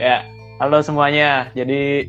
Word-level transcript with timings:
Ya, 0.00 0.24
halo 0.56 0.80
semuanya. 0.80 1.52
Jadi 1.52 2.08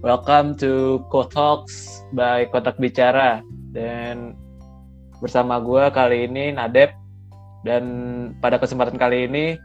welcome 0.00 0.56
to 0.56 0.96
Talks 1.12 2.00
by 2.16 2.48
Kotak 2.48 2.80
Bicara 2.80 3.44
dan 3.76 4.32
bersama 5.20 5.60
gue 5.60 5.92
kali 5.92 6.24
ini 6.24 6.56
Nadep 6.56 6.96
dan 7.68 7.84
pada 8.40 8.56
kesempatan 8.56 8.96
kali 8.96 9.28
ini 9.28 9.60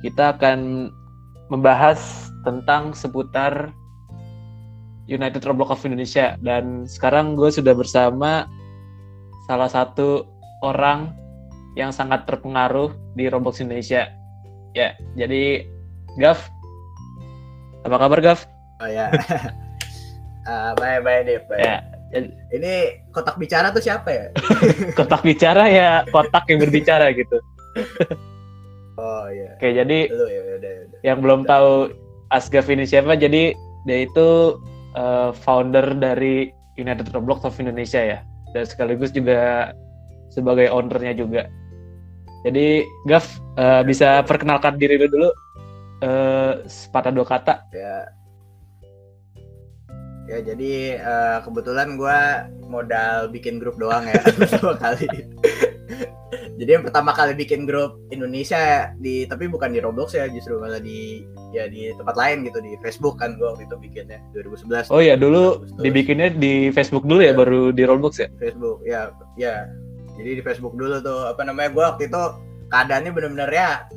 kita 0.00 0.32
akan 0.40 0.88
membahas 1.52 2.32
tentang 2.48 2.96
seputar 2.96 3.76
United 5.04 5.44
Roblox 5.44 5.76
of 5.76 5.84
Indonesia 5.84 6.40
dan 6.40 6.88
sekarang 6.88 7.36
gue 7.36 7.52
sudah 7.52 7.76
bersama 7.76 8.48
salah 9.52 9.68
satu 9.68 10.24
orang 10.64 11.12
yang 11.76 11.92
sangat 11.92 12.24
terpengaruh 12.24 12.96
di 13.20 13.28
Roblox 13.28 13.60
Indonesia. 13.60 14.08
Ya, 14.72 14.96
jadi 15.12 15.68
Gaf, 16.18 16.50
apa 17.84 17.96
kabar 17.96 18.18
Gaf? 18.20 18.40
Oh 18.80 18.88
ya. 18.88 19.12
uh, 20.48 20.72
baik 20.76 21.00
baik 21.04 21.20
deh. 21.28 21.38
Baik. 21.48 21.64
Ya. 21.64 21.76
Ini 22.50 23.06
kotak 23.14 23.38
bicara 23.38 23.70
tuh 23.70 23.82
siapa 23.82 24.10
ya? 24.10 24.24
kotak 24.98 25.22
bicara 25.22 25.70
ya 25.70 26.02
kotak 26.10 26.44
yang 26.50 26.58
berbicara 26.66 27.14
gitu. 27.14 27.38
oh 29.00 29.24
iya. 29.30 29.54
Oke 29.54 29.70
jadi 29.70 29.98
Lu, 30.10 30.26
ya, 30.26 30.40
udah, 30.58 30.72
udah. 30.90 31.00
yang 31.06 31.18
belum 31.22 31.46
tahu 31.46 31.94
Asgaf 32.30 32.70
ini 32.70 32.86
siapa, 32.86 33.18
jadi 33.18 33.58
dia 33.86 33.98
itu 34.06 34.58
uh, 34.94 35.34
founder 35.34 35.98
dari 35.98 36.54
United 36.78 37.10
Roblox 37.10 37.42
of 37.42 37.58
Indonesia 37.58 37.98
ya, 37.98 38.18
dan 38.54 38.62
sekaligus 38.62 39.10
juga 39.10 39.74
sebagai 40.30 40.70
ownernya 40.70 41.18
juga. 41.18 41.50
Jadi 42.46 42.86
Gaf 43.10 43.42
uh, 43.58 43.82
bisa 43.82 44.22
perkenalkan 44.24 44.78
diri 44.78 44.96
lu 44.96 45.10
dulu 45.10 45.28
uh, 46.04 46.52
sepatah 46.66 47.12
dua 47.12 47.26
kata. 47.26 47.54
Ya. 47.72 48.08
Ya 50.30 50.38
jadi 50.46 51.02
uh, 51.02 51.38
kebetulan 51.42 51.98
gue 51.98 52.20
modal 52.70 53.26
bikin 53.34 53.58
grup 53.58 53.74
doang 53.82 54.06
ya 54.06 54.22
dua 54.62 54.78
kali. 54.78 55.10
jadi 56.54 56.78
yang 56.78 56.84
pertama 56.86 57.10
kali 57.10 57.34
bikin 57.34 57.66
grup 57.66 57.98
Indonesia 58.14 58.94
di 59.02 59.26
tapi 59.26 59.50
bukan 59.50 59.74
di 59.74 59.82
Roblox 59.82 60.14
ya 60.14 60.30
justru 60.30 60.62
malah 60.62 60.78
di 60.78 61.26
ya 61.50 61.66
di 61.66 61.90
tempat 61.98 62.14
lain 62.14 62.46
gitu 62.46 62.62
di 62.62 62.78
Facebook 62.78 63.18
kan 63.18 63.34
gue 63.34 63.42
waktu 63.42 63.66
itu 63.66 63.74
bikinnya 63.82 64.22
2011. 64.30 64.94
Oh 64.94 65.02
iya 65.02 65.18
dulu 65.18 65.66
dibikinnya 65.82 66.30
di 66.30 66.70
Facebook 66.70 67.02
dulu 67.10 67.26
ya, 67.26 67.34
ya 67.34 67.40
baru 67.42 67.74
di 67.74 67.82
Roblox 67.82 68.22
ya? 68.22 68.28
Facebook 68.38 68.86
ya 68.86 69.10
ya. 69.34 69.66
Jadi 70.14 70.30
di 70.38 70.42
Facebook 70.46 70.78
dulu 70.78 71.02
tuh 71.02 71.26
apa 71.26 71.42
namanya 71.42 71.74
gue 71.74 71.84
waktu 71.90 72.02
itu 72.06 72.22
keadaannya 72.70 73.10
bener-bener 73.10 73.50
ya 73.50 73.90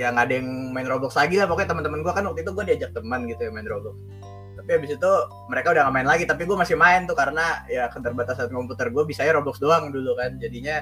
ya 0.00 0.08
nggak 0.16 0.32
ada 0.32 0.34
yang 0.40 0.48
main 0.72 0.88
Roblox 0.88 1.12
lagi 1.12 1.36
lah 1.36 1.44
pokoknya 1.44 1.76
teman-teman 1.76 2.00
gue 2.00 2.12
kan 2.16 2.24
waktu 2.24 2.40
itu 2.40 2.50
gue 2.56 2.64
diajak 2.72 2.90
teman 2.96 3.28
gitu 3.28 3.40
ya 3.44 3.50
main 3.52 3.68
Roblox. 3.68 3.96
Tapi 4.56 4.70
habis 4.72 4.90
itu 4.96 5.12
mereka 5.52 5.76
udah 5.76 5.82
gak 5.88 5.94
main 5.94 6.08
lagi 6.08 6.24
tapi 6.24 6.48
gue 6.48 6.56
masih 6.56 6.76
main 6.80 7.04
tuh 7.04 7.12
karena 7.12 7.64
ya 7.68 7.92
keterbatasan 7.92 8.48
komputer 8.48 8.88
gue 8.88 9.04
bisa 9.04 9.28
ya 9.28 9.36
Roblox 9.36 9.60
doang 9.60 9.92
dulu 9.92 10.16
kan. 10.16 10.40
Jadinya 10.40 10.80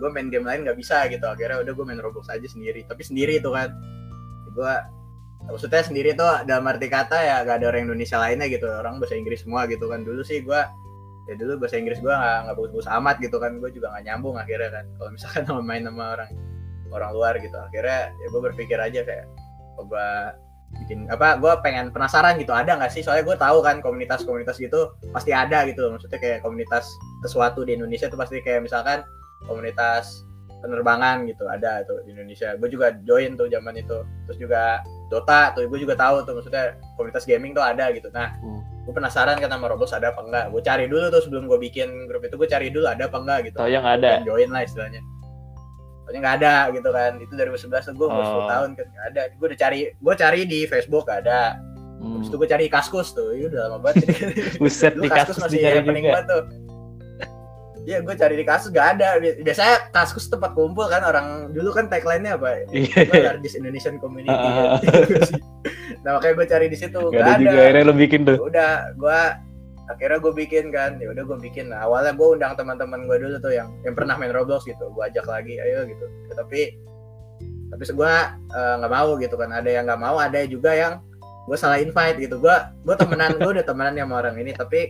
gue 0.00 0.08
main 0.08 0.32
game 0.32 0.48
lain 0.48 0.64
nggak 0.64 0.74
bisa 0.80 1.06
gitu 1.12 1.22
akhirnya 1.28 1.60
udah 1.60 1.72
gue 1.76 1.84
main 1.84 2.00
Roblox 2.00 2.26
aja 2.32 2.48
sendiri 2.48 2.88
tapi 2.88 3.04
sendiri 3.04 3.36
tuh 3.44 3.52
kan. 3.52 3.68
Gue 4.56 4.72
maksudnya 5.44 5.84
sendiri 5.84 6.16
tuh 6.16 6.48
dalam 6.48 6.64
arti 6.64 6.88
kata 6.88 7.20
ya 7.20 7.36
gak 7.44 7.60
ada 7.60 7.68
orang 7.68 7.92
Indonesia 7.92 8.16
lainnya 8.16 8.48
gitu 8.48 8.64
orang 8.64 8.96
bahasa 8.96 9.12
Inggris 9.12 9.44
semua 9.44 9.68
gitu 9.68 9.92
kan. 9.92 10.00
Dulu 10.08 10.24
sih 10.24 10.40
gue 10.40 10.60
ya 11.28 11.34
dulu 11.36 11.60
bahasa 11.60 11.76
Inggris 11.76 12.00
gue 12.00 12.12
nggak 12.12 12.38
nggak 12.48 12.56
bagus-bagus 12.56 12.88
amat 12.88 13.16
gitu 13.20 13.36
kan 13.36 13.60
gue 13.60 13.70
juga 13.76 13.92
nggak 13.92 14.04
nyambung 14.08 14.40
akhirnya 14.40 14.72
kan. 14.72 14.84
Kalau 14.96 15.10
misalkan 15.12 15.42
sama 15.52 15.60
main 15.60 15.84
sama 15.84 16.16
orang 16.16 16.53
orang 16.94 17.10
luar 17.12 17.34
gitu. 17.42 17.58
Akhirnya 17.58 18.14
ya 18.14 18.26
gue 18.30 18.40
berpikir 18.40 18.78
aja 18.78 19.00
kayak 19.02 19.26
oh, 19.76 19.84
gue 19.84 20.08
bikin 20.74 21.06
apa 21.06 21.38
gue 21.38 21.52
pengen 21.62 21.94
penasaran 21.94 22.38
gitu 22.38 22.54
ada 22.54 22.78
nggak 22.78 22.90
sih? 22.94 23.02
Soalnya 23.02 23.26
gue 23.26 23.36
tahu 23.38 23.58
kan 23.62 23.82
komunitas-komunitas 23.82 24.56
gitu 24.62 24.94
pasti 25.10 25.34
ada 25.34 25.66
gitu 25.66 25.90
maksudnya 25.90 26.18
kayak 26.18 26.38
komunitas 26.46 26.86
sesuatu 27.26 27.66
di 27.66 27.74
Indonesia 27.78 28.06
itu 28.06 28.18
pasti 28.18 28.38
kayak 28.42 28.66
misalkan 28.66 29.02
komunitas 29.46 30.24
penerbangan 30.64 31.28
gitu 31.28 31.44
ada 31.44 31.84
tuh 31.84 32.00
di 32.08 32.16
Indonesia. 32.16 32.56
Gue 32.56 32.72
juga 32.72 32.96
join 33.04 33.36
tuh 33.36 33.50
zaman 33.52 33.76
itu. 33.76 34.02
Terus 34.30 34.38
juga 34.40 34.80
Dota 35.12 35.52
tuh 35.52 35.68
gue 35.68 35.78
juga 35.78 35.94
tahu 35.94 36.24
tuh 36.24 36.40
maksudnya 36.40 36.80
komunitas 36.96 37.28
gaming 37.28 37.52
tuh 37.52 37.62
ada 37.62 37.92
gitu. 37.92 38.08
Nah 38.10 38.32
hmm. 38.40 38.88
gue 38.88 38.94
penasaran 38.96 39.36
kan 39.38 39.52
sama 39.52 39.68
Roblox 39.70 39.92
ada 39.92 40.10
apa 40.10 40.24
enggak? 40.24 40.44
Gue 40.50 40.62
cari 40.64 40.84
dulu 40.88 41.06
tuh 41.12 41.22
sebelum 41.22 41.44
gue 41.46 41.58
bikin 41.60 42.08
grup 42.08 42.24
itu 42.24 42.34
gue 42.40 42.48
cari 42.48 42.72
dulu 42.72 42.88
ada 42.88 43.06
apa 43.06 43.18
enggak 43.20 43.38
gitu. 43.52 43.56
Tahu 43.60 43.70
yang 43.70 43.84
ada. 43.84 44.24
Join 44.24 44.50
lah 44.50 44.64
istilahnya 44.64 45.04
pokoknya 46.04 46.20
nggak 46.20 46.36
ada 46.44 46.54
gitu 46.76 46.88
kan 46.92 47.12
itu 47.16 47.32
dari 47.32 47.48
2011 47.48 47.96
gue 47.96 48.06
umur 48.12 48.20
oh. 48.20 48.44
10 48.44 48.52
tahun 48.52 48.68
kan 48.76 48.86
nggak 48.92 49.06
ada 49.08 49.22
gue 49.32 49.46
udah 49.48 49.58
cari 49.58 49.80
gue 49.96 50.14
cari 50.20 50.40
di 50.44 50.60
Facebook 50.68 51.08
gak 51.08 51.24
ada 51.24 51.56
hmm. 52.04 52.20
Terus 52.20 52.28
itu 52.28 52.36
gue 52.36 52.48
cari 52.52 52.64
kaskus 52.68 53.08
tuh 53.16 53.32
itu 53.32 53.48
udah 53.48 53.72
lama 53.72 53.78
banget 53.80 54.04
buset 54.60 55.00
di 55.00 55.08
kaskus, 55.08 55.40
kaskus 55.40 55.56
masih 55.56 55.80
paling 55.80 56.04
banget 56.12 56.28
tuh 56.28 56.44
Iya, 57.84 58.00
gue 58.00 58.16
cari 58.16 58.34
di 58.40 58.48
kasus 58.48 58.72
gak 58.72 58.96
ada. 58.96 59.20
Biasanya 59.20 59.92
kaskus 59.92 60.32
tempat 60.32 60.56
kumpul 60.56 60.88
kan 60.88 61.04
orang 61.04 61.52
dulu 61.52 61.68
kan 61.68 61.92
tagline-nya 61.92 62.40
apa? 62.40 62.64
Iya. 62.72 63.12
gue 63.12 63.20
largest 63.20 63.60
Indonesian 63.60 64.00
community. 64.00 64.32
Uh, 64.64 64.80
kan. 64.80 65.36
nah 66.00 66.10
makanya 66.16 66.34
gue 66.40 66.46
cari 66.48 66.66
di 66.72 66.78
situ 66.80 66.96
gak, 66.96 67.20
gak 67.20 67.28
ada. 67.28 67.40
Juga 67.44 67.60
akhirnya 67.60 67.84
lo 67.84 67.92
bikin 67.92 68.20
tuh. 68.24 68.36
Udah, 68.40 68.88
gue 68.96 69.20
akhirnya 69.92 70.16
gue 70.16 70.32
bikin 70.32 70.72
kan 70.72 70.96
ya 70.96 71.12
udah 71.12 71.24
gue 71.28 71.38
bikin 71.44 71.68
nah, 71.68 71.84
awalnya 71.84 72.16
gue 72.16 72.24
undang 72.24 72.56
teman-teman 72.56 73.04
gue 73.04 73.16
dulu 73.20 73.36
tuh 73.36 73.52
yang 73.52 73.68
yang 73.84 73.92
pernah 73.92 74.16
main 74.16 74.32
Roblox 74.32 74.64
gitu. 74.64 74.88
Gue 74.96 75.04
ajak 75.12 75.28
lagi 75.28 75.60
ayo 75.60 75.84
gitu. 75.84 76.06
Ya, 76.30 76.34
tapi 76.40 76.60
tapi 77.68 77.82
gue 77.84 78.12
uh, 78.54 78.74
nggak 78.80 78.92
mau 78.92 79.10
gitu 79.20 79.34
kan. 79.36 79.52
Ada 79.52 79.70
yang 79.70 79.84
nggak 79.84 80.00
mau 80.00 80.16
ada 80.16 80.40
juga 80.48 80.72
yang 80.72 81.04
gue 81.44 81.56
salah 81.60 81.76
invite 81.76 82.16
gitu. 82.16 82.40
Gue 82.40 82.56
gue 82.84 82.96
temenan 82.96 83.36
gue 83.36 83.50
udah 83.60 83.66
temenan 83.66 83.92
sama 84.00 84.14
orang 84.24 84.36
ini. 84.40 84.56
Tapi 84.56 84.80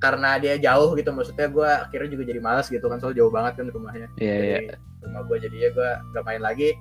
karena 0.00 0.40
dia 0.40 0.56
jauh 0.56 0.96
gitu 0.96 1.12
maksudnya 1.12 1.52
gue 1.52 1.68
akhirnya 1.68 2.08
juga 2.08 2.24
jadi 2.32 2.40
malas 2.40 2.72
gitu 2.72 2.88
kan. 2.88 2.96
Soal 2.96 3.12
jauh 3.12 3.28
banget 3.28 3.60
kan 3.60 3.68
rumahnya. 3.68 4.08
Yeah, 4.16 4.64
yeah. 4.64 4.76
rumah 5.04 5.28
gue 5.28 5.36
jadi 5.36 5.56
ya 5.56 5.70
gue 5.76 5.90
gak 6.16 6.24
main 6.24 6.40
lagi. 6.40 6.72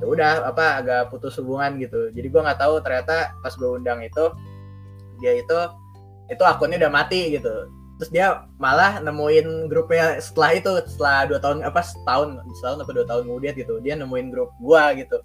Ya 0.00 0.08
udah 0.08 0.48
apa 0.48 0.80
agak 0.80 1.12
putus 1.12 1.36
hubungan 1.36 1.76
gitu. 1.76 2.08
Jadi 2.16 2.32
gue 2.32 2.40
nggak 2.40 2.56
tahu 2.56 2.80
ternyata 2.80 3.36
pas 3.44 3.52
gue 3.52 3.68
undang 3.68 4.00
itu 4.00 4.32
dia 5.20 5.36
itu 5.38 5.58
itu 6.32 6.42
akunnya 6.42 6.80
udah 6.80 6.92
mati 6.92 7.36
gitu. 7.36 7.68
Terus 8.00 8.10
dia 8.10 8.48
malah 8.58 8.98
nemuin 8.98 9.70
grupnya 9.70 10.18
setelah 10.18 10.58
itu 10.58 10.70
setelah 10.90 11.28
dua 11.28 11.38
tahun 11.38 11.62
apa 11.62 11.80
setahun 11.84 12.40
setahun 12.58 12.78
apa 12.82 12.90
dua 12.90 13.06
tahun 13.06 13.22
kemudian 13.28 13.54
gitu 13.54 13.78
dia 13.84 13.94
nemuin 13.94 14.32
grup 14.32 14.50
gua 14.58 14.96
gitu. 14.96 15.20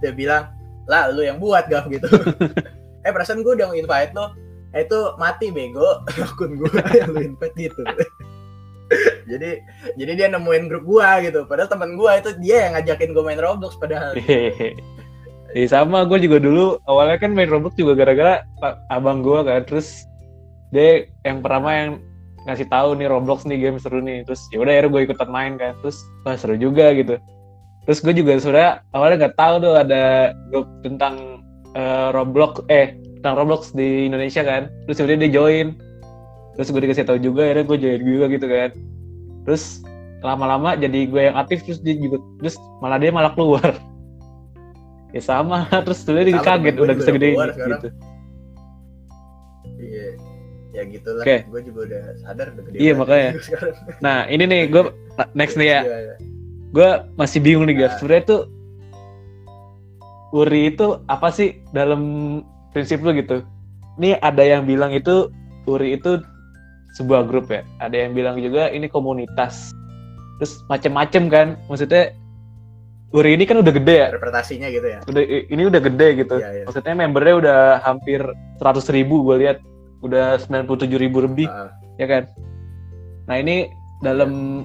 Dia 0.00 0.10
bilang 0.16 0.50
lah 0.88 1.12
lu 1.12 1.22
yang 1.22 1.38
buat 1.38 1.68
gak 1.68 1.92
gitu. 1.92 2.08
Eh 3.06 3.14
perasaan 3.14 3.46
gua 3.46 3.54
udah 3.54 3.70
invite 3.78 4.18
lo 4.18 4.34
eh, 4.74 4.82
itu 4.82 4.98
mati 5.22 5.54
bego. 5.54 6.02
Akun 6.26 6.58
gua 6.58 6.82
yang 6.90 7.14
lu 7.14 7.20
invite 7.36 7.54
gitu. 7.54 7.82
Jadi 9.30 9.58
jadi 9.98 10.12
dia 10.14 10.26
nemuin 10.30 10.66
grup 10.66 10.86
gua 10.86 11.22
gitu. 11.22 11.46
Padahal 11.46 11.70
teman 11.70 11.94
gua 11.94 12.18
itu 12.18 12.34
dia 12.42 12.66
yang 12.66 12.78
ngajakin 12.78 13.14
gua 13.14 13.22
main 13.26 13.38
Roblox 13.38 13.78
padahal. 13.78 14.14
Iya 15.54 15.72
sama. 15.72 16.04
Gue 16.04 16.20
juga 16.20 16.36
dulu 16.36 16.76
awalnya 16.84 17.16
kan 17.16 17.32
main 17.32 17.48
Roblox 17.48 17.72
juga 17.80 17.96
gara-gara 17.96 18.44
abang 18.92 19.24
gue 19.24 19.40
kan. 19.40 19.64
Terus 19.64 20.04
dia 20.74 21.06
yang 21.22 21.44
pertama 21.44 21.70
yang 21.74 21.90
ngasih 22.46 22.70
tahu 22.70 22.94
nih 22.94 23.10
Roblox 23.10 23.42
nih 23.44 23.58
game 23.58 23.78
seru 23.82 23.98
nih. 23.98 24.22
Terus 24.24 24.46
ya 24.54 24.62
udah 24.62 24.72
akhirnya 24.72 24.90
gue 24.94 25.02
ikutan 25.10 25.28
main 25.30 25.52
kan. 25.58 25.74
Terus 25.82 25.98
wah 26.22 26.38
seru 26.38 26.54
juga 26.56 26.94
gitu. 26.94 27.18
Terus 27.86 27.98
gue 28.02 28.14
juga 28.14 28.38
sebenarnya 28.38 28.72
awalnya 28.94 29.16
nggak 29.26 29.36
tahu 29.38 29.54
tuh 29.62 29.74
ada 29.78 30.02
grup 30.50 30.66
tentang 30.82 31.42
uh, 31.74 32.10
Roblox 32.14 32.62
eh 32.70 32.98
tentang 33.20 33.34
Roblox 33.42 33.74
di 33.74 34.06
Indonesia 34.06 34.42
kan. 34.46 34.70
Terus 34.86 34.96
kemudian 35.02 35.20
dia 35.26 35.30
join. 35.34 35.74
Terus 36.56 36.72
gue 36.72 36.80
dikasih 36.80 37.04
tahu 37.04 37.18
juga 37.20 37.50
akhirnya 37.50 37.66
gue 37.66 37.78
join 37.82 38.02
juga 38.02 38.24
gitu 38.30 38.46
kan. 38.46 38.70
Terus 39.46 39.82
lama-lama 40.24 40.74
jadi 40.74 41.06
gue 41.06 41.22
yang 41.30 41.36
aktif 41.36 41.62
terus 41.66 41.78
dia 41.84 41.94
juga 41.94 42.18
terus 42.40 42.56
malah 42.78 42.98
dia 43.02 43.10
malah 43.10 43.34
keluar. 43.34 43.74
Ya 45.14 45.22
sama 45.22 45.64
terus 45.86 46.04
dia 46.04 46.28
kaget 46.44 46.76
udah 46.76 46.92
bisa 46.92 47.08
gede 47.14 47.40
gitu 47.40 47.88
ya 50.76 50.82
gitulah 50.84 51.24
okay. 51.24 51.48
gue 51.48 51.60
juga 51.64 51.80
udah 51.88 52.02
sadar 52.20 52.46
udah 52.52 52.64
gede 52.68 52.76
iya 52.76 52.92
makanya. 52.92 53.30
nah 54.04 54.28
ini 54.28 54.44
nih 54.44 54.62
gue 54.68 54.82
next 55.32 55.56
nih 55.56 55.68
ya. 55.72 55.80
Iya, 55.80 55.96
iya. 55.96 56.14
gue 56.76 56.88
masih 57.16 57.38
bingung 57.40 57.64
nih 57.64 57.76
guys. 57.80 57.96
Nah. 57.96 57.98
sebenarnya 57.98 58.24
tuh 58.28 58.42
Uri 60.36 60.74
itu 60.74 61.00
apa 61.08 61.32
sih 61.32 61.64
dalam 61.72 62.02
prinsip 62.76 63.00
lu 63.00 63.16
gitu? 63.16 63.40
Ini 63.96 64.20
ada 64.20 64.44
yang 64.44 64.68
bilang 64.68 64.92
itu 64.92 65.32
Uri 65.64 65.96
itu 65.96 66.20
sebuah 67.00 67.24
grup 67.24 67.48
ya. 67.48 67.64
Ada 67.80 67.96
yang 68.04 68.12
bilang 68.12 68.36
juga 68.36 68.68
ini 68.68 68.90
komunitas. 68.92 69.72
Terus 70.36 70.60
macem-macem 70.68 71.32
kan. 71.32 71.56
Maksudnya 71.72 72.12
Uri 73.16 73.38
ini 73.38 73.48
kan 73.48 73.64
udah 73.64 73.72
gede 73.72 73.96
ya. 73.96 74.08
Interpretasinya 74.12 74.68
gitu 74.68 74.86
ya? 74.92 75.00
Udah 75.08 75.22
ini 75.24 75.62
udah 75.64 75.80
gede 75.80 76.08
gitu. 76.20 76.36
Iya, 76.36 76.50
iya. 76.52 76.64
maksudnya 76.68 76.94
membernya 76.98 77.34
udah 77.40 77.60
hampir 77.80 78.20
seratus 78.60 78.92
ribu 78.92 79.24
gue 79.24 79.46
lihat 79.46 79.58
udah 80.04 80.40
97 80.44 80.90
ribu 80.96 81.24
lebih 81.24 81.48
uh. 81.48 81.72
ya 81.96 82.06
kan 82.08 82.28
nah 83.26 83.36
ini 83.40 83.70
dalam 84.04 84.62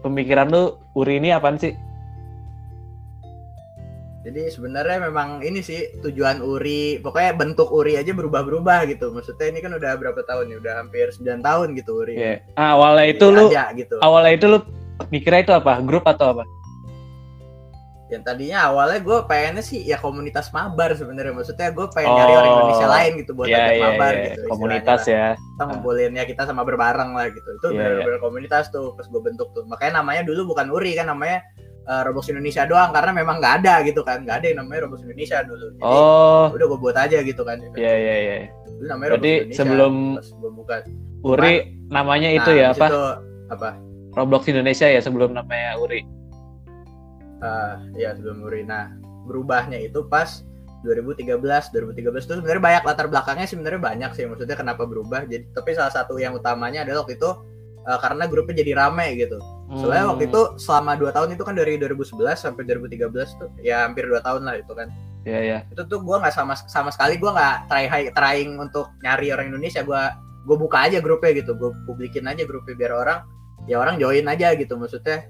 pemikiran 0.00 0.48
lu 0.48 0.76
Uri 0.96 1.20
ini 1.20 1.30
apaan 1.30 1.60
sih 1.60 1.76
Jadi 4.20 4.52
sebenarnya 4.52 5.08
memang 5.08 5.40
ini 5.40 5.64
sih 5.64 5.96
tujuan 6.04 6.44
URI, 6.44 7.00
pokoknya 7.00 7.40
bentuk 7.40 7.72
URI 7.72 8.04
aja 8.04 8.12
berubah-berubah 8.12 8.84
gitu. 8.92 9.16
Maksudnya 9.16 9.48
ini 9.48 9.64
kan 9.64 9.72
udah 9.72 9.96
berapa 9.96 10.20
tahun 10.28 10.52
nih? 10.52 10.56
Udah 10.60 10.74
hampir 10.76 11.08
9 11.08 11.40
tahun 11.40 11.72
gitu 11.72 12.04
URI. 12.04 12.14
Iya. 12.20 12.34
Ah, 12.52 12.76
awalnya 12.76 13.16
itu 13.16 13.26
Jadi 13.32 13.36
lu 13.40 13.44
ada 13.48 13.64
gitu. 13.72 13.96
awalnya 14.04 14.32
itu 14.36 14.46
lu 14.52 14.58
mikirnya 15.08 15.40
itu 15.48 15.54
apa? 15.56 15.80
Grup 15.80 16.04
atau 16.04 16.36
apa? 16.36 16.44
Yang 18.10 18.22
tadinya 18.26 18.58
awalnya 18.66 18.98
gue 18.98 19.18
pengennya 19.24 19.62
sih 19.62 19.80
ya 19.80 19.94
komunitas 19.96 20.50
mabar 20.50 20.92
sebenarnya. 20.92 21.30
Maksudnya 21.30 21.70
gue 21.70 21.86
pengen 21.88 22.10
nyari 22.10 22.32
orang 22.34 22.50
Oh. 22.50 22.56
Indonesia 22.60 22.88
lain 22.90 23.12
gitu 23.16 23.30
buat 23.32 23.46
Iya, 23.46 23.56
ajak 23.56 23.70
iya, 23.70 23.84
mabar 23.86 24.12
iya. 24.12 24.24
gitu. 24.26 24.40
Komunitas 24.50 25.00
lah. 25.00 25.14
ya. 25.14 25.26
Kita 25.38 25.62
ngumpulin 25.64 26.12
ya 26.12 26.24
kita 26.24 26.42
sama 26.42 26.62
berbareng 26.62 27.10
lah 27.12 27.26
gitu. 27.30 27.48
Itu 27.54 27.66
Iya, 27.70 27.78
bener-bener 27.80 28.18
komunitas 28.18 28.64
tuh 28.68 28.92
pas 28.92 29.06
gue 29.06 29.20
bentuk 29.20 29.48
tuh. 29.50 29.62
Makanya 29.64 30.02
namanya 30.02 30.22
dulu 30.22 30.50
bukan 30.50 30.66
URI 30.68 30.92
kan 30.92 31.06
namanya 31.06 31.38
eh, 31.80 32.02
Roblox 32.04 32.28
Indonesia 32.28 32.66
doang 32.66 32.90
karena 32.90 33.10
memang 33.10 33.38
nggak 33.38 33.54
ada 33.62 33.74
gitu 33.82 34.02
kan. 34.02 34.20
Nggak 34.20 34.36
ada 34.42 34.46
yang 34.48 34.58
namanya 34.60 34.80
Roblox 34.84 35.00
Indonesia 35.00 35.38
dulu. 35.40 35.66
Jadi 35.70 35.82
Oh, 35.82 36.46
udah 36.50 36.66
gue 36.66 36.78
buat 36.78 36.96
aja 36.98 37.18
gitu 37.20 37.42
kan. 37.42 37.56
iya 37.72 37.94
iya 37.94 38.14
iya. 38.18 38.36
Indonesia, 38.80 39.54
sebelum- 39.54 40.18
gue 40.18 40.50
buka. 40.50 40.76
Uri 41.20 41.54
namanya 41.86 42.28
itu 42.28 42.48
Nah, 42.48 42.58
ya 42.58 42.66
apa? 42.70 42.86
situ, 42.86 43.02
apa? 43.48 43.70
Roblox 44.10 44.42
Indonesia 44.46 44.86
ya 44.86 44.98
sebelum 44.98 45.30
namanya 45.30 45.78
Uri. 45.78 46.02
Ah, 47.40 47.80
ya 47.96 48.12
sebelum 48.14 48.44
Uri. 48.44 48.62
Nah, 48.62 48.92
berubahnya 49.24 49.80
itu 49.80 50.04
pas 50.04 50.44
2013, 50.80 51.68
2013 51.72 52.24
itu 52.24 52.32
sebenarnya 52.40 52.62
banyak 52.64 52.82
latar 52.88 53.06
belakangnya 53.08 53.44
sebenarnya 53.44 53.80
banyak 53.80 54.10
sih 54.16 54.24
maksudnya 54.24 54.56
kenapa 54.56 54.88
berubah. 54.88 55.28
Jadi 55.28 55.52
tapi 55.52 55.76
salah 55.76 55.92
satu 55.92 56.16
yang 56.16 56.32
utamanya 56.32 56.84
adalah 56.84 57.04
waktu 57.04 57.20
itu 57.20 57.30
eh, 57.80 57.98
karena 58.00 58.24
grupnya 58.28 58.60
jadi 58.60 58.72
rame 58.76 59.16
gitu. 59.16 59.40
Soalnya 59.72 60.04
Hmm. 60.04 60.10
waktu 60.16 60.24
itu 60.28 60.40
selama 60.60 60.96
2 61.00 61.12
tahun 61.12 61.28
itu 61.32 61.42
kan 61.46 61.54
dari 61.56 61.80
2011 61.80 62.36
sampai 62.44 62.64
2013 62.68 63.32
tuh 63.40 63.48
ya 63.60 63.88
hampir 63.88 64.04
2 64.04 64.20
tahun 64.20 64.44
lah 64.44 64.60
itu 64.60 64.72
kan. 64.72 64.88
Iya 65.24 65.40
iya. 65.40 65.58
Itu 65.68 65.84
tuh 65.84 66.00
gua 66.00 66.20
nggak 66.20 66.32
sama 66.32 66.56
sama 66.56 66.88
sekali 66.92 67.16
gua 67.16 67.32
nggak 67.32 67.56
try 67.68 67.84
high- 67.88 68.12
trying 68.12 68.56
untuk 68.56 68.88
nyari 69.00 69.32
orang 69.32 69.48
Indonesia. 69.52 69.80
Gua 69.80 70.12
gue 70.40 70.56
buka 70.56 70.88
aja 70.88 71.04
grupnya 71.04 71.36
gitu. 71.36 71.52
Gue 71.52 71.72
publikin 71.84 72.24
aja 72.24 72.40
grupnya 72.48 72.72
biar 72.72 72.92
orang 72.96 73.18
ya 73.68 73.76
orang 73.76 74.00
join 74.00 74.24
aja 74.24 74.56
gitu 74.56 74.72
maksudnya 74.76 75.28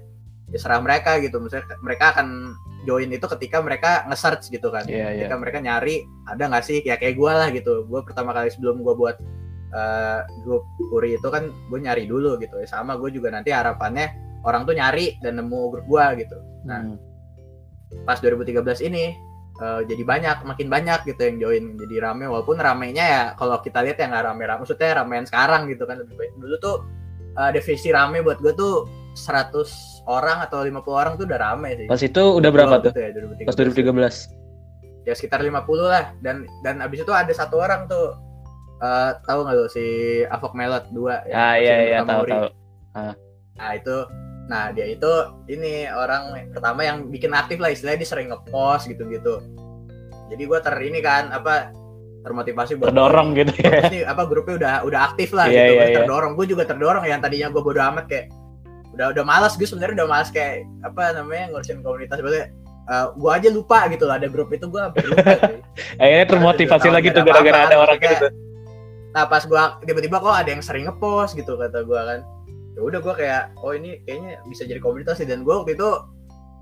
ya 0.51 0.57
serah 0.59 0.83
mereka 0.83 1.17
gitu. 1.23 1.39
Maksudnya 1.39 1.79
mereka 1.79 2.15
akan 2.15 2.55
join 2.83 3.09
itu 3.13 3.25
ketika 3.37 3.61
mereka 3.63 4.03
nge-search 4.09 4.51
gitu 4.51 4.67
kan. 4.69 4.83
Iya 4.85 5.15
iya. 5.15 5.25
ketika 5.25 5.35
mereka 5.39 5.57
nyari 5.63 6.03
ada 6.27 6.43
nggak 6.51 6.63
sih? 6.65 6.79
Ya 6.83 6.99
kayak 6.99 7.15
gue 7.15 7.31
lah 7.31 7.49
gitu. 7.55 7.87
Gue 7.87 8.01
pertama 8.03 8.35
kali 8.35 8.51
sebelum 8.51 8.83
gue 8.83 8.93
buat 8.93 9.17
eh, 9.71 10.19
grup 10.43 10.67
Uri 10.91 11.15
itu 11.15 11.27
kan 11.31 11.47
gue 11.49 11.79
nyari 11.79 12.05
dulu 12.05 12.35
gitu. 12.37 12.59
Ya 12.59 12.67
sama 12.67 12.99
gue 12.99 13.09
juga 13.15 13.31
nanti 13.31 13.55
harapannya 13.55 14.11
orang 14.43 14.67
tuh 14.67 14.75
nyari 14.75 15.15
dan 15.23 15.39
nemu 15.39 15.59
grup 15.71 15.85
gue 15.87 16.27
gitu. 16.27 16.37
Nah 16.67 16.79
Hmm. 16.81 16.97
pas 18.07 18.19
2013 18.23 18.87
ini 18.87 19.15
eh, 19.61 19.81
jadi 19.85 20.03
banyak 20.03 20.37
makin 20.47 20.67
banyak 20.67 21.05
gitu 21.05 21.21
yang 21.21 21.37
join. 21.39 21.63
Jadi 21.79 21.95
rame 22.01 22.25
walaupun 22.27 22.57
ramenya 22.59 23.05
ya 23.05 23.23
kalau 23.37 23.61
kita 23.63 23.79
lihat 23.85 24.01
ya 24.01 24.09
nggak 24.09 24.25
rame-rame. 24.31 24.59
Maksudnya 24.65 24.99
ramean 24.99 25.23
sekarang 25.29 25.69
gitu 25.69 25.85
kan 25.85 26.01
lebih 26.01 26.17
baik. 26.17 26.33
Dulu 26.39 26.55
tuh 26.59 26.75
eh, 27.37 27.51
definisi 27.53 27.93
rame 27.93 28.25
buat 28.25 28.41
gue 28.41 28.51
tuh 28.57 29.00
100 29.13 30.07
orang 30.07 30.41
atau 30.43 30.63
50 30.63 30.81
orang 30.87 31.13
tuh 31.19 31.25
udah 31.27 31.39
rame 31.39 31.75
sih 31.75 31.87
Pas 31.87 32.01
itu 32.01 32.23
udah 32.23 32.49
berapa 32.49 32.75
tuh? 32.79 32.91
Gitu 32.95 33.01
ya, 33.01 33.09
2013. 33.43 33.47
Pas 33.47 33.55
2013. 33.55 34.39
ya 35.01 35.13
sekitar 35.17 35.41
50 35.41 35.57
lah 35.81 36.13
dan 36.21 36.45
dan 36.61 36.77
abis 36.85 37.01
itu 37.01 37.09
ada 37.09 37.33
satu 37.33 37.57
orang 37.57 37.89
tuh 37.89 38.13
eh 38.81 39.11
tahu 39.25 39.45
nggak 39.45 39.55
lo 39.57 39.65
si 39.65 39.85
Avok 40.29 40.53
Melot 40.53 40.85
2 40.93 41.33
Ah 41.33 41.57
versi 41.57 41.65
iya 41.65 41.75
iya 41.81 41.97
tahu 42.05 42.23
tahu. 42.29 42.47
Nah 43.61 43.77
itu, 43.77 43.97
nah 44.49 44.73
dia 44.73 44.89
itu 44.89 45.11
ini 45.45 45.85
orang 45.85 46.49
pertama 46.49 46.81
yang 46.81 47.09
bikin 47.13 47.29
aktif 47.29 47.61
lah 47.61 47.69
istilahnya 47.69 48.01
dia 48.01 48.09
sering 48.09 48.27
ngepost 48.33 48.89
gitu-gitu. 48.89 49.37
Jadi 50.33 50.43
gue 50.49 50.59
ter 50.63 50.75
ini 50.81 50.97
kan 50.97 51.29
apa 51.29 51.69
termotivasi 52.25 52.77
buat 52.77 52.89
Terdorong 52.89 53.37
gitu 53.37 53.53
ya. 53.61 53.85
Nih 53.89 54.01
apa 54.01 54.25
grupnya 54.25 54.55
udah 54.57 54.73
udah 54.85 54.99
aktif 55.13 55.29
lah 55.33 55.45
Iya, 55.45 55.61
gitu, 55.61 55.73
Gua 55.77 55.85
iya. 55.85 55.97
terdorong. 56.01 56.31
Gue 56.33 56.45
juga 56.49 56.63
terdorong 56.65 57.05
yang 57.05 57.21
tadinya 57.21 57.53
gue 57.53 57.61
bodo 57.61 57.81
amat 57.81 58.05
kayak 58.09 58.25
udah 58.97 59.15
udah 59.15 59.23
malas 59.23 59.55
gue 59.55 59.67
sebenarnya 59.67 60.03
udah 60.03 60.09
malas 60.09 60.29
kayak 60.29 60.67
apa 60.83 61.15
namanya 61.15 61.55
ngurusin 61.55 61.79
komunitas 61.79 62.19
berarti 62.19 62.51
gue 62.91 63.31
aja 63.31 63.47
lupa 63.47 63.87
gitu 63.87 64.03
loh 64.03 64.15
ada 64.19 64.27
grup 64.27 64.51
itu 64.51 64.67
gue 64.67 64.81
lupa 64.83 65.31
cuy. 65.47 65.57
Akhirnya 65.95 66.27
termotivasi 66.27 66.87
lagi 66.91 67.07
tuh 67.15 67.23
gara-gara 67.23 67.71
ada 67.71 67.77
orang 67.79 67.95
maksudnya, 67.95 68.19
gitu. 68.19 68.27
Nah 69.11 69.23
pas 69.27 69.43
gua 69.43 69.79
tiba-tiba 69.83 70.23
kok 70.23 70.31
ada 70.31 70.49
yang 70.49 70.63
sering 70.63 70.87
ngepost 70.87 71.35
gitu 71.35 71.59
kata 71.59 71.83
gua 71.83 72.01
kan. 72.07 72.19
Ya 72.75 72.81
udah 72.81 72.99
gua 73.03 73.13
kayak 73.15 73.51
oh 73.59 73.75
ini 73.75 73.99
kayaknya 74.07 74.39
bisa 74.47 74.63
jadi 74.63 74.79
komunitas 74.79 75.19
sih 75.19 75.27
dan 75.27 75.43
gua 75.43 75.63
waktu 75.63 75.75
itu 75.75 75.89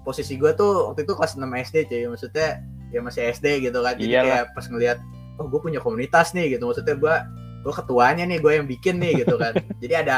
posisi 0.05 0.33
gua 0.37 0.57
tuh 0.57 0.93
waktu 0.93 1.05
itu 1.05 1.13
kelas 1.13 1.37
6 1.37 1.45
SD 1.45 1.75
cuy 1.89 2.03
maksudnya 2.09 2.49
ya 2.89 2.99
masih 3.05 3.21
SD 3.29 3.69
gitu 3.69 3.79
kan. 3.85 3.93
Jadi 3.97 4.13
Iyalah. 4.17 4.25
kayak 4.25 4.43
pas 4.57 4.65
ngelihat 4.65 4.97
oh 5.37 5.45
gua 5.45 5.59
punya 5.61 5.79
komunitas 5.79 6.33
nih 6.33 6.57
gitu 6.57 6.65
maksudnya 6.65 6.97
gua 6.97 7.15
gua 7.61 7.73
ketuanya 7.75 8.25
nih 8.25 8.37
gua 8.41 8.57
yang 8.57 8.65
bikin 8.65 8.97
nih 8.97 9.25
gitu 9.25 9.37
kan. 9.37 9.53
jadi 9.83 10.05
ada 10.05 10.17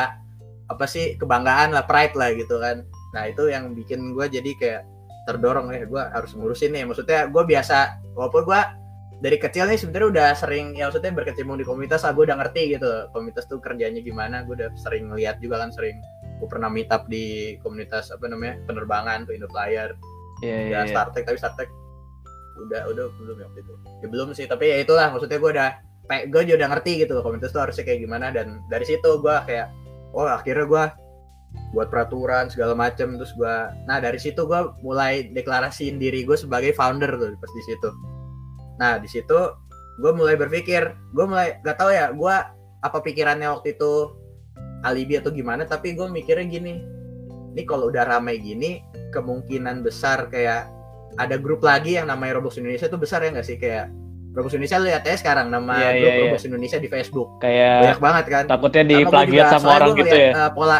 apa 0.72 0.86
sih 0.88 1.20
kebanggaan 1.20 1.76
lah 1.76 1.84
pride 1.86 2.16
lah 2.16 2.32
gitu 2.32 2.58
kan. 2.58 2.88
Nah 3.12 3.24
itu 3.28 3.52
yang 3.52 3.76
bikin 3.76 4.16
gua 4.16 4.32
jadi 4.32 4.52
kayak 4.56 4.82
terdorong 5.28 5.70
ya 5.76 5.86
gua 5.86 6.10
harus 6.16 6.34
ngurusin 6.34 6.74
nih 6.74 6.88
maksudnya 6.88 7.30
gua 7.30 7.44
biasa 7.46 8.02
walaupun 8.18 8.44
gua 8.48 8.74
dari 9.22 9.38
kecil 9.38 9.70
nih 9.70 9.78
sebenarnya 9.78 10.08
udah 10.10 10.30
sering 10.34 10.74
ya 10.74 10.90
maksudnya 10.90 11.14
berkecimpung 11.14 11.62
di 11.62 11.62
komunitas 11.62 12.02
lah 12.02 12.18
gue 12.18 12.26
udah 12.26 12.42
ngerti 12.42 12.74
gitu 12.74 13.06
komunitas 13.14 13.46
tuh 13.46 13.62
kerjanya 13.62 14.02
gimana 14.02 14.42
gue 14.50 14.58
udah 14.58 14.74
sering 14.82 15.14
ngeliat 15.14 15.38
juga 15.38 15.62
kan 15.62 15.70
sering 15.70 16.02
gue 16.42 16.50
pernah 16.50 16.74
meet 16.74 16.90
up 16.90 17.06
di 17.06 17.54
komunitas 17.62 18.10
apa 18.10 18.26
namanya 18.26 18.58
penerbangan 18.66 19.30
tuh 19.30 19.38
Indoflyer 19.38 19.94
Iya 20.42 20.58
iya. 20.58 20.74
ya 20.74 20.80
iya. 20.82 20.90
Startek 20.90 21.24
tapi 21.30 21.38
Startek 21.38 21.70
udah 22.66 22.82
udah 22.90 23.06
belum 23.22 23.38
ya 23.38 23.46
waktu 23.46 23.62
itu 23.62 23.74
ya 24.02 24.08
belum 24.10 24.28
sih 24.34 24.46
tapi 24.50 24.74
ya 24.74 24.78
itulah 24.82 25.14
maksudnya 25.14 25.38
gue 25.38 25.52
udah 25.54 25.70
gue 26.28 26.42
juga 26.44 26.56
udah 26.66 26.70
ngerti 26.76 26.92
gitu 27.06 27.12
loh 27.14 27.24
komunitas 27.24 27.54
tuh 27.54 27.62
harusnya 27.62 27.86
kayak 27.86 28.02
gimana 28.04 28.34
dan 28.34 28.60
dari 28.74 28.84
situ 28.90 29.22
gue 29.22 29.36
kayak 29.46 29.70
oh 30.16 30.28
akhirnya 30.28 30.66
gue 30.68 30.86
buat 31.76 31.92
peraturan 31.92 32.48
segala 32.48 32.72
macem 32.72 33.20
terus 33.20 33.36
gue 33.36 33.56
nah 33.84 34.00
dari 34.00 34.16
situ 34.16 34.48
gue 34.48 34.62
mulai 34.80 35.32
deklarasiin 35.36 36.00
diri 36.00 36.24
gue 36.24 36.40
sebagai 36.40 36.72
founder 36.72 37.12
tuh 37.20 37.36
pas 37.36 37.52
di 37.52 37.64
situ. 37.68 37.90
Nah 38.80 38.98
di 38.98 39.08
situ 39.12 39.40
gue 40.00 40.12
mulai 40.16 40.40
berpikir 40.40 40.96
gue 41.12 41.26
mulai 41.28 41.60
gak 41.62 41.78
tahu 41.78 41.92
ya 41.92 42.16
gue 42.16 42.36
apa 42.82 42.98
pikirannya 43.04 43.52
waktu 43.52 43.76
itu 43.76 44.16
alibi 44.88 45.20
atau 45.20 45.30
gimana 45.30 45.68
tapi 45.68 45.94
gue 45.94 46.08
mikirnya 46.10 46.48
gini 46.48 46.82
ini 47.52 47.64
kalau 47.68 47.92
udah 47.92 48.08
ramai 48.08 48.40
gini 48.40 48.82
kemungkinan 49.12 49.84
besar 49.84 50.32
kayak 50.32 50.72
ada 51.20 51.36
grup 51.36 51.60
lagi 51.60 52.00
yang 52.00 52.08
namanya 52.08 52.40
Roblox 52.40 52.56
Indonesia 52.56 52.88
itu 52.88 52.96
besar 52.96 53.20
ya 53.26 53.36
nggak 53.36 53.48
sih? 53.48 53.58
Kayak 53.60 53.92
Roblox 54.32 54.54
Indonesia 54.54 54.80
lihat 54.80 55.04
aja 55.04 55.18
sekarang 55.18 55.48
nama 55.48 55.76
Iya, 55.76 55.90
grup 55.92 56.00
iya, 56.00 56.10
iya. 56.10 56.22
Roblox 56.26 56.42
Indonesia 56.46 56.78
di 56.78 56.88
Facebook 56.88 57.30
Kayak 57.38 57.76
banyak 57.82 58.00
banget 58.00 58.26
kan 58.28 58.44
takutnya 58.48 58.84
gua 58.84 58.92
diplagiat 58.96 59.46
juga, 59.46 59.54
sama 59.54 59.68
orang 59.74 59.88
gua 59.88 60.00
gitu 60.00 60.08
ngeliat, 60.10 60.32
ya. 60.32 60.40
eh, 60.40 60.52
pola 60.52 60.80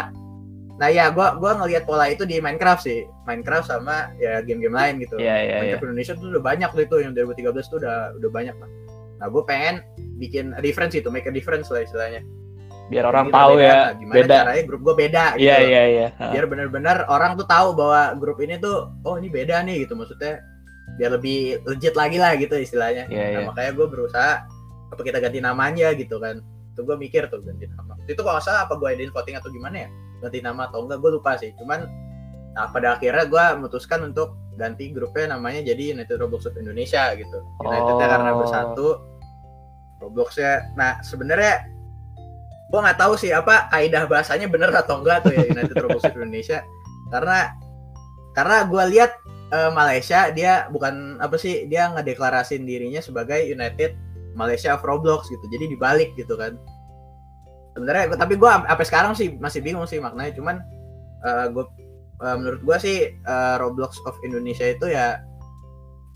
nah 0.72 0.88
ya 0.88 1.04
gua 1.08 1.28
gua 1.36 1.52
ngelihat 1.54 1.82
pola 1.84 2.04
itu 2.06 2.24
di 2.24 2.36
Minecraft 2.38 2.82
sih 2.82 2.98
Minecraft 3.22 3.66
sama 3.68 3.96
ya 4.16 4.40
game-game 4.40 4.72
lain 4.72 4.94
gitu 4.98 5.14
Iya 5.16 5.36
iya 5.36 5.38
iya. 5.38 5.56
Minecraft 5.76 5.84
Indonesia 5.86 6.12
tuh 6.14 6.26
udah 6.30 6.42
banyak 6.42 6.68
tuh 6.68 6.82
itu 6.82 6.96
yang 6.98 7.12
2013 7.12 7.70
tuh 7.70 7.78
udah 7.78 7.96
udah 8.16 8.30
banyak 8.30 8.56
lah 8.56 8.70
nah 9.16 9.26
gue 9.28 9.42
pengen 9.44 9.74
bikin 10.16 10.50
difference 10.58 10.94
itu 10.94 11.06
make 11.06 11.22
a 11.22 11.30
difference 11.30 11.68
lah 11.68 11.80
istilahnya 11.80 12.24
Biar 12.90 13.08
orang 13.08 13.30
Jadi 13.30 13.36
tahu 13.38 13.52
beda. 13.56 13.62
ya. 13.62 13.72
Nah, 13.72 13.92
gimana 13.94 14.16
Beda. 14.20 14.36
caranya 14.42 14.62
grup 14.66 14.80
gue 14.82 14.94
beda 14.98 15.24
gitu 15.32 15.44
Iya 15.46 15.54
loh. 15.54 15.64
iya 15.64 15.82
iya. 15.86 16.06
Ha. 16.12 16.24
biar 16.28 16.44
benar-benar 16.44 16.96
orang 17.06 17.32
tuh 17.34 17.46
tahu 17.46 17.68
bahwa 17.72 18.00
grup 18.18 18.38
ini 18.40 18.54
tuh 18.58 18.76
oh 19.00 19.14
ini 19.16 19.28
beda 19.28 19.62
nih 19.62 19.86
gitu 19.86 19.94
maksudnya 19.94 20.42
biar 21.00 21.10
lebih 21.16 21.64
legit 21.64 21.94
lagi 21.96 22.16
lah 22.20 22.36
gitu 22.36 22.54
istilahnya. 22.56 23.08
Iya 23.08 23.24
nah 23.24 23.40
iya. 23.40 23.46
makanya 23.48 23.72
gue 23.76 23.86
berusaha 23.88 24.32
apa 24.92 25.00
kita 25.00 25.18
ganti 25.18 25.40
namanya 25.40 25.96
gitu 25.96 26.20
kan. 26.20 26.44
Itu 26.72 26.84
gue 26.84 26.96
mikir 26.96 27.28
tuh 27.32 27.40
ganti 27.44 27.68
nama. 27.68 27.96
Itu 28.04 28.20
kalau 28.20 28.40
salah 28.40 28.68
apa 28.68 28.76
gue 28.76 28.88
adain 28.88 29.12
voting 29.12 29.36
atau 29.36 29.48
gimana 29.48 29.86
ya? 29.86 29.88
Ganti 30.20 30.38
nama 30.44 30.68
atau 30.68 30.84
enggak 30.84 31.00
gue 31.00 31.10
lupa 31.16 31.36
sih. 31.40 31.52
Cuman 31.56 31.88
nah 32.52 32.68
pada 32.68 33.00
akhirnya 33.00 33.24
gue 33.24 33.44
memutuskan 33.56 34.12
untuk 34.12 34.36
ganti 34.60 34.92
grupnya 34.92 35.32
namanya 35.32 35.64
jadi 35.64 35.96
United 35.96 36.20
Roblox 36.20 36.44
of 36.44 36.56
Indonesia 36.60 37.16
gitu. 37.16 37.38
Unitednya 37.64 38.08
karena 38.12 38.30
Oh. 38.32 38.38
bersatu 38.44 38.88
Robloxnya. 40.04 40.76
Nah 40.76 41.00
sebenarnya 41.00 41.72
gue 42.68 42.80
nggak 42.80 43.00
tahu 43.00 43.16
sih 43.16 43.32
apa 43.32 43.68
kaidah 43.72 44.08
bahasanya 44.08 44.48
bener 44.48 44.72
atau 44.72 45.00
enggak 45.00 45.24
tuh 45.24 45.32
ya 45.32 45.44
United 45.48 45.76
Roblox 45.80 46.04
of 46.04 46.16
Indonesia. 46.20 46.60
Karena 47.08 47.52
karena 48.36 48.64
gue 48.64 48.84
lihat 48.96 49.12
eh, 49.52 49.70
Malaysia 49.70 50.32
dia 50.32 50.66
bukan 50.72 51.20
apa 51.20 51.36
sih 51.36 51.68
dia 51.68 51.92
ngedeklarasiin 51.92 52.64
dirinya 52.64 53.04
sebagai 53.04 53.44
United 53.44 53.94
Malaysia 54.32 54.72
of 54.72 54.82
Roblox 54.82 55.28
gitu. 55.28 55.44
Jadi 55.52 55.76
dibalik 55.76 56.16
gitu 56.16 56.34
kan. 56.40 56.56
Sebenarnya 57.76 58.16
tapi 58.16 58.36
gue 58.36 58.48
sampai 58.48 58.86
sekarang 58.88 59.12
sih 59.12 59.36
masih 59.36 59.60
bingung 59.60 59.84
sih 59.84 60.00
maknanya. 60.00 60.32
Cuman 60.32 60.56
eh, 61.22 61.46
gue 61.52 61.64
eh, 62.24 62.36
menurut 62.40 62.60
gue 62.64 62.76
sih 62.80 62.98
eh, 63.12 63.54
Roblox 63.60 64.00
of 64.08 64.16
Indonesia 64.24 64.64
itu 64.64 64.88
ya 64.88 65.20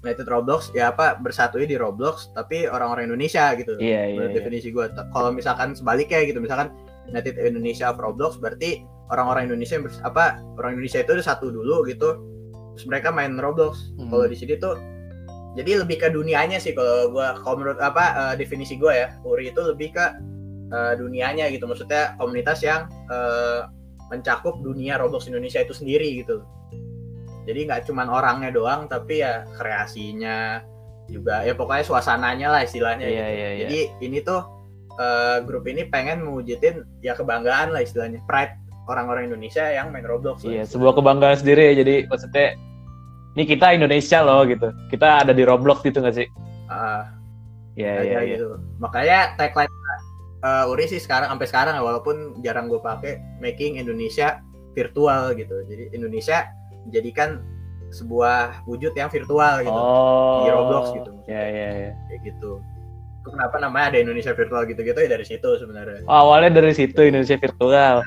United 0.05 0.28
Roblox 0.28 0.71
ya 0.71 0.95
apa 0.95 1.19
bersatu 1.19 1.59
di 1.59 1.75
Roblox 1.75 2.31
tapi 2.33 2.64
orang-orang 2.64 3.12
Indonesia 3.12 3.52
gitu. 3.59 3.76
Iya 3.76 4.00
iya. 4.12 4.16
menurut 4.16 4.33
iya. 4.33 4.38
definisi 4.40 4.69
gue 4.73 4.87
kalau 5.12 5.31
misalkan 5.33 5.76
sebaliknya 5.76 6.25
gitu. 6.25 6.40
Misalkan 6.40 6.73
United 7.07 7.37
Indonesia 7.37 7.93
of 7.93 8.00
Roblox 8.00 8.40
berarti 8.40 8.81
orang-orang 9.12 9.47
Indonesia 9.52 9.78
yang 9.78 9.87
bers- 9.87 10.02
apa 10.02 10.43
orang 10.59 10.78
Indonesia 10.78 11.05
itu 11.05 11.14
udah 11.14 11.26
satu 11.26 11.52
dulu 11.52 11.87
gitu 11.87 12.36
terus 12.76 12.87
mereka 12.87 13.09
main 13.09 13.35
Roblox 13.40 13.90
Hmm. 13.97 14.12
kalau 14.12 14.28
di 14.28 14.37
sini 14.37 14.61
tuh 14.61 14.76
jadi 15.56 15.80
lebih 15.80 15.97
ke 16.04 16.12
dunianya 16.12 16.61
sih 16.61 16.76
kalau 16.76 17.09
gue 17.11 17.28
kalau 17.40 17.56
menurut 17.56 17.80
apa 17.80 18.04
uh, 18.12 18.35
definisi 18.37 18.76
gue 18.76 18.92
ya 18.92 19.09
Uri 19.25 19.49
itu 19.49 19.61
lebih 19.64 19.97
ke 19.97 20.04
uh, 20.71 20.92
dunianya 21.00 21.49
gitu 21.49 21.64
maksudnya 21.64 22.12
komunitas 22.21 22.61
yang 22.61 22.85
uh, 23.09 23.64
mencakup 24.12 24.61
dunia 24.61 25.00
Roblox 25.00 25.26
Indonesia 25.26 25.64
itu 25.64 25.73
sendiri 25.73 26.21
gitu 26.21 26.45
jadi 27.49 27.64
nggak 27.73 27.83
cuma 27.88 28.04
orangnya 28.04 28.52
doang 28.52 28.85
tapi 28.87 29.25
ya 29.25 29.49
kreasinya 29.56 30.61
juga 31.09 31.47
ya 31.47 31.54
pokoknya 31.54 31.87
suasananya 31.87 32.49
lah 32.50 32.61
istilahnya 32.66 33.06
Iya, 33.06 33.14
gitu. 33.14 33.23
iya, 33.23 33.30
iya. 33.33 33.61
jadi 33.64 33.80
ini 34.02 34.18
tuh 34.21 34.42
uh, 34.99 35.38
grup 35.47 35.64
ini 35.71 35.87
pengen 35.87 36.26
mewujudin 36.26 36.83
ya 37.00 37.14
kebanggaan 37.14 37.71
lah 37.71 37.80
istilahnya 37.80 38.18
pride 38.26 38.52
orang-orang 38.87 39.28
Indonesia 39.31 39.66
yang 39.66 39.90
main 39.90 40.07
Roblox 40.07 40.43
Iya, 40.47 40.62
sebuah 40.66 40.95
kebanggaan 40.99 41.38
sendiri 41.43 41.75
ya. 41.75 41.83
Jadi 41.83 41.95
maksudnya 42.07 42.55
ini 43.37 43.45
kita 43.45 43.66
Indonesia 43.76 44.19
loh 44.25 44.43
gitu. 44.49 44.69
Kita 44.88 45.26
ada 45.26 45.33
di 45.37 45.43
Roblox 45.45 45.83
gitu 45.85 46.00
nggak 46.00 46.16
sih? 46.16 46.28
Ah, 46.71 47.11
Iya, 47.76 47.93
iya, 48.00 48.19
iya. 48.25 48.37
gitu. 48.40 48.57
Makanya 48.81 49.37
tagline 49.37 49.69
uh, 50.40 50.71
Uri 50.73 50.88
sih 50.88 50.97
sekarang 50.97 51.28
sampai 51.28 51.45
sekarang 51.47 51.75
ya, 51.76 51.83
walaupun 51.85 52.40
jarang 52.40 52.73
gue 52.73 52.81
pakai 52.81 53.21
making 53.45 53.76
Indonesia 53.76 54.40
virtual 54.73 55.37
gitu. 55.37 55.61
Jadi 55.69 55.93
Indonesia 55.93 56.49
jadikan 56.88 57.45
sebuah 57.93 58.64
wujud 58.66 58.97
yang 58.97 59.12
virtual 59.12 59.62
gitu 59.62 59.76
Oh. 59.76 60.43
di 60.43 60.49
Roblox 60.50 60.85
gitu. 60.97 61.11
Iya, 61.28 61.45
iya, 61.52 61.69
iya. 61.76 61.93
Kayak 62.09 62.21
gitu. 62.33 62.50
Itu 63.23 63.28
kenapa 63.35 63.57
namanya 63.61 63.95
ada 63.95 63.99
Indonesia 64.00 64.33
virtual 64.33 64.62
gitu-gitu 64.64 64.99
ya 65.02 65.09
dari 65.12 65.26
situ 65.28 65.49
sebenarnya. 65.61 66.02
Oh, 66.09 66.31
awalnya 66.31 66.62
dari 66.62 66.73
situ 66.73 66.99
Indonesia 67.05 67.37
virtual. 67.37 68.00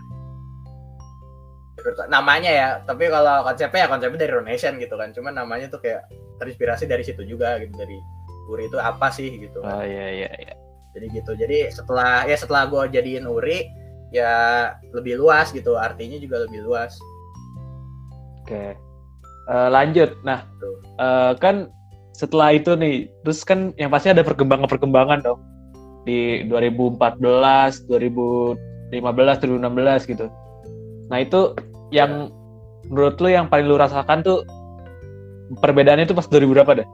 Namanya 2.12 2.51
ya, 2.51 2.67
tapi 2.83 3.07
kalau 3.07 3.43
konsepnya 3.43 3.86
ya 3.86 3.89
konsepnya 3.89 4.19
dari 4.25 4.33
Ronation 4.33 4.77
gitu 4.77 4.95
kan. 4.95 5.09
Cuman 5.15 5.33
namanya 5.38 5.71
tuh 5.71 5.81
kayak 5.81 6.05
terinspirasi 6.39 6.88
dari 6.88 7.03
situ 7.03 7.25
juga 7.27 7.59
gitu 7.59 7.74
dari 7.75 7.98
Uri 8.50 8.65
itu 8.65 8.77
apa 8.81 9.13
sih 9.13 9.29
gitu 9.38 9.62
kan. 9.62 9.81
Oh 9.81 9.86
iya, 9.86 10.25
iya, 10.25 10.29
iya. 10.41 10.53
jadi 10.98 11.05
gitu 11.21 11.38
jadi 11.38 11.69
setelah 11.69 12.25
ya 12.25 12.33
setelah 12.33 12.65
gue 12.65 12.98
jadiin 12.98 13.29
uri 13.29 13.69
ya 14.09 14.33
lebih 14.89 15.21
luas 15.21 15.53
gitu 15.53 15.77
artinya 15.77 16.17
juga 16.17 16.50
lebih 16.50 16.65
luas 16.65 16.98
Oke. 18.50 18.74
Eh, 19.50 19.69
lanjut. 19.69 20.09
Nah, 20.25 20.41
Tuh. 20.57 20.75
eh, 20.98 21.31
kan 21.38 21.69
setelah 22.17 22.57
itu 22.57 22.74
nih, 22.74 23.05
terus 23.21 23.45
kan 23.45 23.77
yang 23.77 23.93
pasti 23.93 24.09
ada 24.09 24.25
perkembangan-perkembangan 24.25 25.21
dong 25.21 25.39
di 26.09 26.41
2014, 26.50 27.86
2015, 27.86 29.38
2016 29.38 30.09
gitu. 30.09 30.25
Nah 31.10 31.18
itu 31.22 31.58
yang 31.89 32.30
menurut 32.88 33.18
lu 33.22 33.30
yang 33.34 33.50
paling 33.50 33.66
lu 33.66 33.78
rasakan 33.78 34.22
tuh 34.22 34.46
perbedaannya 35.62 36.06
itu 36.06 36.16
pas 36.16 36.25
2000 36.30 36.54
berapa 36.54 36.72
deh? 36.86 36.88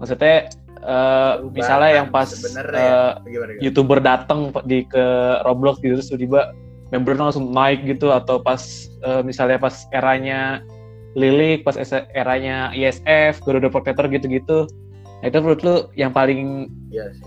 Maksudnya 0.00 0.48
eh, 0.82 1.32
Perubahan 1.38 1.52
misalnya 1.54 1.90
yang 1.94 2.08
pas 2.10 2.28
sebenarnya 2.28 2.80
eh, 2.80 2.88
ya, 2.88 3.28
gimana, 3.28 3.50
gimana? 3.52 3.62
youtuber 3.62 3.98
datang 4.02 4.40
di 4.66 4.82
ke 4.88 5.04
Roblox 5.46 5.78
gitu 5.84 6.00
terus 6.00 6.10
tiba 6.10 6.50
membernya 6.92 7.30
langsung 7.30 7.54
naik 7.54 7.84
gitu 7.86 8.10
atau 8.12 8.40
pas 8.40 8.60
eh, 9.06 9.22
misalnya 9.22 9.60
pas 9.60 9.86
eranya 9.94 10.64
Lilik, 11.12 11.60
pas 11.60 11.76
eranya 12.16 12.72
ISF, 12.72 13.44
Garuda 13.44 13.68
Protector 13.68 14.08
gitu-gitu. 14.08 14.64
Nah, 15.20 15.26
itu 15.28 15.38
menurut 15.44 15.60
lu 15.60 15.76
yang 15.92 16.08
paling 16.08 16.72
sih. 16.88 17.20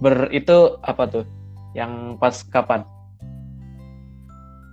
ber 0.00 0.32
itu 0.32 0.80
apa 0.80 1.04
tuh? 1.04 1.24
Yang 1.76 2.16
pas 2.16 2.40
kapan? 2.48 2.88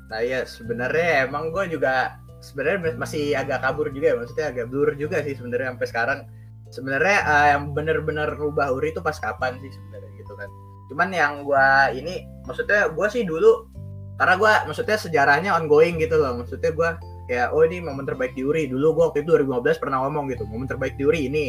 Nah 0.06 0.22
iya 0.22 0.46
sebenarnya 0.46 1.26
emang 1.26 1.50
gue 1.50 1.66
juga 1.78 2.22
sebenarnya 2.46 2.94
masih 3.02 3.34
agak 3.34 3.66
kabur 3.66 3.90
juga 3.90 4.14
ya 4.14 4.16
maksudnya 4.22 4.46
agak 4.54 4.66
blur 4.70 4.94
juga 4.94 5.26
sih 5.26 5.34
sebenarnya 5.34 5.74
sampai 5.74 5.88
sekarang. 5.90 6.20
Sebenarnya 6.70 7.18
eh, 7.26 7.48
yang 7.56 7.74
bener-bener 7.74 8.30
rubah 8.38 8.74
uri 8.74 8.94
itu 8.94 9.02
pas 9.02 9.18
kapan 9.18 9.58
sih 9.62 9.74
sebenarnya 9.74 10.12
gitu 10.22 10.34
kan. 10.38 10.50
Cuman 10.92 11.10
yang 11.10 11.34
gue 11.46 11.68
ini 11.98 12.26
maksudnya 12.46 12.94
gue 12.94 13.08
sih 13.10 13.26
dulu 13.26 13.70
karena 14.16 14.34
gue 14.40 14.52
maksudnya 14.72 14.98
sejarahnya 14.98 15.52
ongoing 15.58 15.98
gitu 15.98 16.22
loh. 16.22 16.38
Maksudnya 16.42 16.70
gue 16.74 16.90
kayak 17.26 17.54
oh 17.54 17.66
ini 17.66 17.82
momen 17.82 18.06
terbaik 18.06 18.38
di 18.38 18.46
Uri. 18.46 18.70
Dulu 18.70 18.94
gue 18.94 19.04
waktu 19.10 19.20
itu 19.26 19.34
2015 19.34 19.82
pernah 19.82 20.06
ngomong 20.06 20.30
gitu 20.34 20.46
momen 20.46 20.70
terbaik 20.70 20.98
di 20.98 21.04
Uri 21.06 21.30
ini. 21.30 21.46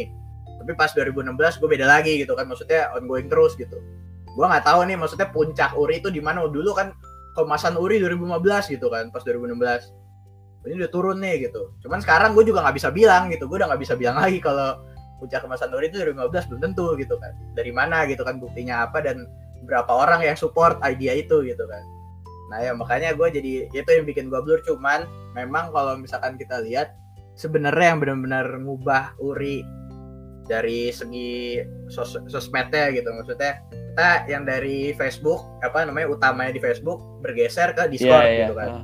Tapi 0.57 0.73
pas 0.73 0.89
2016 0.93 1.61
gue 1.61 1.69
beda 1.69 1.85
lagi 1.85 2.13
gitu 2.25 2.33
kan 2.33 2.49
maksudnya 2.49 2.93
ongoing 2.97 3.29
terus 3.29 3.53
gitu. 3.57 3.77
Gue 4.37 4.45
nggak 4.45 4.65
tahu 4.65 4.85
nih 4.85 4.97
maksudnya 4.97 5.29
puncak 5.29 5.73
Uri 5.77 6.01
itu 6.01 6.09
di 6.13 6.21
mana. 6.21 6.45
Dulu 6.45 6.71
kan 6.77 6.93
kemasan 7.37 7.77
Uri 7.77 8.01
2015 8.01 8.73
gitu 8.73 8.89
kan 8.89 9.13
pas 9.13 9.21
2016 9.21 9.93
ini 10.67 10.83
udah 10.83 10.91
turun 10.91 11.17
nih 11.23 11.47
gitu. 11.47 11.71
Cuman 11.79 12.03
sekarang 12.03 12.35
gue 12.35 12.43
juga 12.43 12.59
nggak 12.65 12.75
bisa 12.75 12.89
bilang 12.91 13.31
gitu. 13.31 13.47
Gue 13.47 13.61
udah 13.63 13.71
nggak 13.71 13.81
bisa 13.87 13.95
bilang 13.95 14.19
lagi 14.19 14.43
kalau 14.43 14.81
puncak 15.21 15.39
kemasan 15.39 15.71
Uri 15.71 15.87
itu 15.87 16.03
2015 16.03 16.49
belum 16.51 16.61
tentu 16.61 16.87
gitu 16.99 17.15
kan. 17.15 17.31
Dari 17.55 17.71
mana 17.71 18.03
gitu 18.09 18.27
kan 18.27 18.41
buktinya 18.41 18.83
apa 18.83 18.99
dan 18.99 19.23
berapa 19.63 19.87
orang 19.87 20.27
yang 20.27 20.35
support 20.35 20.75
idea 20.83 21.15
itu 21.15 21.45
gitu 21.47 21.63
kan. 21.63 21.83
Nah 22.51 22.63
ya 22.63 22.71
makanya 22.75 23.15
gue 23.15 23.27
jadi 23.31 23.51
itu 23.71 23.89
yang 23.89 24.05
bikin 24.05 24.27
gue 24.27 24.39
blur. 24.43 24.59
Cuman 24.67 25.07
memang 25.33 25.71
kalau 25.71 25.95
misalkan 25.95 26.35
kita 26.35 26.59
lihat 26.59 26.93
sebenarnya 27.39 27.95
yang 27.95 27.99
benar-benar 28.03 28.45
ngubah 28.59 29.15
Uri 29.23 29.63
dari 30.47 30.89
segi 30.89 31.59
sos 31.87 32.15
sosmednya 32.25 32.89
gitu 32.89 33.07
maksudnya 33.09 33.59
kita 33.67 34.09
yang 34.25 34.43
dari 34.43 34.91
Facebook 34.91 35.41
apa 35.59 35.83
namanya 35.83 36.07
utamanya 36.07 36.49
di 36.49 36.59
Facebook 36.59 36.97
bergeser 37.19 37.71
ke 37.71 37.87
Discord 37.87 38.21
Iya, 38.21 38.31
iya. 38.31 38.39
gitu 38.43 38.55
kan 38.55 38.69
Ah. 38.69 38.83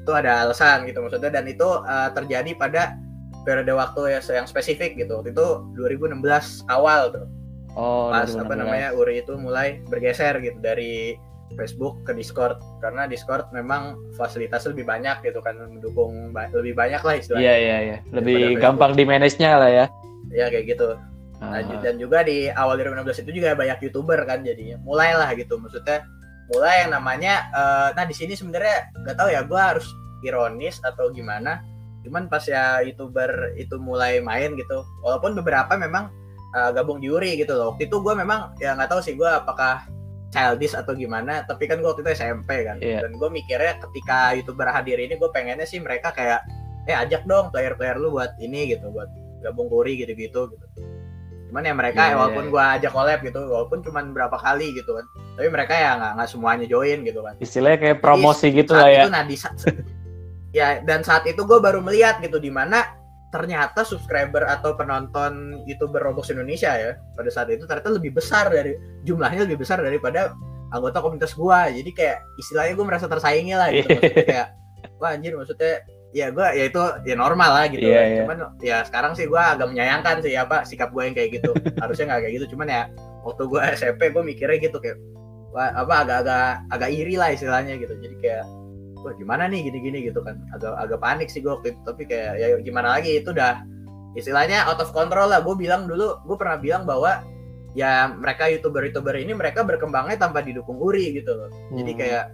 itu 0.00 0.12
ada 0.16 0.30
alasan 0.42 0.84
gitu 0.84 0.98
maksudnya 0.98 1.30
dan 1.30 1.44
itu 1.44 1.66
uh, 1.66 2.08
terjadi 2.10 2.50
pada 2.54 2.96
periode 3.40 3.70
waktu 3.70 4.00
ya 4.10 4.20
yang 4.32 4.44
spesifik 4.44 4.96
gitu 4.96 5.12
waktu 5.14 5.30
itu 5.30 5.46
2016 5.74 6.20
awal 6.66 7.10
tuh 7.10 7.26
Oh, 7.70 8.10
pas 8.10 8.26
2016. 8.26 8.42
apa 8.42 8.54
namanya 8.56 8.88
Uri 8.92 9.20
itu 9.20 9.32
mulai 9.34 9.78
bergeser 9.86 10.40
gitu 10.40 10.58
dari 10.58 11.14
Facebook 11.52 12.02
ke 12.02 12.10
Discord 12.12 12.58
karena 12.78 13.06
Discord 13.06 13.46
memang 13.50 13.94
fasilitas 14.14 14.64
lebih 14.64 14.82
banyak 14.84 15.22
gitu 15.22 15.38
kan 15.38 15.54
mendukung 15.56 16.30
ba- 16.30 16.50
lebih 16.52 16.74
banyak 16.74 16.98
lah 16.98 17.14
istilahnya 17.14 17.42
Iya, 17.42 17.54
iya, 17.56 17.76
iya. 17.80 17.96
Lebih 18.10 18.58
gampang 18.58 18.94
di 18.94 19.02
manage-nya 19.02 19.54
lah 19.54 19.70
ya. 19.70 19.86
Ya 20.30 20.46
kayak 20.48 20.66
gitu. 20.70 20.96
Nah, 21.40 21.64
Ah. 21.64 21.80
dan 21.80 21.96
juga 21.96 22.20
di 22.20 22.52
awal 22.52 22.76
2016 22.76 23.24
itu 23.24 23.40
juga 23.40 23.56
banyak 23.56 23.80
youtuber 23.80 24.20
kan 24.28 24.44
jadinya. 24.44 24.76
Mulailah 24.84 25.32
gitu 25.36 25.56
maksudnya 25.56 26.04
mulai 26.50 26.84
yang 26.84 26.92
namanya 26.92 27.46
eh, 27.50 27.88
nah 27.94 28.04
di 28.04 28.12
sini 28.12 28.34
sebenarnya 28.34 28.92
nggak 29.06 29.16
tahu 29.16 29.28
ya 29.30 29.40
gue 29.46 29.60
harus 29.60 29.86
ironis 30.20 30.78
atau 30.84 31.08
gimana. 31.10 31.64
Cuman 32.04 32.28
pas 32.28 32.44
ya 32.44 32.80
youtuber 32.84 33.52
itu 33.56 33.76
mulai 33.76 34.20
main 34.20 34.52
gitu 34.56 34.84
walaupun 35.00 35.32
beberapa 35.36 35.74
memang 35.80 36.12
eh, 36.52 36.70
gabung 36.76 37.00
di 37.00 37.08
Uri 37.08 37.40
gitu 37.40 37.56
loh. 37.56 37.72
Waktu 37.72 37.88
itu 37.88 37.96
gue 38.04 38.14
memang 38.14 38.52
ya 38.60 38.76
nggak 38.76 38.92
tahu 38.92 39.00
sih 39.00 39.16
gue 39.16 39.26
apakah 39.28 39.88
childish 40.30 40.78
atau 40.78 40.94
gimana 40.94 41.42
tapi 41.42 41.66
kan 41.66 41.82
gue 41.82 41.88
waktu 41.90 42.04
itu 42.04 42.12
SMP 42.14 42.62
kan. 42.62 42.78
Iya. 42.78 43.02
dan 43.02 43.18
gue 43.18 43.28
mikirnya 43.32 43.80
ketika 43.82 44.36
youtuber 44.36 44.68
hadir 44.70 44.94
ini 45.00 45.18
gue 45.18 45.30
pengennya 45.32 45.66
sih 45.66 45.80
mereka 45.82 46.14
kayak 46.14 46.44
eh 46.86 46.96
ajak 46.96 47.26
dong 47.26 47.50
player-player 47.50 47.98
lu 47.98 48.14
buat 48.14 48.38
ini 48.38 48.70
gitu 48.70 48.88
buat 48.94 49.10
gabung 49.40 49.66
ke 49.68 49.74
Uri 49.74 49.92
gitu-gitu 50.00 50.52
gitu 50.52 50.66
cuman 51.50 51.66
ya 51.66 51.74
mereka 51.74 52.00
Iya, 52.06 52.10
ya 52.14 52.16
walaupun 52.22 52.44
iya. 52.46 52.52
gua 52.54 52.64
ajak 52.78 52.92
collab 52.94 53.20
gitu 53.26 53.40
walaupun 53.42 53.78
cuman 53.82 54.04
berapa 54.14 54.36
kali 54.38 54.70
gitu 54.78 54.94
kan 54.94 55.04
tapi 55.34 55.48
mereka 55.50 55.74
ya 55.74 55.90
nggak 55.98 56.12
nggak 56.22 56.28
semuanya 56.30 56.66
join 56.70 56.98
gitu 57.02 57.20
kan 57.26 57.34
Istilahnya 57.42 57.78
kayak 57.82 57.98
promosi 57.98 58.46
gitu 58.54 58.70
saat 58.70 58.82
lah 58.86 58.88
ya. 58.88 59.02
itu 59.02 59.10
nah 59.10 59.24
di 59.26 59.36
ya 60.50 60.68
dan 60.86 61.02
saat 61.02 61.26
itu 61.26 61.42
gue 61.42 61.58
baru 61.58 61.82
melihat 61.82 62.22
gitu 62.22 62.38
di 62.38 62.54
mana 62.54 63.00
ternyata 63.30 63.86
subscriber 63.86 64.42
atau 64.42 64.74
penonton 64.74 65.62
youtuber 65.66 66.02
Roblox 66.02 66.34
Indonesia 66.34 66.70
ya 66.74 66.98
pada 67.14 67.30
saat 67.30 67.50
itu 67.50 67.62
ternyata 67.62 67.94
lebih 67.94 68.18
besar 68.18 68.50
dari 68.50 68.74
jumlahnya 69.06 69.46
lebih 69.46 69.62
besar 69.62 69.78
daripada 69.78 70.34
anggota 70.74 70.98
komunitas 70.98 71.34
gua 71.38 71.70
jadi 71.70 71.90
kayak 71.94 72.18
istilahnya 72.42 72.74
gue 72.74 72.86
merasa 72.86 73.06
tersaingi 73.06 73.54
lah 73.54 73.70
gitu 73.70 73.86
maksudnya 73.98 74.26
kayak 74.26 74.48
wah 74.98 75.14
anjir 75.14 75.34
maksudnya 75.38 75.86
ya 76.10 76.26
gue 76.34 76.42
ya 76.42 76.64
itu 76.66 76.82
ya 77.06 77.14
normal 77.14 77.50
lah 77.54 77.64
gitu. 77.70 77.86
Kan. 77.86 77.94
iya. 77.94 78.18
cuman 78.26 78.38
ya 78.58 78.76
sekarang 78.82 79.12
sih 79.14 79.30
gue 79.30 79.38
agak 79.38 79.70
menyayangkan 79.70 80.18
sih 80.26 80.34
apa 80.34 80.66
sikap 80.66 80.90
gue 80.90 81.02
yang 81.06 81.14
kayak 81.14 81.38
gitu. 81.38 81.54
Harusnya 81.82 82.10
nggak 82.10 82.20
kayak 82.26 82.34
gitu. 82.42 82.46
Cuman 82.56 82.66
ya 82.66 82.82
waktu 83.22 83.42
gue 83.46 83.60
SMP 83.78 84.10
gue 84.10 84.22
mikirnya 84.22 84.58
gitu 84.58 84.78
kayak 84.82 84.98
wah, 85.54 85.70
apa 85.74 85.94
agak-agak 86.02 86.46
agak 86.74 86.90
iri 86.90 87.14
lah 87.14 87.30
istilahnya 87.30 87.78
gitu. 87.78 87.94
Jadi 87.94 88.16
kayak 88.18 88.44
wah 89.06 89.14
gimana 89.16 89.46
nih 89.46 89.70
gini-gini 89.70 89.98
gitu 90.10 90.20
kan. 90.26 90.42
Agak 90.50 90.74
agak 90.82 90.98
panik 90.98 91.28
sih 91.30 91.40
gue 91.40 91.52
waktu 91.54 91.78
itu. 91.78 91.80
Tapi 91.86 92.02
kayak 92.10 92.32
ya 92.42 92.46
gimana 92.58 92.98
lagi 92.98 93.22
itu 93.22 93.30
udah 93.30 93.62
istilahnya 94.18 94.66
out 94.66 94.82
of 94.82 94.90
control 94.90 95.30
lah. 95.30 95.38
Gue 95.46 95.54
bilang 95.54 95.86
dulu 95.86 96.18
gue 96.26 96.36
pernah 96.36 96.58
bilang 96.58 96.82
bahwa 96.90 97.22
ya 97.78 98.10
mereka 98.10 98.50
youtuber-youtuber 98.50 99.14
ini 99.14 99.30
mereka 99.30 99.62
berkembangnya 99.62 100.18
tanpa 100.18 100.42
didukung 100.42 100.74
Uri 100.82 101.14
gitu 101.14 101.38
loh. 101.38 101.50
Jadi 101.70 101.92
Hmm. 101.94 102.00
kayak 102.02 102.24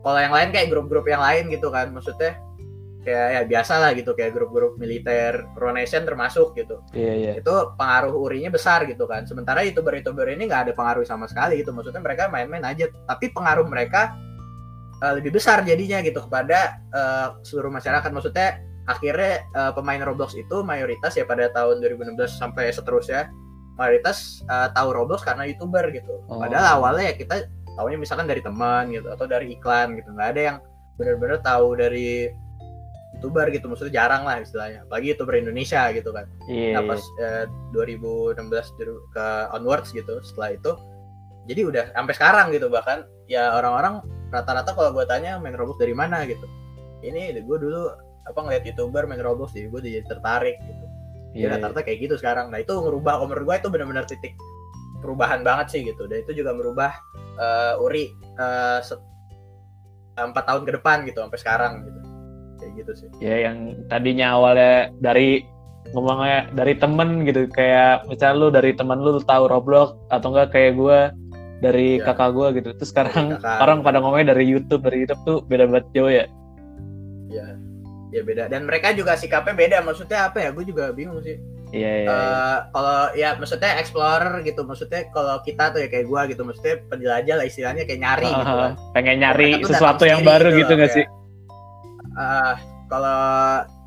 kalau 0.00 0.18
yang 0.22 0.32
lain 0.32 0.48
kayak 0.56 0.68
grup-grup 0.72 1.04
yang 1.04 1.20
lain 1.20 1.52
gitu 1.52 1.68
kan 1.68 1.92
maksudnya 1.92 2.38
kayak 3.06 3.28
ya 3.30 3.42
biasa 3.46 3.78
lah 3.78 3.94
gitu 3.94 4.18
kayak 4.18 4.34
grup-grup 4.34 4.74
militer 4.82 5.46
Ronation 5.54 6.02
termasuk 6.02 6.58
gitu 6.58 6.82
Iya, 6.90 7.14
iya. 7.14 7.32
itu 7.38 7.54
pengaruh 7.78 8.18
urinya 8.18 8.50
besar 8.50 8.82
gitu 8.90 9.06
kan 9.06 9.22
sementara 9.30 9.62
youtuber-youtuber 9.62 10.26
ini 10.26 10.50
nggak 10.50 10.66
ada 10.66 10.72
pengaruh 10.74 11.06
sama 11.06 11.30
sekali 11.30 11.62
gitu 11.62 11.70
maksudnya 11.70 12.02
mereka 12.02 12.26
main-main 12.26 12.66
aja 12.66 12.90
tapi 13.06 13.30
pengaruh 13.30 13.70
mereka 13.70 14.18
eh, 15.06 15.22
lebih 15.22 15.38
besar 15.38 15.62
jadinya 15.62 16.02
gitu 16.02 16.18
kepada 16.26 16.82
eh, 16.90 17.28
seluruh 17.46 17.70
masyarakat 17.70 18.10
maksudnya 18.10 18.66
akhirnya 18.86 19.42
uh, 19.52 19.74
pemain 19.74 19.98
Roblox 19.98 20.38
itu 20.38 20.62
mayoritas 20.62 21.18
ya 21.18 21.26
pada 21.26 21.50
tahun 21.50 21.82
2016 21.82 22.16
sampai 22.38 22.70
seterusnya 22.70 23.28
mayoritas 23.76 24.40
uh, 24.48 24.70
tahu 24.72 24.94
Roblox 24.94 25.26
karena 25.26 25.44
youtuber 25.44 25.90
gitu. 25.92 26.22
Oh. 26.30 26.40
Padahal 26.40 26.80
awalnya 26.80 27.12
ya 27.12 27.14
kita 27.18 27.34
tahunya 27.76 27.98
misalkan 28.00 28.30
dari 28.30 28.40
teman 28.40 28.88
gitu 28.94 29.10
atau 29.12 29.26
dari 29.28 29.52
iklan 29.52 29.98
gitu. 30.00 30.14
Nggak 30.14 30.28
ada 30.32 30.40
yang 30.40 30.56
benar-benar 30.96 31.38
tahu 31.44 31.76
dari 31.76 32.30
youtuber 33.16 33.48
gitu 33.48 33.66
maksudnya 33.66 34.04
jarang 34.04 34.22
lah 34.28 34.44
istilahnya. 34.44 34.84
Apalagi 34.84 35.16
youtuber 35.16 35.34
Indonesia 35.40 35.88
gitu 35.96 36.12
kan. 36.12 36.28
Iya. 36.46 36.76
Nah 36.76 36.82
pas 36.84 37.02
uh, 37.24 37.44
2016 37.72 38.36
dulu 38.76 38.94
ke 39.16 39.26
onwards 39.56 39.90
gitu 39.96 40.20
setelah 40.20 40.54
itu 40.54 40.72
jadi 41.48 41.60
udah 41.64 41.84
sampai 41.94 42.14
sekarang 42.14 42.46
gitu 42.52 42.66
bahkan 42.68 43.06
ya 43.30 43.54
orang-orang 43.56 44.02
rata-rata 44.34 44.74
kalau 44.74 44.90
gue 44.92 45.06
tanya 45.08 45.38
main 45.40 45.56
Roblox 45.56 45.80
dari 45.80 45.94
mana 45.96 46.28
gitu. 46.28 46.44
Ini 47.00 47.40
gue 47.40 47.58
dulu 47.58 47.88
apa 48.26 48.38
ngeliat 48.42 48.66
youtuber 48.66 49.06
main 49.06 49.22
Roblox 49.22 49.54
jadi 49.54 49.70
gue 49.70 49.80
jadi 49.80 50.02
tertarik 50.10 50.58
gitu 50.60 50.84
Iya. 51.36 51.52
ya 51.52 51.60
rata-rata 51.60 51.84
kayak 51.84 51.98
gitu 52.08 52.14
sekarang 52.16 52.48
nah 52.48 52.64
itu 52.64 52.72
ngerubah 52.72 53.20
menurut 53.28 53.44
gue 53.44 53.56
itu 53.60 53.68
benar-benar 53.68 54.08
titik 54.08 54.32
perubahan 55.04 55.44
banget 55.44 55.66
sih 55.68 55.80
gitu 55.84 56.08
dan 56.08 56.24
itu 56.24 56.32
juga 56.32 56.56
merubah 56.56 56.96
eh, 57.36 57.84
Uri 57.84 58.08
eh, 58.40 58.80
set- 58.80 59.04
empat 60.16 60.48
tahun 60.48 60.64
ke 60.64 60.72
depan 60.80 61.04
gitu 61.04 61.20
sampai 61.20 61.36
sekarang 61.36 61.72
gitu 61.84 61.95
kayak 62.58 62.72
gitu 62.82 62.92
sih 63.04 63.08
Ya 63.22 63.48
yang 63.50 63.86
tadinya 63.88 64.36
awalnya 64.36 64.90
dari 64.98 65.44
ngomongnya 65.94 66.50
dari 66.50 66.74
temen 66.74 67.22
gitu 67.22 67.46
kayak 67.54 68.10
misal 68.10 68.34
lu 68.36 68.48
dari 68.50 68.74
temen 68.74 68.98
lu, 68.98 69.16
lu 69.16 69.22
tahu 69.22 69.46
Roblox 69.46 69.94
atau 70.10 70.34
enggak 70.34 70.50
kayak 70.50 70.72
gue 70.74 70.98
dari 71.62 71.96
Iya. 71.96 72.12
kakak 72.12 72.30
gue 72.36 72.48
gitu. 72.60 72.68
Terus 72.76 72.90
sekarang 72.92 73.38
kakak. 73.40 73.58
orang 73.64 73.78
pada 73.80 74.02
ngomongnya 74.02 74.36
dari 74.36 74.44
YouTube, 74.44 74.84
dari 74.84 75.06
YouTube 75.06 75.22
tuh 75.24 75.38
beda 75.48 75.64
banget 75.70 75.86
jauh 75.96 76.12
ya. 76.12 76.26
ya 77.32 77.46
ya 78.14 78.22
beda 78.22 78.46
dan 78.48 78.64
mereka 78.64 78.94
juga 78.94 79.18
sikapnya 79.18 79.52
beda 79.52 79.78
maksudnya 79.82 80.30
apa 80.30 80.38
ya 80.40 80.48
gue 80.54 80.64
juga 80.64 80.94
bingung 80.94 81.20
sih 81.20 81.36
Iya 81.74 81.82
iya. 81.82 82.06
iya. 82.06 82.14
Eh, 82.14 82.58
kalau 82.70 82.98
ya 83.18 83.28
maksudnya 83.34 83.70
explorer 83.82 84.38
gitu 84.46 84.62
maksudnya 84.62 85.10
kalau 85.10 85.42
kita 85.42 85.74
tuh 85.74 85.82
ya 85.82 85.88
kayak 85.90 86.06
gua 86.06 86.30
gitu 86.30 86.46
maksudnya 86.46 86.78
penjelajah 86.86 87.34
lah 87.42 87.46
istilahnya 87.50 87.82
kayak 87.82 88.00
nyari 88.06 88.30
gitu 88.30 88.54
kan 88.54 88.72
pengen 88.94 89.16
nyari 89.18 89.50
sesuatu 89.66 90.06
yang 90.06 90.22
baru 90.22 90.54
gitu 90.54 90.62
gitu 90.62 90.74
kayak, 90.78 90.94
sih? 90.94 91.04
Eh, 92.16 92.54
kalau 92.88 93.20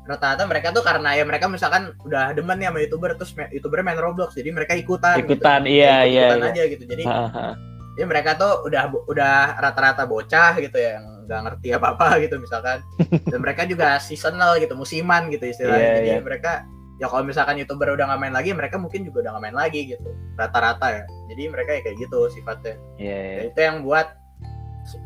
rata-rata 0.06 0.42
mereka 0.46 0.70
tuh 0.70 0.82
karena 0.82 1.14
ya 1.14 1.22
mereka 1.22 1.46
misalkan 1.46 1.94
udah 2.02 2.34
demen 2.34 2.58
nih 2.58 2.66
sama 2.70 2.78
youtuber 2.82 3.10
terus 3.14 3.30
youtuber 3.50 3.82
main 3.82 3.98
Roblox 3.98 4.34
jadi 4.34 4.50
mereka 4.50 4.74
ikutan 4.74 5.18
Ikutan, 5.18 5.62
gitu. 5.66 5.70
iya, 5.78 6.02
Ikut- 6.02 6.10
iya, 6.10 6.22
ikutan 6.26 6.38
iya. 6.40 6.50
aja 6.50 6.62
gitu 6.66 6.84
jadi 6.86 7.02
ah, 7.06 7.30
ah. 7.30 7.52
ya 7.94 8.04
mereka 8.06 8.30
tuh 8.34 8.52
udah 8.66 8.82
udah 9.06 9.34
rata-rata 9.60 10.06
bocah 10.10 10.58
gitu 10.58 10.78
ya 10.78 10.98
yang 10.98 11.06
nggak 11.30 11.40
ngerti 11.46 11.68
apa 11.74 11.86
apa 11.94 12.06
gitu 12.26 12.42
misalkan 12.42 12.82
dan 13.30 13.38
mereka 13.38 13.62
juga 13.66 14.02
seasonal 14.02 14.58
gitu 14.58 14.74
musiman 14.74 15.30
gitu 15.30 15.46
istilahnya 15.46 15.78
Iya, 15.78 15.96
jadi 16.02 16.10
iya. 16.10 16.22
mereka 16.22 16.52
ya 16.98 17.06
kalau 17.06 17.22
misalkan 17.22 17.56
youtuber 17.56 17.94
udah 17.94 18.04
nggak 18.10 18.20
main 18.20 18.34
lagi 18.34 18.50
mereka 18.52 18.76
mungkin 18.76 19.06
juga 19.06 19.24
udah 19.24 19.30
nggak 19.38 19.44
main 19.46 19.56
lagi 19.56 19.80
gitu 19.94 20.10
rata-rata 20.34 20.86
ya 20.90 21.02
jadi 21.30 21.42
mereka 21.48 21.70
ya 21.78 21.80
kayak 21.86 21.96
gitu 22.02 22.18
sifatnya 22.28 22.74
Iya 22.98 23.14
iya. 23.16 23.36
Ya, 23.36 23.42
itu 23.46 23.58
yang 23.62 23.76
buat 23.86 24.06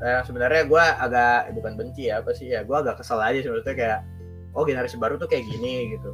eh, 0.00 0.22
sebenarnya 0.24 0.62
gue 0.66 0.84
agak 1.00 1.50
eh, 1.50 1.54
bukan 1.54 1.72
benci 1.74 2.02
ya 2.10 2.20
apa 2.22 2.30
sih 2.32 2.50
ya 2.50 2.62
gue 2.62 2.76
agak 2.76 3.00
kesel 3.02 3.18
aja 3.18 3.38
sebenarnya 3.42 3.74
kayak 3.76 4.00
oh 4.54 4.62
generasi 4.62 4.96
baru 4.96 5.18
tuh 5.18 5.26
kayak 5.26 5.44
gini 5.46 5.96
gitu 5.98 6.10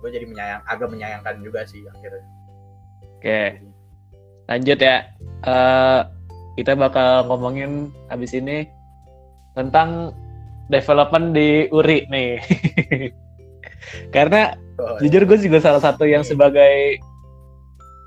gue 0.00 0.10
jadi 0.12 0.26
menyayang 0.28 0.62
agak 0.66 0.88
menyayangkan 0.92 1.40
juga 1.40 1.64
sih 1.64 1.82
akhirnya 1.88 2.24
Oke, 3.16 3.58
lanjut 4.44 4.76
ya. 4.76 5.08
Eh, 5.40 6.00
kita 6.60 6.76
bakal 6.76 7.24
ngomongin 7.26 7.88
abis 8.12 8.36
ini 8.36 8.68
tentang 9.56 10.12
development 10.68 11.32
di 11.32 11.64
Uri 11.72 12.04
nih. 12.12 12.36
Karena 14.14 14.52
Oh, 14.76 15.00
jujur 15.00 15.24
gue 15.24 15.40
juga 15.40 15.56
salah 15.64 15.80
satu 15.80 16.04
yang 16.04 16.20
Iya. 16.20 16.36
sebagai 16.36 17.00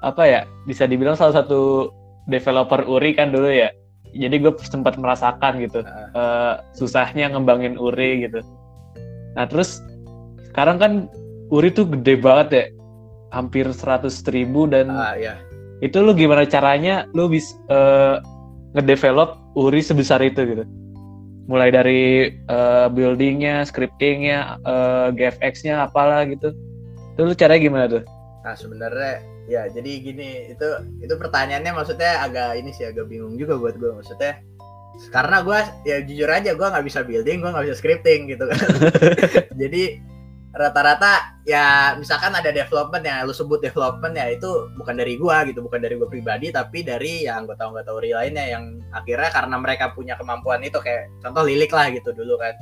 apa 0.06 0.22
ya 0.30 0.42
bisa 0.70 0.86
dibilang 0.86 1.18
salah 1.18 1.42
satu 1.42 1.90
developer 2.30 2.86
Uri 2.86 3.18
kan 3.18 3.34
dulu 3.34 3.50
ya. 3.50 3.74
Jadi 4.16 4.36
gue 4.42 4.54
sempat 4.66 4.98
merasakan 4.98 5.62
gitu 5.62 5.86
Ah. 5.86 6.10
eh, 6.16 6.54
susahnya 6.74 7.30
ngembangin 7.34 7.78
Uri 7.78 8.26
gitu. 8.26 8.42
Nah 9.38 9.46
terus 9.46 9.82
sekarang 10.50 10.82
kan 10.82 10.92
Uri 11.50 11.70
tuh 11.74 11.86
gede 11.90 12.18
banget 12.18 12.48
ya, 12.54 12.66
hampir 13.34 13.66
100 13.70 14.26
ribu 14.34 14.66
dan 14.66 14.90
ah 14.90 15.14
ya 15.14 15.38
itu 15.80 16.02
lu 16.02 16.12
gimana 16.18 16.44
caranya 16.44 17.06
lu 17.14 17.30
bisa 17.30 17.56
eh, 17.70 18.18
ngedevelop 18.76 19.38
Uri 19.58 19.82
sebesar 19.82 20.22
itu 20.26 20.42
gitu 20.46 20.66
mulai 21.50 21.70
dari 21.74 22.34
eh, 22.34 22.88
buildingnya 22.90 23.66
scriptingnya 23.66 24.62
eh, 24.66 25.08
GFX-nya 25.18 25.86
apalah 25.90 26.26
gitu 26.26 26.54
itu 27.16 27.22
lu 27.22 27.34
caranya 27.38 27.62
gimana 27.62 27.86
tuh 27.90 28.04
Nah 28.40 28.56
sebenarnya 28.56 29.20
ya 29.50 29.66
jadi 29.66 29.92
gini 30.00 30.54
itu 30.54 30.68
itu 31.02 31.14
pertanyaannya 31.18 31.74
maksudnya 31.74 32.22
agak 32.22 32.62
ini 32.62 32.70
sih 32.70 32.86
agak 32.86 33.10
bingung 33.10 33.34
juga 33.36 33.58
buat 33.58 33.76
gue 33.82 33.90
maksudnya. 33.98 34.38
Karena 35.10 35.42
gue 35.42 35.60
ya 35.90 35.98
jujur 36.06 36.30
aja 36.30 36.54
gue 36.54 36.68
nggak 36.70 36.86
bisa 36.86 37.02
building 37.02 37.42
gue 37.42 37.50
nggak 37.50 37.66
bisa 37.66 37.78
scripting 37.82 38.30
gitu 38.30 38.46
kan. 38.46 38.62
Jadi 39.62 39.98
rata-rata 40.50 41.38
ya 41.46 41.94
misalkan 41.98 42.34
ada 42.34 42.50
development 42.50 43.06
yang 43.06 43.26
lu 43.26 43.34
sebut 43.34 43.62
development 43.62 44.18
ya 44.18 44.34
itu 44.34 44.70
bukan 44.78 44.94
dari 45.02 45.18
gue 45.18 45.38
gitu. 45.50 45.66
Bukan 45.66 45.82
dari 45.82 45.98
gue 45.98 46.06
pribadi 46.06 46.54
tapi 46.54 46.86
dari 46.86 47.26
yang 47.26 47.50
anggota-anggota 47.50 47.90
Uri 47.98 48.14
lainnya 48.14 48.46
yang 48.54 48.86
akhirnya 48.94 49.34
karena 49.34 49.56
mereka 49.58 49.90
punya 49.98 50.14
kemampuan 50.14 50.62
itu 50.62 50.78
kayak 50.78 51.10
contoh 51.26 51.42
Lilik 51.42 51.74
lah 51.74 51.90
gitu 51.90 52.14
dulu 52.14 52.38
kan. 52.38 52.54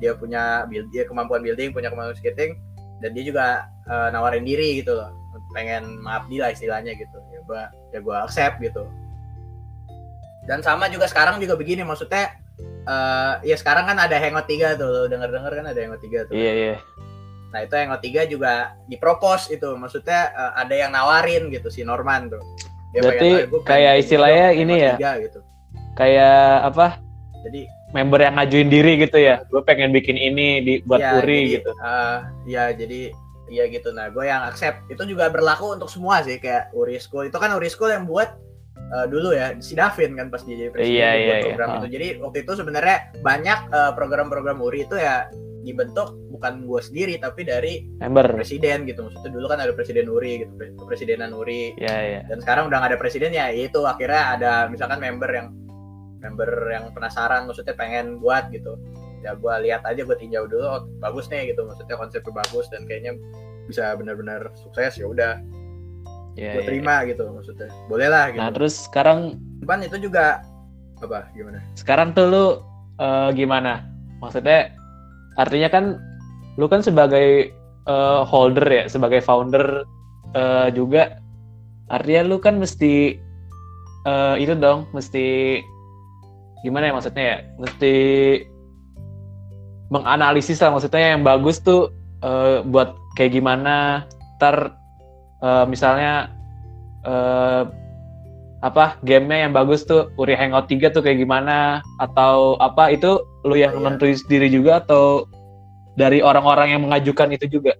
Dia 0.00 0.16
punya 0.16 0.64
build 0.64 0.88
dia 0.88 1.04
kemampuan 1.04 1.44
building 1.44 1.76
punya 1.76 1.92
kemampuan 1.92 2.16
scripting 2.16 2.56
dan 3.00 3.10
dia 3.16 3.24
juga 3.24 3.46
eh, 3.88 4.08
nawarin 4.12 4.44
diri 4.44 4.84
gitu. 4.84 4.94
Loh 4.96 5.10
pengen 5.50 5.98
mengabdi 6.02 6.38
lah 6.38 6.50
istilahnya 6.54 6.94
gitu. 6.94 7.18
Ya 7.34 7.40
gua 7.44 7.62
ya 7.90 7.98
gua 8.00 8.16
accept 8.26 8.62
gitu. 8.62 8.86
Dan 10.46 10.62
sama 10.64 10.88
juga 10.88 11.06
sekarang 11.10 11.38
juga 11.42 11.54
begini 11.58 11.82
maksudnya 11.84 12.34
eh 12.60 13.34
ya 13.44 13.56
sekarang 13.56 13.88
kan 13.88 13.98
ada 13.98 14.16
Hangout 14.16 14.46
3 14.46 14.78
tuh. 14.78 14.88
Lo 14.88 15.00
denger 15.10 15.30
denger 15.30 15.52
kan 15.62 15.66
ada 15.68 15.78
Hangout 15.80 16.02
3 16.02 16.28
tuh? 16.30 16.34
Iya 16.34 16.52
iya. 16.54 16.76
Nah 17.50 17.60
itu 17.66 17.74
Hangout 17.74 18.02
3 18.02 18.30
juga 18.30 18.52
dipropos 18.86 19.50
itu. 19.50 19.68
Maksudnya 19.76 20.30
eh, 20.32 20.52
ada 20.60 20.74
yang 20.74 20.90
nawarin 20.94 21.50
gitu 21.50 21.68
si 21.68 21.82
Norman 21.82 22.30
tuh. 22.30 22.42
Dia 22.90 23.06
Berarti 23.06 23.22
pengen, 23.22 23.38
"Ah, 23.38 23.46
gua 23.46 23.60
pengen 23.62 23.70
kayak 23.70 23.94
istilahnya 24.02 24.46
ini 24.54 24.74
ya? 24.82 24.94
3," 24.98 25.24
gitu. 25.26 25.40
kayak 25.94 26.66
apa? 26.66 26.86
Jadi 27.46 27.60
member 27.90 28.20
yang 28.20 28.34
ngajuin 28.36 28.68
diri 28.68 28.92
gitu 28.98 29.18
ya. 29.18 29.42
Gue 29.48 29.60
pengen 29.60 29.90
bikin 29.90 30.14
ini 30.14 30.60
di 30.60 30.72
buat 30.82 30.98
ya, 30.98 31.18
Uri 31.18 31.40
jadi, 31.40 31.54
gitu. 31.58 31.70
eh, 31.74 32.18
ya 32.46 32.64
jadi 32.70 33.00
ya 33.50 33.64
gitu. 33.66 33.90
Nah 33.90 34.08
gue 34.08 34.24
yang 34.24 34.46
accept. 34.46 34.86
Itu 34.86 35.02
juga 35.04 35.26
berlaku 35.26 35.74
untuk 35.74 35.90
semua 35.90 36.22
sih 36.22 36.38
kayak 36.38 36.70
Uri 36.70 36.96
School. 36.96 37.26
Itu 37.26 37.36
kan 37.36 37.50
Uri 37.50 37.66
School 37.66 37.90
yang 37.90 38.06
buat 38.06 38.30
eh, 38.90 39.06
dulu 39.06 39.30
ya 39.30 39.54
si 39.58 39.74
Davin 39.74 40.14
kan 40.14 40.30
pas 40.30 40.42
dia 40.42 40.56
jadi 40.56 40.70
presiden 40.70 40.94
Iya, 40.94 41.10
iya, 41.12 41.26
buat 41.26 41.34
iya. 41.36 41.46
program 41.50 41.68
Ah. 41.68 41.76
itu. 41.78 41.86
Jadi 41.90 42.06
waktu 42.18 42.38
itu 42.42 42.52
sebenarnya 42.54 42.96
banyak 43.20 43.58
eh, 43.68 43.92
program-program 43.94 44.58
Uri 44.58 44.80
itu 44.84 44.94
ya 44.94 45.26
dibentuk 45.60 46.16
bukan 46.32 46.64
gue 46.64 46.80
sendiri 46.80 47.20
tapi 47.20 47.44
dari 47.44 47.84
member. 48.00 48.32
presiden 48.32 48.88
gitu. 48.88 49.04
Maksudnya 49.04 49.28
dulu 49.28 49.44
kan 49.44 49.60
ada 49.60 49.76
presiden 49.76 50.08
Uri 50.08 50.40
gitu 50.40 50.52
pre- 50.56 50.72
kepresidenan 50.72 51.36
Uri. 51.36 51.76
Iya 51.76 51.96
iya. 52.00 52.20
Dan 52.26 52.40
sekarang 52.40 52.66
udah 52.66 52.80
nggak 52.80 52.90
ada 52.94 52.98
presiden 52.98 53.30
ya 53.30 53.52
itu 53.52 53.76
akhirnya 53.84 54.38
ada 54.38 54.52
misalkan 54.66 54.98
member 54.98 55.28
yang 55.28 55.52
member 56.20 56.48
yang 56.70 56.92
penasaran 56.92 57.48
maksudnya 57.48 57.74
pengen 57.74 58.20
buat 58.20 58.52
gitu. 58.52 58.76
Ya 59.20 59.36
gue 59.36 59.54
lihat 59.68 59.84
aja 59.84 60.00
gue 60.00 60.16
tinjau 60.16 60.48
dulu 60.48 60.64
oh, 60.64 60.82
bagus 61.00 61.28
nih 61.28 61.52
gitu. 61.52 61.64
Maksudnya 61.64 61.96
konsepnya 61.96 62.32
bagus 62.32 62.68
dan 62.72 62.84
kayaknya 62.84 63.16
bisa 63.68 63.96
benar-benar 63.96 64.52
sukses 64.56 65.00
ya 65.00 65.08
udah. 65.08 65.40
Iya, 66.38 66.56
gue 66.56 66.62
iya. 66.62 66.68
terima 66.68 66.94
gitu 67.08 67.24
maksudnya. 67.32 67.68
Boleh 67.90 68.08
lah 68.08 68.32
gitu. 68.32 68.40
Nah 68.40 68.50
terus 68.52 68.74
sekarang 68.86 69.40
Cuman 69.60 69.84
itu 69.84 69.96
juga 70.00 70.40
apa 71.00 71.32
gimana? 71.32 71.64
sekarang 71.80 72.12
tuh 72.12 72.26
lu 72.28 72.46
eh, 73.00 73.28
gimana? 73.36 73.84
Maksudnya 74.20 74.76
artinya 75.40 75.68
kan 75.72 75.84
lu 76.60 76.68
kan 76.68 76.84
sebagai 76.84 77.52
eh, 77.88 78.22
holder 78.24 78.68
ya, 78.68 78.84
sebagai 78.88 79.24
founder 79.24 79.84
eh, 80.36 80.68
juga 80.76 81.16
artinya 81.90 82.22
lu 82.30 82.36
kan 82.40 82.60
mesti 82.60 83.16
eh, 84.04 84.34
itu 84.40 84.52
dong, 84.56 84.88
mesti 84.92 85.60
gimana 86.64 86.90
ya 86.90 86.92
maksudnya 86.96 87.24
ya? 87.24 87.38
Mesti 87.58 87.94
menganalisis 89.90 90.62
lah 90.62 90.70
maksudnya 90.70 91.18
yang 91.18 91.26
bagus 91.26 91.58
tuh 91.60 91.90
eh, 92.22 92.62
buat 92.62 92.94
kayak 93.18 93.34
gimana 93.34 94.06
ntar 94.38 94.78
eh, 95.42 95.64
misalnya 95.66 96.30
eh, 97.04 97.64
apa 98.60 99.00
gamenya 99.08 99.48
yang 99.48 99.52
bagus 99.56 99.88
tuh 99.88 100.12
Uri 100.20 100.36
Hangout 100.36 100.68
3 100.68 100.92
tuh 100.92 101.00
kayak 101.00 101.24
gimana 101.24 101.80
atau 101.96 102.60
apa 102.60 102.92
itu 102.92 103.24
lu 103.48 103.56
yang 103.56 103.72
Iya. 103.80 103.96
nentuin 103.96 104.16
sendiri 104.16 104.52
juga 104.52 104.84
atau 104.84 105.24
dari 105.96 106.20
orang-orang 106.20 106.76
yang 106.76 106.84
mengajukan 106.84 107.32
itu 107.32 107.48
juga 107.48 107.72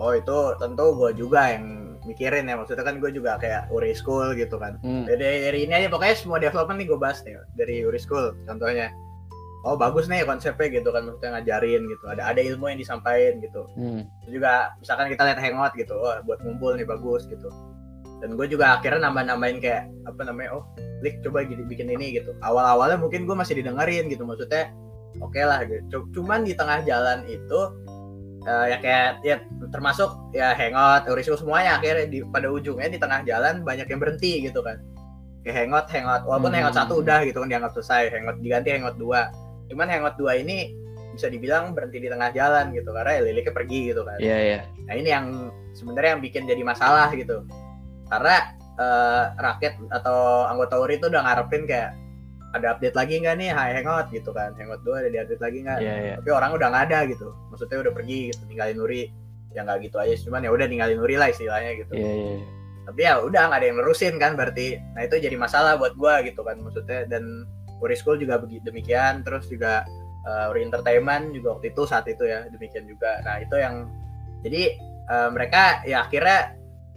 oh 0.00 0.16
itu 0.16 0.38
tentu 0.56 0.96
gue 0.96 1.10
juga 1.12 1.40
yang 1.52 1.85
mikirin 2.06 2.46
ya 2.46 2.54
maksudnya 2.54 2.86
kan 2.86 3.02
gue 3.02 3.10
juga 3.10 3.36
kayak 3.42 3.68
Uri 3.74 3.92
School 3.92 4.32
gitu 4.38 4.56
kan. 4.56 4.78
Hmm. 4.80 5.04
dari, 5.04 5.42
dari 5.42 5.58
ini 5.66 5.74
aja 5.74 5.88
pokoknya 5.90 6.16
semua 6.16 6.38
development 6.38 6.78
nih 6.78 6.88
gue 6.88 6.98
bahas 6.98 7.20
nih 7.26 7.36
dari 7.58 7.82
Uri 7.82 8.00
School 8.00 8.32
contohnya. 8.46 8.94
Oh 9.66 9.74
bagus 9.74 10.06
nih 10.06 10.22
konsepnya 10.22 10.78
gitu 10.78 10.94
kan 10.94 11.02
maksudnya 11.10 11.42
ngajarin 11.42 11.90
gitu 11.90 12.04
ada 12.06 12.22
ada 12.30 12.38
ilmu 12.38 12.70
yang 12.70 12.78
disampaikan 12.78 13.42
gitu. 13.42 13.66
Hmm. 13.74 14.06
Terus 14.22 14.32
juga 14.38 14.78
misalkan 14.78 15.10
kita 15.10 15.22
lihat 15.26 15.38
hangout 15.42 15.74
gitu 15.74 15.94
oh 15.98 16.14
buat 16.22 16.38
ngumpul 16.46 16.78
nih 16.78 16.86
bagus 16.86 17.26
gitu. 17.26 17.50
Dan 18.22 18.38
gue 18.38 18.46
juga 18.48 18.78
akhirnya 18.78 19.10
nambah-nambahin 19.10 19.58
kayak 19.60 19.90
apa 20.06 20.22
namanya 20.22 20.62
oh 20.62 20.64
Lik 21.04 21.20
coba 21.20 21.44
gini, 21.44 21.60
bikin 21.68 21.92
ini 21.92 22.16
gitu. 22.16 22.32
Awal-awalnya 22.40 22.96
mungkin 22.96 23.28
gue 23.28 23.36
masih 23.36 23.60
didengerin 23.60 24.08
gitu 24.08 24.24
maksudnya 24.24 24.72
oke 25.20 25.36
lah 25.36 25.66
gitu. 25.68 26.08
Cuman 26.14 26.46
di 26.46 26.56
tengah 26.56 26.80
jalan 26.88 27.26
itu 27.28 27.60
eh, 28.46 28.64
ya 28.70 28.76
kayak 28.78 29.08
ya 29.20 29.36
termasuk 29.68 30.10
ya 30.30 30.54
hangout 30.54 31.04
Eurisco 31.06 31.34
semuanya 31.34 31.76
akhirnya 31.76 32.06
di 32.06 32.22
pada 32.24 32.46
ujungnya 32.48 32.86
di 32.86 32.96
tengah 32.96 33.20
jalan 33.22 33.60
banyak 33.60 33.84
yang 33.84 33.98
berhenti 33.98 34.46
gitu 34.46 34.62
kan 34.62 34.78
kayak 35.42 35.66
hangout 35.66 35.86
hangout 35.90 36.22
walaupun 36.24 36.50
Hmm. 36.50 36.58
hangout 36.62 36.74
satu 36.74 37.02
udah 37.02 37.22
gitu 37.22 37.38
kan 37.38 37.48
dianggap 37.48 37.72
selesai 37.74 38.10
hangout 38.10 38.38
diganti 38.40 38.70
hangout 38.70 38.96
dua 38.96 39.30
cuman 39.66 39.86
hangout 39.86 40.14
dua 40.14 40.38
ini 40.38 40.74
bisa 41.12 41.26
dibilang 41.26 41.72
berhenti 41.72 41.98
di 41.98 42.08
tengah 42.08 42.28
jalan 42.30 42.70
gitu 42.70 42.92
karena 42.92 43.16
ya 43.16 43.22
liliknya 43.24 43.50
pergi 43.50 43.80
gitu 43.88 44.04
kan 44.04 44.18
Iya, 44.20 44.36
iya. 44.38 44.58
Nah 44.84 44.94
ini 44.94 45.08
yang 45.08 45.26
sebenarnya 45.72 46.10
yang 46.14 46.22
bikin 46.22 46.42
jadi 46.44 46.60
masalah 46.60 47.08
gitu. 47.12 47.40
Karena 48.06 48.36
eh, 48.76 49.24
rakyat 49.34 49.74
atau 49.88 50.44
anggota 50.44 50.76
URI 50.76 51.00
itu 51.00 51.08
udah 51.08 51.24
ngarepin 51.24 51.64
kayak 51.64 51.96
ada 52.58 52.76
update 52.76 52.96
lagi 52.96 53.14
nggak 53.22 53.36
nih 53.36 53.50
Hai 53.52 53.70
Hangout 53.76 54.08
gitu 54.10 54.30
kan. 54.32 54.56
Hangout 54.56 54.82
2 54.82 55.02
ada 55.04 55.08
di 55.12 55.18
update 55.20 55.42
lagi 55.42 55.58
nggak? 55.62 55.78
Iya, 55.80 55.94
iya. 56.00 56.14
Tapi 56.20 56.30
orang 56.32 56.50
udah 56.56 56.66
nggak 56.72 56.84
ada 56.90 56.98
gitu. 57.10 57.28
Maksudnya 57.52 57.78
udah 57.86 57.92
pergi 57.92 58.18
gitu, 58.32 58.42
ninggalin 58.48 58.78
URI. 58.80 59.02
Ya 59.56 59.64
nggak 59.64 59.88
gitu 59.88 59.96
aja, 59.96 60.14
cuman 60.20 60.44
ya 60.44 60.50
udah 60.52 60.66
ninggalin 60.68 60.98
URI 61.00 61.16
lah 61.16 61.28
istilahnya 61.32 61.70
gitu. 61.80 61.92
Iya, 61.96 62.12
iya. 62.12 62.36
Tapi 62.86 63.00
ya 63.02 63.14
udah 63.18 63.42
nggak 63.50 63.58
ada 63.58 63.66
yang 63.66 63.78
nerusin 63.80 64.14
kan 64.20 64.32
berarti. 64.38 64.78
Nah 64.94 65.02
itu 65.02 65.16
jadi 65.18 65.36
masalah 65.36 65.80
buat 65.80 65.96
gua 65.98 66.22
gitu 66.22 66.44
kan 66.46 66.60
maksudnya 66.60 67.08
dan 67.08 67.48
URI 67.82 67.96
School 67.98 68.16
juga 68.20 68.38
begitu 68.38 68.62
demikian 68.68 69.26
terus 69.26 69.48
juga 69.50 69.82
eh, 70.22 70.50
URI 70.52 70.70
Entertainment 70.70 71.34
juga 71.34 71.58
waktu 71.58 71.74
itu 71.74 71.82
saat 71.88 72.06
itu 72.06 72.22
ya 72.24 72.46
demikian 72.52 72.86
juga. 72.86 73.20
Nah 73.26 73.42
itu 73.42 73.56
yang 73.58 73.90
jadi 74.46 74.76
eh, 75.08 75.28
mereka 75.34 75.82
ya 75.82 76.06
akhirnya 76.06 76.54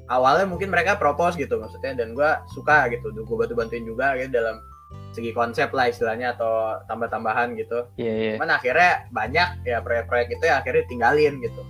awalnya 0.09 0.45
mungkin 0.49 0.69
mereka 0.73 0.97
propose 0.97 1.37
gitu 1.37 1.57
maksudnya 1.57 1.97
dan 1.97 2.17
gua 2.17 2.41
suka 2.53 2.89
gitu 2.89 3.13
gue 3.13 3.37
bantu 3.37 3.53
bantuin 3.53 3.85
juga 3.85 4.17
gitu 4.17 4.33
dalam 4.33 4.57
segi 5.13 5.31
konsep 5.33 5.69
lah 5.73 5.89
istilahnya 5.89 6.37
atau 6.37 6.81
tambah-tambahan 6.85 7.57
gitu. 7.57 7.89
Iya, 7.97 8.13
iya. 8.13 8.33
cuman 8.37 8.51
akhirnya 8.57 8.91
banyak 9.09 9.49
ya 9.65 9.77
proyek-proyek 9.81 10.27
itu 10.37 10.43
ya 10.45 10.61
akhirnya 10.61 10.83
tinggalin 10.89 11.41
gitu. 11.41 11.61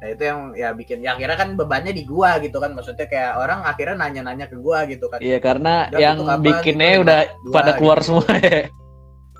Nah 0.00 0.08
itu 0.08 0.22
yang 0.24 0.40
ya 0.56 0.72
bikin 0.72 1.04
ya 1.04 1.12
akhirnya 1.12 1.36
kan 1.36 1.48
bebannya 1.60 1.92
di 1.92 2.08
gua 2.08 2.40
gitu 2.40 2.56
kan. 2.56 2.72
Maksudnya 2.72 3.04
kayak 3.04 3.36
orang 3.36 3.60
akhirnya 3.68 3.96
nanya-nanya 4.00 4.48
ke 4.48 4.56
gua 4.56 4.88
gitu 4.88 5.12
kan. 5.12 5.20
Iya, 5.20 5.38
karena 5.40 5.92
Udah, 5.92 6.00
yang 6.00 6.18
apa 6.24 6.40
bikinnya 6.40 6.90
gitu, 6.96 7.04
udah 7.04 7.20
dua 7.44 7.52
pada 7.52 7.70
keluar 7.76 7.98
gitu. 8.00 8.06
semua 8.08 8.32
ya. 8.40 8.60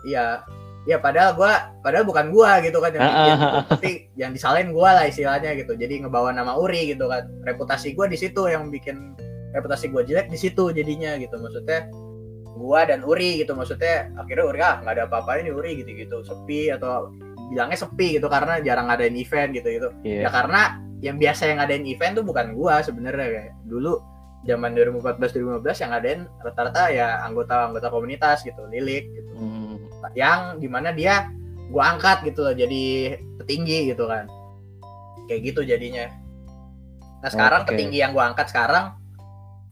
iya. 0.05 0.27
Ya 0.89 0.97
padahal 0.97 1.37
gua 1.37 1.77
padahal 1.85 2.05
bukan 2.09 2.33
gua 2.33 2.61
gitu 2.65 2.81
kan 2.81 2.93
yang 2.93 3.05
bikin 3.05 3.37
gitu. 3.37 3.59
tapi 3.69 3.91
yang 4.17 4.31
disalahin 4.33 4.73
gua 4.73 5.01
lah 5.01 5.05
istilahnya 5.09 5.57
gitu. 5.57 5.73
Jadi 5.77 6.05
ngebawa 6.05 6.33
nama 6.33 6.57
Uri 6.57 6.93
gitu 6.93 7.09
kan. 7.09 7.25
Reputasi 7.45 7.97
gua 7.97 8.09
di 8.09 8.21
situ 8.21 8.49
yang 8.49 8.69
bikin 8.69 9.17
reputasi 9.57 9.89
gua 9.89 10.05
jelek 10.05 10.29
di 10.29 10.37
situ 10.41 10.73
jadinya 10.73 11.17
gitu. 11.17 11.37
Maksudnya 11.41 11.89
gua 12.61 12.85
dan 12.85 13.01
Uri 13.01 13.41
gitu 13.41 13.57
maksudnya 13.57 14.13
akhirnya 14.15 14.45
Uri 14.45 14.61
ah 14.61 14.77
nggak 14.79 14.93
ada 14.93 15.05
apa-apa 15.09 15.41
ini 15.41 15.49
Uri 15.49 15.81
gitu 15.81 15.91
gitu 15.97 16.17
sepi 16.21 16.69
atau 16.69 17.09
bilangnya 17.49 17.81
sepi 17.81 18.21
gitu 18.21 18.29
karena 18.29 18.61
jarang 18.61 18.87
ngadain 18.87 19.17
event 19.17 19.51
gitu 19.51 19.69
gitu 19.73 19.89
Iya. 20.05 20.29
ya 20.29 20.31
karena 20.31 20.63
yang 21.01 21.17
biasa 21.17 21.49
yang 21.49 21.59
ngadain 21.59 21.89
event 21.89 22.13
tuh 22.15 22.25
bukan 22.25 22.53
gua 22.53 22.85
sebenarnya 22.85 23.27
kayak 23.27 23.53
dulu 23.65 23.97
zaman 24.41 24.73
2014 24.73 25.33
2015 25.65 25.83
yang 25.83 25.91
ngadain 25.91 26.21
rata-rata 26.39 26.85
ya 26.89 27.09
anggota-anggota 27.25 27.89
komunitas 27.89 28.45
gitu 28.45 28.61
lilik 28.69 29.09
gitu 29.11 29.33
Hmm. 29.41 29.81
yang 30.13 30.61
di 30.61 30.69
mana 30.69 30.93
dia 30.93 31.33
gua 31.73 31.97
angkat 31.97 32.29
gitu 32.29 32.45
loh 32.45 32.53
jadi 32.53 33.17
petinggi 33.41 33.91
gitu 33.91 34.05
kan 34.05 34.29
kayak 35.27 35.41
gitu 35.49 35.65
jadinya 35.65 36.13
nah 37.21 37.29
sekarang 37.29 37.65
Oke. 37.65 37.73
petinggi 37.73 37.99
yang 37.99 38.13
gua 38.13 38.33
angkat 38.33 38.49
sekarang 38.49 39.00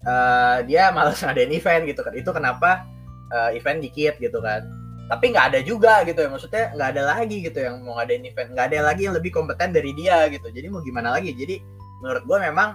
eh, 0.05 0.57
dia 0.69 0.91
malas 0.95 1.21
ngadain 1.25 1.53
event 1.53 1.83
gitu 1.89 2.01
kan. 2.05 2.13
Itu 2.15 2.31
kenapa 2.31 2.85
eh, 3.33 3.59
event 3.59 3.81
dikit 3.83 4.19
gitu 4.19 4.39
kan. 4.43 4.67
Tapi 5.09 5.33
nggak 5.33 5.47
ada 5.55 5.61
juga 5.65 6.05
gitu 6.05 6.21
ya. 6.21 6.29
Maksudnya 6.29 6.65
nggak 6.77 6.89
ada 6.97 7.03
lagi 7.17 7.37
gitu 7.41 7.59
yang 7.59 7.81
mau 7.83 7.97
ngadain 7.99 8.25
event. 8.29 8.49
Nggak 8.53 8.67
ada 8.75 8.79
lagi 8.93 9.03
yang 9.09 9.15
lebih 9.17 9.31
kompeten 9.33 9.73
dari 9.73 9.91
dia 9.97 10.29
gitu. 10.29 10.49
Jadi 10.53 10.67
mau 10.69 10.85
gimana 10.85 11.15
lagi? 11.17 11.33
Jadi 11.33 11.59
menurut 12.05 12.23
gua 12.29 12.39
memang 12.45 12.69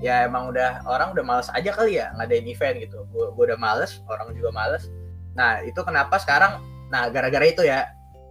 ya 0.00 0.24
emang 0.24 0.48
udah 0.54 0.86
orang 0.86 1.12
udah 1.12 1.24
males 1.26 1.48
aja 1.52 1.74
kali 1.74 1.98
ya 1.98 2.14
ngadain 2.16 2.46
event 2.46 2.76
gitu. 2.78 3.04
Gua 3.12 3.34
udah 3.34 3.58
males 3.58 3.98
orang 4.06 4.30
juga 4.32 4.54
males. 4.54 4.86
Nah 5.34 5.62
itu 5.66 5.78
kenapa 5.82 6.16
sekarang 6.22 6.62
nah 6.90 7.06
gara-gara 7.06 7.46
itu 7.46 7.62
ya 7.62 7.86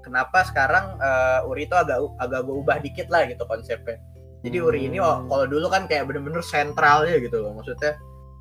kenapa 0.10 0.42
sekarang 0.48 0.98
eh, 0.98 1.48
Uri 1.48 1.70
itu 1.70 1.76
agak 1.78 2.02
agak 2.18 2.42
gue 2.48 2.56
ubah 2.56 2.78
dikit 2.82 3.08
lah 3.14 3.28
gitu 3.30 3.46
konsepnya. 3.46 4.02
Jadi 4.42 4.58
Uri 4.58 4.88
ini 4.88 4.98
oh, 5.04 5.28
kalau 5.28 5.46
dulu 5.46 5.68
kan 5.68 5.86
kayak 5.86 6.08
bener-bener 6.08 6.42
sentralnya 6.42 7.20
gitu 7.20 7.44
loh. 7.44 7.60
Maksudnya 7.60 8.00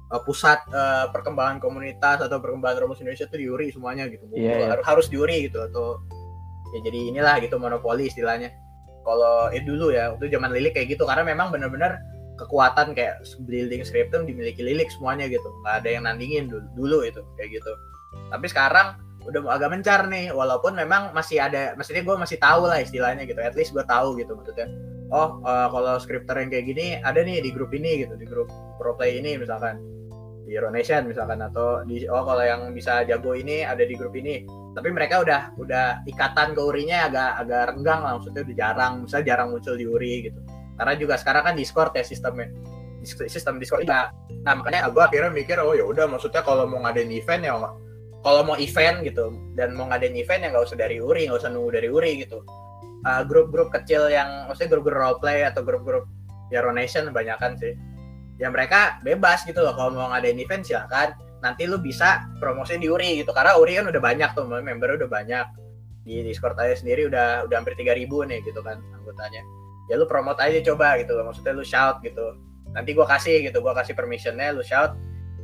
eh, 0.09 0.23
pusat 0.25 0.59
eh, 0.73 1.07
perkembangan 1.13 1.61
komunitas 1.61 2.25
atau 2.25 2.41
perkembangan 2.41 2.89
rumus 2.89 3.01
Indonesia 3.05 3.29
itu 3.29 3.37
di 3.37 3.47
Uri 3.49 3.69
semuanya 3.73 4.09
gitu. 4.09 4.25
Iya. 4.33 4.73
harus 4.77 4.85
harus 4.85 5.07
di 5.13 5.17
Uri 5.21 5.49
gitu 5.51 5.65
atau 5.65 6.01
ya 6.77 6.79
jadi 6.85 7.01
inilah 7.15 7.37
gitu 7.45 7.57
monopoli 7.57 8.09
istilahnya. 8.09 8.53
Kalau 9.07 9.49
eh 9.49 9.65
dulu 9.65 9.89
ya 9.89 10.13
waktu 10.13 10.29
zaman 10.29 10.53
Lilik 10.53 10.77
kayak 10.77 10.99
gitu 10.99 11.09
karena 11.09 11.25
memang 11.25 11.49
bener-bener 11.49 11.97
kekuatan 12.39 12.95
kayak 12.95 13.25
building 13.49 13.83
scriptum 13.83 14.29
dimiliki 14.29 14.61
Lilik 14.61 14.93
semuanya 14.93 15.27
gitu. 15.33 15.49
Nggak 15.65 15.75
ada 15.85 15.89
yang 15.89 16.05
nandingin 16.05 16.45
dulu, 16.47 16.67
dulu 16.77 16.99
itu 17.09 17.21
kayak 17.41 17.61
gitu. 17.61 17.73
Tapi 18.29 18.47
sekarang 18.53 19.01
udah 19.29 19.45
agak 19.53 19.69
mencar 19.77 20.09
nih 20.09 20.33
walaupun 20.33 20.73
memang 20.73 21.13
masih 21.13 21.37
ada 21.37 21.77
maksudnya 21.77 22.01
gue 22.01 22.17
masih 22.17 22.39
tahu 22.41 22.69
lah 22.69 22.81
istilahnya 22.85 23.25
gitu. 23.25 23.41
At 23.41 23.57
least 23.57 23.73
gue 23.73 23.85
tahu 23.85 24.21
gitu 24.21 24.37
maksudnya. 24.37 24.69
Oh 25.09 25.41
eh, 25.41 25.69
kalau 25.73 25.97
scripter 25.97 26.37
yang 26.37 26.53
kayak 26.53 26.67
gini 26.69 26.87
ada 27.01 27.25
nih 27.25 27.41
di 27.41 27.51
grup 27.53 27.73
ini 27.73 28.05
gitu 28.05 28.13
di 28.13 28.29
grup 28.29 28.53
pro 28.77 28.93
play 28.93 29.17
ini 29.17 29.41
misalkan 29.41 29.81
di 30.49 30.57
Hero 30.57 30.73
Nation 30.73 31.05
misalkan 31.05 31.45
atau 31.45 31.85
di 31.85 32.09
oh 32.09 32.25
kalau 32.25 32.41
yang 32.41 32.73
bisa 32.73 33.05
jago 33.05 33.37
ini 33.37 33.69
ada 33.69 33.85
di 33.85 33.93
grup 33.93 34.17
ini. 34.17 34.49
Tapi 34.73 34.89
mereka 34.89 35.21
udah 35.21 35.53
udah 35.61 36.09
ikatan 36.09 36.57
ke 36.57 36.61
urinya 36.65 37.13
agak 37.13 37.31
agak 37.45 37.63
renggang 37.77 38.01
lah 38.01 38.13
maksudnya 38.17 38.43
udah 38.49 38.57
jarang 38.57 38.93
misalnya 39.05 39.27
jarang 39.29 39.49
muncul 39.53 39.75
di 39.77 39.85
uri 39.85 40.33
gitu. 40.33 40.41
Karena 40.81 40.95
juga 40.97 41.15
sekarang 41.21 41.53
kan 41.53 41.55
Discord 41.55 41.93
ya 41.93 42.01
sistemnya. 42.01 42.49
Sistem 43.05 43.61
Discord 43.61 43.85
nah, 43.85 44.09
nah 44.43 44.59
makanya 44.59 44.89
gue 44.89 45.03
akhirnya 45.05 45.31
mikir 45.31 45.61
oh 45.61 45.77
ya 45.77 45.85
udah 45.87 46.09
maksudnya 46.11 46.43
kalau 46.43 46.67
mau 46.67 46.83
ngadain 46.83 47.13
event 47.15 47.47
ya 47.47 47.55
kalau 48.27 48.43
mau 48.43 48.59
event 48.59 49.07
gitu 49.07 49.31
dan 49.55 49.79
mau 49.79 49.87
ngadain 49.87 50.17
event 50.19 50.43
ya 50.43 50.49
nggak 50.51 50.65
usah 50.67 50.77
dari 50.81 50.99
Uri 50.99 51.31
nggak 51.31 51.39
usah 51.45 51.53
nunggu 51.53 51.71
dari 51.77 51.89
Uri 51.93 52.25
gitu. 52.25 52.43
Uh, 53.07 53.23
grup-grup 53.23 53.71
kecil 53.71 54.11
yang 54.11 54.51
maksudnya 54.51 54.75
grup-grup 54.75 54.99
roleplay 54.99 55.47
atau 55.47 55.63
grup-grup 55.63 56.11
Hero 56.51 56.75
Nation 56.75 57.07
kebanyakan 57.13 57.55
sih 57.61 57.77
ya 58.39 58.49
mereka 58.49 59.03
bebas 59.03 59.43
gitu 59.45 59.61
loh. 59.61 59.75
Kalau 59.75 59.91
mau 59.93 60.09
ngadain 60.15 60.39
event 60.39 60.63
silakan. 60.63 61.13
Nanti 61.39 61.71
lu 61.71 61.79
bisa 61.79 62.27
promosiin 62.43 62.83
di 62.83 62.91
Uri 62.91 63.23
gitu. 63.23 63.31
Karena 63.31 63.55
Uri 63.59 63.79
kan 63.79 63.87
udah 63.87 64.03
banyak 64.03 64.31
tuh 64.35 64.47
member 64.47 64.99
udah 64.99 65.11
banyak. 65.11 65.47
Di 66.03 66.25
Discord 66.25 66.57
aja 66.57 66.75
sendiri 66.79 67.07
udah 67.07 67.45
udah 67.47 67.57
hampir 67.61 67.77
3000 67.77 68.09
nih 68.09 68.39
gitu 68.43 68.59
kan 68.65 68.81
anggotanya. 68.95 69.43
Ya 69.87 69.95
lu 70.01 70.09
promote 70.09 70.41
aja 70.43 70.59
coba 70.73 70.99
gitu 70.99 71.15
loh. 71.15 71.31
Maksudnya 71.31 71.53
lu 71.55 71.63
shout 71.67 72.03
gitu. 72.03 72.35
Nanti 72.75 72.95
gua 72.95 73.07
kasih 73.07 73.45
gitu 73.45 73.63
gua 73.63 73.77
kasih 73.77 73.95
permissionnya 73.95 74.55
lu 74.55 74.65
shout. 74.65 74.99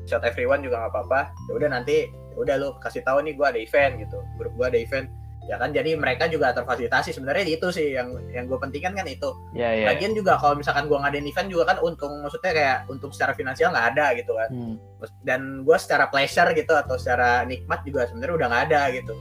Shout 0.09 0.25
everyone 0.27 0.65
juga 0.65 0.83
nggak 0.83 0.93
apa-apa. 0.95 1.21
Ya 1.51 1.53
udah 1.55 1.69
nanti 1.71 2.11
ya 2.11 2.37
udah 2.39 2.55
lu 2.59 2.69
kasih 2.83 3.07
tahu 3.07 3.23
nih 3.23 3.39
gua 3.39 3.55
ada 3.55 3.61
event 3.61 4.03
gitu. 4.03 4.19
Grup 4.41 4.53
gua 4.59 4.67
ada 4.73 4.79
event 4.81 5.07
ya 5.45 5.61
kan 5.61 5.71
jadi 5.77 5.97
mereka 5.97 6.25
juga 6.29 6.57
terfasilitasi. 6.57 7.13
Sebenarnya 7.13 7.45
itu 7.45 7.69
sih 7.69 7.93
yang 7.93 8.17
yang 8.33 8.49
gue 8.49 8.57
pentingkan 8.57 8.97
kan 8.97 9.07
itu. 9.09 9.31
Iya, 9.53 9.69
iya. 9.77 9.87
lagian 9.93 10.17
juga 10.17 10.41
kalau 10.41 10.57
misalkan 10.57 10.89
gua 10.89 11.05
ngadain 11.05 11.29
event 11.29 11.49
juga 11.53 11.65
kan 11.75 11.77
untung 11.85 12.13
maksudnya 12.25 12.53
kayak 12.57 12.79
untung 12.89 13.13
secara 13.13 13.37
finansial 13.37 13.71
nggak 13.73 13.89
ada 13.97 14.07
gitu 14.17 14.33
kan. 14.37 14.51
Hmm. 14.51 14.77
dan 15.21 15.69
gue 15.69 15.77
secara 15.77 16.09
pleasure 16.09 16.49
gitu 16.57 16.73
atau 16.73 16.97
secara 16.97 17.45
nikmat 17.45 17.85
juga 17.85 18.09
sebenarnya 18.09 18.35
udah 18.41 18.49
nggak 18.49 18.65
ada 18.73 18.83
gitu. 18.97 19.15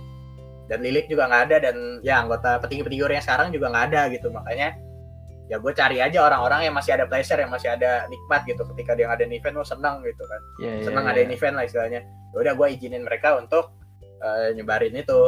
Dan 0.71 0.79
Lilik 0.79 1.11
juga 1.11 1.27
nggak 1.27 1.43
ada 1.51 1.57
dan 1.59 1.75
ya 1.99 2.23
anggota 2.23 2.55
petinggi-petinggi 2.63 3.03
yang 3.19 3.25
sekarang 3.25 3.51
juga 3.51 3.67
nggak 3.67 3.85
ada 3.91 4.01
gitu. 4.15 4.31
Makanya 4.31 4.79
ya 5.51 5.59
gue 5.59 5.73
cari 5.75 5.99
aja 5.99 6.23
orang-orang 6.23 6.71
yang 6.71 6.75
masih 6.75 6.95
ada 6.95 7.03
pleasure 7.03 7.35
yang 7.35 7.51
masih 7.51 7.75
ada 7.75 8.07
nikmat 8.07 8.47
gitu 8.47 8.63
ketika 8.71 8.95
dia 8.95 9.11
ngadain 9.11 9.35
event 9.35 9.59
gue 9.59 9.67
senang 9.67 9.99
gitu 10.07 10.23
kan. 10.23 10.41
Iya, 10.63 10.71
iya, 10.71 10.83
senang 10.87 11.03
iya. 11.03 11.07
ngadain 11.11 11.31
event 11.35 11.55
lah 11.59 11.63
istilahnya. 11.67 12.01
Ya 12.31 12.37
udah 12.39 12.53
gue 12.55 12.67
izinin 12.79 13.03
mereka 13.03 13.35
untuk 13.35 13.75
eh, 14.23 14.55
nyebarin 14.55 14.95
itu 14.95 15.19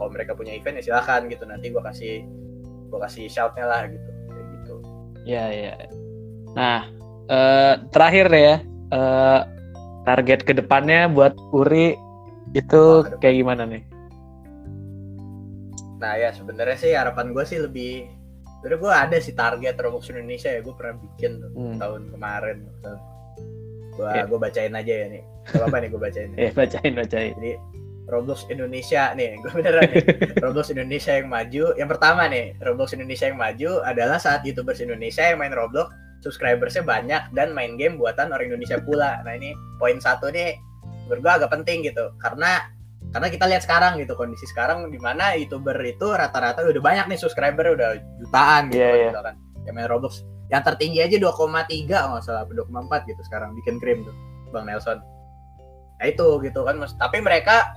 kalau 0.00 0.10
mereka 0.10 0.32
punya 0.32 0.50
event 0.50 0.80
ya 0.80 0.84
silakan 0.86 1.28
gitu 1.28 1.44
nanti 1.44 1.68
gue 1.68 1.82
kasih 1.82 2.24
gue 2.88 2.98
kasih 2.98 3.28
shoutnya 3.28 3.64
lah 3.64 3.84
gitu 3.84 4.08
kayak 4.26 4.46
gitu 4.56 4.74
Iya, 5.22 5.44
iya. 5.50 5.72
Nah, 6.50 6.88
eh, 7.28 7.74
terakhir 7.88 8.26
deh 8.26 8.42
ya. 8.42 8.56
eh, 8.90 9.40
target 10.02 10.42
ke 10.42 10.52
depannya 10.52 11.06
buat 11.06 11.36
Uri 11.52 11.92
itu 12.50 12.82
Oh, 12.98 13.04
kayak 13.20 13.36
gimana 13.36 13.62
nih? 13.62 13.84
Nah 15.96 16.16
ya 16.16 16.32
sebenarnya 16.32 16.74
sih 16.74 16.90
harapan 16.90 17.30
gue 17.30 17.44
sih 17.44 17.60
lebih 17.60 18.08
Sebenernya 18.58 18.76
gue 18.78 18.92
ada 18.94 19.16
sih 19.18 19.32
target 19.32 19.76
Roblox 19.76 20.08
Indonesia 20.08 20.48
ya 20.48 20.60
gue 20.60 20.74
pernah 20.74 20.96
bikin 20.98 21.30
tuh 21.38 21.50
Hmm. 21.50 21.76
tahun 21.76 22.02
kemarin 22.10 22.58
gue 23.90 24.04
Iya. 24.06 24.24
gue 24.24 24.38
bacain 24.38 24.74
aja 24.74 24.94
ya 24.94 25.06
nih 25.10 25.22
Gak 25.46 25.62
apa 25.62 25.76
nih 25.76 25.88
gue 25.88 26.00
bacain 26.00 26.30
Eh, 26.34 26.50
bacain, 26.58 26.92
bacain. 26.94 27.32
jadi 27.34 27.52
Roblox 28.08 28.48
Indonesia 28.48 29.12
nih, 29.12 29.36
gue 29.42 29.52
beneran 29.52 29.88
nih. 29.90 30.04
Roblox 30.40 30.72
Indonesia 30.72 31.12
yang 31.18 31.28
maju. 31.28 31.64
Yang 31.76 31.88
pertama 31.96 32.22
nih, 32.30 32.56
Roblox 32.64 32.96
Indonesia 32.96 33.26
yang 33.28 33.38
maju 33.38 33.70
adalah 33.84 34.16
saat 34.16 34.46
YouTubers 34.46 34.80
Indonesia 34.80 35.26
yang 35.26 35.38
main 35.38 35.52
Roblox 35.52 35.92
subscribersnya 36.20 36.84
banyak 36.84 37.32
dan 37.32 37.56
main 37.56 37.80
game 37.80 37.96
buatan 37.96 38.32
orang 38.32 38.52
Indonesia 38.52 38.76
pula. 38.80 39.24
Nah 39.24 39.36
ini 39.36 39.56
poin 39.80 39.96
satu 39.98 40.28
nih 40.28 40.56
menurut 41.08 41.20
gue 41.26 41.32
agak 41.42 41.50
penting 41.50 41.82
gitu 41.82 42.14
karena 42.22 42.70
karena 43.10 43.26
kita 43.26 43.44
lihat 43.50 43.62
sekarang 43.66 43.98
gitu 43.98 44.14
kondisi 44.14 44.46
sekarang 44.46 44.86
di 44.86 45.00
mana 45.02 45.34
youtuber 45.34 45.74
itu 45.82 46.06
rata-rata 46.06 46.62
udah 46.62 46.78
banyak 46.78 47.10
nih 47.10 47.18
subscriber 47.18 47.74
udah 47.74 47.98
jutaan 48.22 48.70
gitu, 48.70 48.78
yeah, 48.78 48.94
yeah. 48.94 49.10
gitu 49.10 49.20
kan 49.26 49.34
yang 49.66 49.74
main 49.74 49.88
Roblox 49.90 50.22
yang 50.50 50.62
tertinggi 50.62 51.02
aja 51.02 51.18
2,3 51.18 51.90
nggak 51.90 52.22
salah 52.22 52.46
2,4 52.46 53.10
gitu 53.10 53.22
sekarang 53.26 53.50
bikin 53.58 53.82
krim 53.82 54.06
tuh 54.06 54.14
Bang 54.54 54.70
Nelson 54.70 55.02
nah 55.98 56.06
itu 56.06 56.26
gitu 56.46 56.60
kan 56.62 56.78
mas 56.78 56.94
tapi 56.94 57.18
mereka 57.18 57.74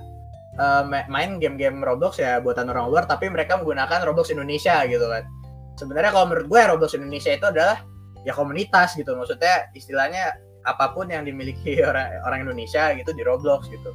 uh, 0.58 0.82
main 0.86 1.38
game-game 1.42 1.82
Roblox 1.82 2.18
ya 2.22 2.38
buatan 2.38 2.70
orang 2.70 2.90
luar 2.90 3.04
tapi 3.06 3.30
mereka 3.30 3.58
menggunakan 3.58 4.06
Roblox 4.06 4.30
Indonesia 4.30 4.82
gitu 4.86 5.06
kan. 5.06 5.26
Sebenarnya 5.74 6.14
kalau 6.14 6.30
menurut 6.30 6.46
gue 6.46 6.60
Roblox 6.70 6.94
Indonesia 6.94 7.34
itu 7.34 7.46
adalah 7.50 7.82
ya 8.22 8.32
komunitas 8.32 8.94
gitu. 8.94 9.14
Maksudnya 9.18 9.70
istilahnya 9.74 10.34
apa 10.64 10.96
pun 10.96 11.10
yang 11.10 11.26
dimiliki 11.26 11.80
orang 11.88 12.22
orang 12.24 12.38
Indonesia 12.48 12.94
gitu 12.94 13.10
di 13.12 13.22
Roblox 13.26 13.66
gitu. 13.68 13.90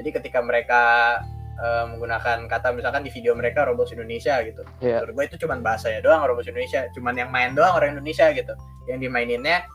Jadi 0.00 0.08
ketika 0.16 0.40
mereka 0.40 0.82
uh, 1.60 1.84
menggunakan 1.92 2.48
kata 2.48 2.72
misalkan 2.72 3.04
di 3.04 3.10
video 3.12 3.36
mereka 3.36 3.66
Roblox 3.68 3.92
Indonesia 3.92 4.40
gitu. 4.46 4.62
Yeah. 4.80 5.02
menurut 5.04 5.12
gue 5.14 5.24
itu 5.34 5.36
cuma 5.46 5.58
bahasanya 5.60 6.00
doang 6.00 6.24
Roblox 6.24 6.48
Indonesia 6.48 6.88
cuman 6.96 7.14
yang 7.18 7.30
main 7.34 7.52
doang 7.52 7.76
orang 7.76 7.98
Indonesia 7.98 8.30
gitu. 8.32 8.54
Yang 8.88 9.10
dimaininnya 9.10 9.66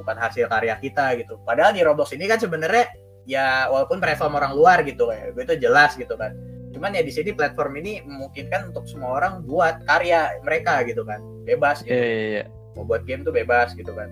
bukan 0.00 0.16
hasil 0.18 0.48
karya 0.48 0.78
kita 0.80 1.14
gitu. 1.20 1.36
Padahal 1.44 1.76
di 1.76 1.84
Roblox 1.84 2.16
ini 2.16 2.26
kan 2.26 2.40
sebenarnya 2.40 2.88
ya 3.28 3.68
walaupun 3.68 4.00
platform 4.00 4.40
orang 4.40 4.56
luar 4.56 4.80
gitu 4.88 5.12
ya 5.12 5.28
gue 5.36 5.44
itu 5.44 5.54
jelas 5.60 5.92
gitu 6.00 6.16
kan. 6.16 6.32
Cuman 6.72 6.96
ya 6.96 7.04
di 7.04 7.12
sini 7.12 7.36
platform 7.36 7.80
ini 7.84 8.00
memungkinkan 8.04 8.72
untuk 8.72 8.88
semua 8.88 9.20
orang 9.20 9.44
buat 9.44 9.84
karya 9.84 10.40
mereka 10.40 10.80
gitu 10.88 11.04
kan. 11.04 11.20
Bebas 11.44 11.84
gitu. 11.84 11.92
Yeah, 11.92 12.08
yeah, 12.08 12.30
yeah. 12.42 12.46
mau 12.76 12.88
buat 12.88 13.04
game 13.04 13.26
tuh 13.26 13.36
bebas 13.36 13.76
gitu 13.76 13.92
kan. 13.92 14.08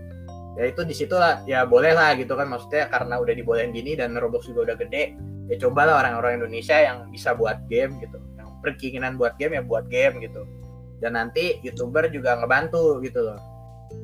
Ya 0.57 0.73
itu 0.73 0.85
di 0.85 0.97
situlah 0.97 1.45
ya 1.49 1.65
boleh 1.65 1.97
lah 1.97 2.13
gitu 2.17 2.37
kan. 2.37 2.49
Maksudnya 2.49 2.93
karena 2.93 3.17
udah 3.17 3.33
dibolehin 3.33 3.73
gini 3.73 3.97
dan 3.97 4.13
Roblox 4.17 4.49
juga 4.49 4.73
udah 4.73 4.77
gede 4.85 5.17
ya 5.47 5.57
cobalah 5.63 6.05
orang-orang 6.05 6.43
Indonesia 6.45 6.77
yang 6.77 7.09
bisa 7.09 7.33
buat 7.33 7.61
game 7.73 7.97
gitu. 8.05 8.21
Yang 8.37 8.49
berkeinginan 8.61 9.17
buat 9.17 9.37
game 9.41 9.57
ya 9.57 9.63
buat 9.65 9.89
game 9.89 10.21
gitu. 10.25 10.45
Dan 11.01 11.17
nanti 11.17 11.61
youtuber 11.61 12.09
juga 12.09 12.41
ngebantu 12.41 13.05
gitu 13.05 13.21
loh. 13.21 13.41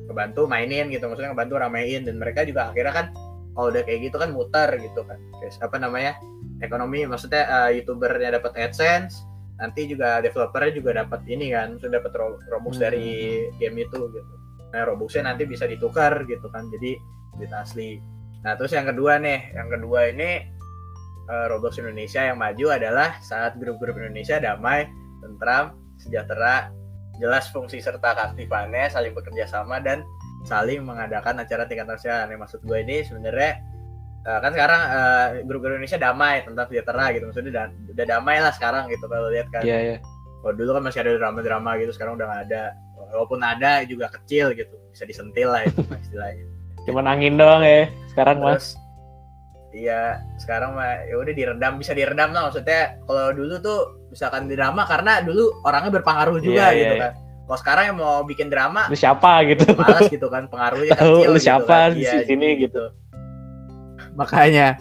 Ngebantu 0.09 0.45
mainin 0.45 0.93
gitu 0.93 1.09
maksudnya 1.09 1.33
ngebantu 1.33 1.53
ramein. 1.57 2.05
Dan 2.05 2.21
mereka 2.21 2.45
juga 2.45 2.69
akhirnya 2.69 2.93
kan 2.93 3.05
kalau 3.53 3.69
udah 3.69 3.83
kayak 3.85 4.09
gitu 4.09 4.17
kan 4.17 4.29
muter 4.33 4.69
gitu 4.81 5.01
kan. 5.05 5.17
Kayak 5.39 5.61
apa 5.61 5.77
namanya 5.77 6.13
ekonomi 6.59 7.05
maksudnya 7.05 7.43
uh, 7.49 7.69
youtubernya 7.69 8.37
dapat 8.37 8.53
adsense 8.57 9.23
nanti 9.61 9.85
juga 9.85 10.19
developernya 10.19 10.71
juga 10.73 10.91
dapat 11.05 11.21
ini 11.29 11.53
kan 11.53 11.77
sudah 11.77 12.01
dapat 12.01 12.11
robux 12.49 12.75
hmm. 12.77 12.83
dari 12.83 13.09
game 13.61 13.85
itu 13.85 13.99
gitu. 14.09 14.33
Nah 14.73 14.81
robuxnya 14.89 15.29
nanti 15.29 15.45
bisa 15.45 15.69
ditukar 15.69 16.25
gitu 16.25 16.49
kan 16.49 16.65
jadi 16.73 16.97
duit 17.37 17.53
asli. 17.53 18.01
Nah 18.41 18.57
terus 18.57 18.73
yang 18.73 18.89
kedua 18.89 19.21
nih 19.21 19.53
yang 19.53 19.69
kedua 19.69 20.09
ini 20.09 20.43
uh, 21.29 21.45
Roblox 21.53 21.77
Indonesia 21.79 22.25
yang 22.25 22.41
maju 22.41 22.73
adalah 22.73 23.21
saat 23.21 23.55
grup-grup 23.61 23.95
Indonesia 23.95 24.41
damai, 24.41 24.89
tentram, 25.21 25.77
sejahtera, 26.01 26.73
jelas 27.21 27.47
fungsi 27.53 27.79
serta 27.79 28.17
keaktifannya, 28.17 28.89
saling 28.89 29.13
bekerja 29.13 29.45
sama 29.47 29.79
dan 29.79 30.01
saling 30.43 30.83
mengadakan 30.83 31.39
acara 31.41 31.63
tingkat 31.67 31.87
nasional. 31.87 32.27
Yang 32.27 32.41
maksud 32.47 32.59
gue 32.63 32.77
ini 32.83 32.97
sebenarnya 33.03 33.51
uh, 34.27 34.39
kan 34.43 34.51
sekarang 34.51 34.81
uh, 34.87 35.27
grup-grup 35.47 35.79
Indonesia 35.79 35.99
damai, 35.99 36.43
tentang 36.43 36.65
sejahtera 36.67 37.05
gitu. 37.15 37.23
Maksudnya 37.31 37.51
udah, 37.51 37.65
udah 37.95 38.05
damai 38.05 38.37
lah 38.39 38.53
sekarang 38.55 38.87
gitu 38.91 39.05
kalau 39.07 39.27
lihat 39.31 39.47
kan. 39.51 39.63
Iya, 39.63 39.71
yeah, 39.71 39.79
iya. 39.81 39.91
Yeah. 39.97 39.99
Kalau 40.43 40.53
dulu 40.59 40.69
kan 40.75 40.83
masih 40.83 40.99
ada 41.07 41.11
drama-drama 41.15 41.71
gitu, 41.79 41.91
sekarang 41.95 42.19
udah 42.19 42.27
gak 42.27 42.41
ada. 42.51 42.63
Walaupun 43.15 43.39
ada 43.39 43.71
juga 43.87 44.11
kecil 44.11 44.51
gitu, 44.55 44.75
bisa 44.91 45.07
disentil 45.07 45.55
lah 45.55 45.63
itu 45.63 45.79
istilahnya. 46.03 46.45
Cuman 46.83 47.07
angin 47.07 47.39
doang 47.39 47.63
ya 47.63 47.87
sekarang 48.11 48.43
Terus, 48.43 48.75
mas 48.75 48.83
Iya, 49.73 50.21
sekarang 50.37 50.77
mah 50.77 51.01
ya 51.09 51.17
udah 51.17 51.33
diredam 51.33 51.81
bisa 51.81 51.97
diredam 51.97 52.29
lah 52.29 52.45
maksudnya. 52.45 53.01
Kalau 53.09 53.33
dulu 53.33 53.57
tuh 53.57 53.79
misalkan 54.13 54.45
di 54.45 54.53
drama 54.53 54.85
karena 54.85 55.25
dulu 55.25 55.49
orangnya 55.65 55.97
berpengaruh 55.97 56.37
juga 56.37 56.69
yeah, 56.69 56.77
gitu 56.77 56.93
yeah, 56.93 57.01
kan. 57.09 57.13
Kalau 57.43 57.59
sekarang 57.59 57.83
yang 57.91 57.97
mau 57.99 58.23
bikin 58.23 58.47
drama, 58.47 58.87
lu 58.87 58.95
siapa 58.95 59.43
gitu? 59.43 59.67
Malas 59.75 60.07
gitu 60.07 60.27
kan, 60.31 60.47
pengaruhnya 60.47 60.95
Tahu 60.99 61.27
lu 61.27 61.35
gitu 61.35 61.51
siapa 61.51 61.91
kan. 61.91 61.97
di 61.97 62.07
iya, 62.07 62.23
sini 62.23 62.55
gitu. 62.55 62.79
gitu. 62.79 62.83
Makanya 64.15 64.79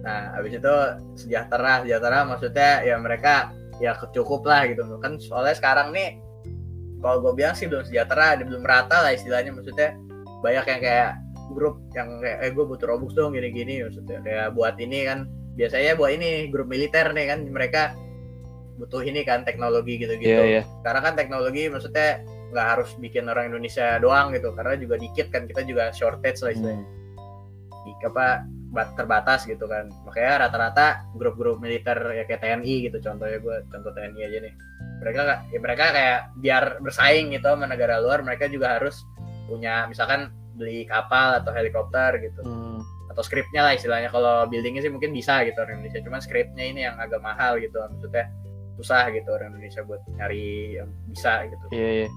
nah 0.00 0.32
habis 0.38 0.56
itu 0.56 0.74
sejahtera 1.18 1.84
sejahtera 1.84 2.24
maksudnya 2.24 2.80
ya 2.86 2.96
mereka 2.96 3.52
ya 3.80 3.92
cukup 3.96 4.48
lah 4.48 4.64
gitu 4.68 4.80
kan 5.00 5.20
soalnya 5.20 5.56
sekarang 5.56 5.92
nih 5.92 6.16
kalau 7.00 7.20
gue 7.20 7.32
bilang 7.36 7.56
sih 7.56 7.68
belum 7.68 7.84
sejahtera 7.84 8.40
belum 8.40 8.64
rata 8.64 9.04
lah 9.04 9.12
istilahnya 9.12 9.52
maksudnya 9.52 9.96
banyak 10.40 10.64
yang 10.64 10.80
kayak 10.80 11.10
grup 11.52 11.76
yang 11.92 12.20
kayak 12.20 12.38
eh 12.44 12.52
gue 12.52 12.64
butuh 12.64 12.86
robux 12.88 13.12
dong 13.12 13.36
gini-gini 13.36 13.84
maksudnya 13.84 14.24
kayak 14.24 14.56
buat 14.56 14.76
ini 14.80 15.04
kan 15.04 15.28
biasanya 15.56 15.96
buat 15.98 16.12
ini 16.16 16.48
grup 16.48 16.68
militer 16.68 17.12
nih 17.12 17.26
kan 17.28 17.38
mereka 17.48 17.82
butuh 18.80 19.04
ini 19.04 19.20
kan 19.22 19.44
teknologi 19.44 20.00
gitu-gitu. 20.00 20.32
Yeah, 20.32 20.64
yeah. 20.64 20.64
Karena 20.80 21.00
kan 21.04 21.14
teknologi 21.14 21.68
maksudnya 21.68 22.24
nggak 22.50 22.66
harus 22.66 22.90
bikin 22.98 23.28
orang 23.30 23.52
Indonesia 23.52 24.00
doang 24.02 24.32
gitu 24.34 24.50
karena 24.56 24.74
juga 24.80 24.98
dikit 24.98 25.30
kan 25.30 25.46
kita 25.46 25.62
juga 25.68 25.92
shortage 25.92 26.40
lah 26.40 26.50
istilahnya. 26.56 26.86
Hmm. 26.88 28.08
Apa 28.08 28.26
terbatas 28.96 29.44
gitu 29.44 29.68
kan. 29.68 29.92
Makanya 30.08 30.48
rata-rata 30.48 31.04
grup-grup 31.14 31.60
militer 31.60 32.00
ya 32.16 32.24
kayak 32.24 32.40
TNI 32.40 32.88
gitu 32.88 32.98
contohnya 33.04 33.38
gue 33.38 33.56
contoh 33.68 33.92
TNI 33.92 34.20
aja 34.24 34.38
nih. 34.40 34.54
Mereka 35.00 35.20
ya 35.52 35.58
mereka 35.60 35.84
kayak 35.92 36.18
biar 36.40 36.64
bersaing 36.80 37.36
gitu 37.36 37.44
sama 37.44 37.68
negara 37.68 38.00
luar 38.00 38.24
mereka 38.24 38.48
juga 38.48 38.80
harus 38.80 39.04
punya 39.50 39.84
misalkan 39.90 40.30
beli 40.60 40.84
kapal 40.84 41.40
atau 41.40 41.50
helikopter 41.56 42.20
gitu 42.20 42.44
hmm. 42.44 42.84
atau 43.08 43.22
skripnya 43.24 43.64
lah 43.64 43.72
istilahnya 43.72 44.12
kalau 44.12 44.44
buildingnya 44.44 44.84
sih 44.84 44.92
mungkin 44.92 45.16
bisa 45.16 45.40
gitu 45.48 45.56
orang 45.56 45.80
Indonesia 45.80 46.04
cuman 46.04 46.20
skripnya 46.20 46.64
ini 46.68 46.80
yang 46.84 47.00
agak 47.00 47.24
mahal 47.24 47.56
gitu 47.56 47.80
maksudnya 47.80 48.28
susah 48.80 49.12
gitu 49.12 49.28
orang 49.36 49.52
Indonesia 49.52 49.84
buat 49.84 50.00
nyari 50.16 50.80
yang 50.80 50.88
bisa 51.12 51.44
gitu. 51.46 51.64
Yeah, 51.70 52.06
yeah. 52.06 52.10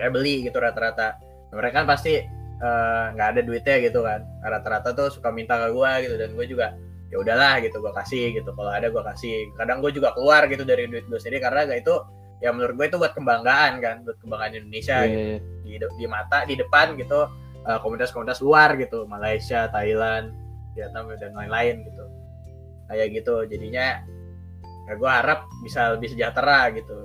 kayak 0.00 0.12
beli 0.16 0.48
gitu 0.48 0.56
rata-rata. 0.56 1.20
Mereka 1.52 1.84
kan 1.84 1.86
pasti 1.88 2.24
eh, 2.24 3.04
nggak 3.14 3.28
uh, 3.28 3.32
ada 3.36 3.40
duitnya 3.44 3.76
gitu 3.84 4.00
kan. 4.00 4.24
Rata-rata 4.40 4.96
tuh 4.96 5.12
suka 5.12 5.28
minta 5.28 5.60
ke 5.60 5.68
gue 5.70 5.92
gitu 6.08 6.14
dan 6.16 6.30
gue 6.32 6.46
juga 6.48 6.66
ya 7.08 7.16
udahlah 7.20 7.60
gitu 7.60 7.78
gue 7.78 7.92
kasih 7.92 8.24
gitu. 8.40 8.50
Kalau 8.56 8.72
ada 8.72 8.88
gue 8.88 9.02
kasih. 9.14 9.52
Kadang 9.60 9.84
gue 9.84 9.92
juga 9.92 10.16
keluar 10.16 10.48
gitu 10.48 10.64
dari 10.64 10.88
duit 10.88 11.04
gue 11.06 11.20
sendiri 11.20 11.44
karena 11.44 11.68
gak 11.68 11.84
itu 11.84 11.94
ya 12.40 12.54
menurut 12.54 12.74
gue 12.78 12.86
itu 12.86 12.96
buat 12.96 13.12
kebanggaan 13.18 13.82
kan 13.82 14.06
buat 14.06 14.16
kebanggaan 14.22 14.52
Indonesia 14.62 15.04
yeah, 15.04 15.10
gitu. 15.10 15.22
yeah. 15.68 15.88
di, 15.90 16.00
di 16.00 16.06
mata 16.06 16.46
di 16.46 16.54
depan 16.54 16.94
gitu 16.94 17.26
Eh, 17.68 17.78
komunitas-komunitas 17.84 18.40
luar 18.40 18.80
gitu. 18.80 19.04
Malaysia 19.04 19.68
Thailand 19.68 20.32
Vietnam 20.72 21.12
dan 21.20 21.36
lain-lain 21.36 21.84
gitu. 21.84 22.04
Kayak 22.88 23.06
gitu 23.20 23.34
jadinya 23.44 24.00
ya 24.88 24.94
gue 24.96 25.10
harap 25.10 25.44
bisa 25.60 25.92
lebih 25.94 26.08
sejahtera 26.16 26.72
gitu. 26.72 26.96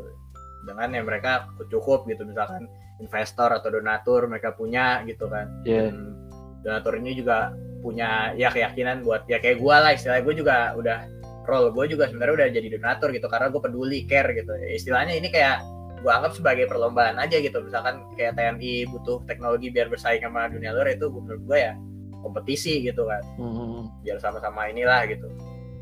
Dengan 0.63 0.95
yang 0.95 1.05
mereka 1.11 1.51
cukup 1.67 2.07
gitu 2.07 2.23
misalkan 2.23 2.71
investor 3.03 3.51
atau 3.51 3.67
donatur 3.67 4.31
mereka 4.31 4.55
punya 4.55 5.03
gitu 5.03 5.27
kan. 5.27 5.51
Yeah. 5.67 5.91
dan 5.91 6.15
donatur 6.63 6.95
ini 6.95 7.19
juga 7.19 7.51
punya 7.83 8.31
ya 8.39 8.47
keyakinan 8.47 9.03
buat 9.03 9.27
ya 9.27 9.43
kayak 9.43 9.59
gue 9.59 9.75
lah 9.75 9.91
istilahnya 9.91 10.23
gue 10.23 10.35
juga 10.39 10.55
udah 10.79 10.97
role 11.43 11.75
gue 11.75 11.91
juga 11.91 12.07
sebenarnya 12.07 12.35
udah 12.39 12.47
jadi 12.55 12.67
donatur 12.79 13.11
gitu 13.11 13.27
karena 13.27 13.51
gue 13.51 13.61
peduli 13.61 13.99
care 14.07 14.31
gitu. 14.31 14.55
Istilahnya 14.71 15.19
ini 15.19 15.27
kayak 15.27 15.59
gue 15.99 16.11
anggap 16.11 16.31
sebagai 16.31 16.71
perlombaan 16.71 17.19
aja 17.19 17.43
gitu. 17.43 17.59
Misalkan 17.59 18.07
kayak 18.15 18.39
TNI 18.39 18.87
butuh 18.87 19.27
teknologi 19.27 19.67
biar 19.67 19.91
bersaing 19.91 20.23
sama 20.23 20.47
dunia 20.47 20.71
luar 20.71 20.95
itu 20.95 21.11
menurut 21.11 21.43
gue 21.43 21.59
ya 21.59 21.75
kompetisi 22.23 22.79
gitu 22.87 23.03
kan. 23.03 23.19
Hmm. 23.35 23.91
biar 23.99 24.15
sama-sama 24.23 24.71
inilah 24.71 25.03
gitu 25.11 25.27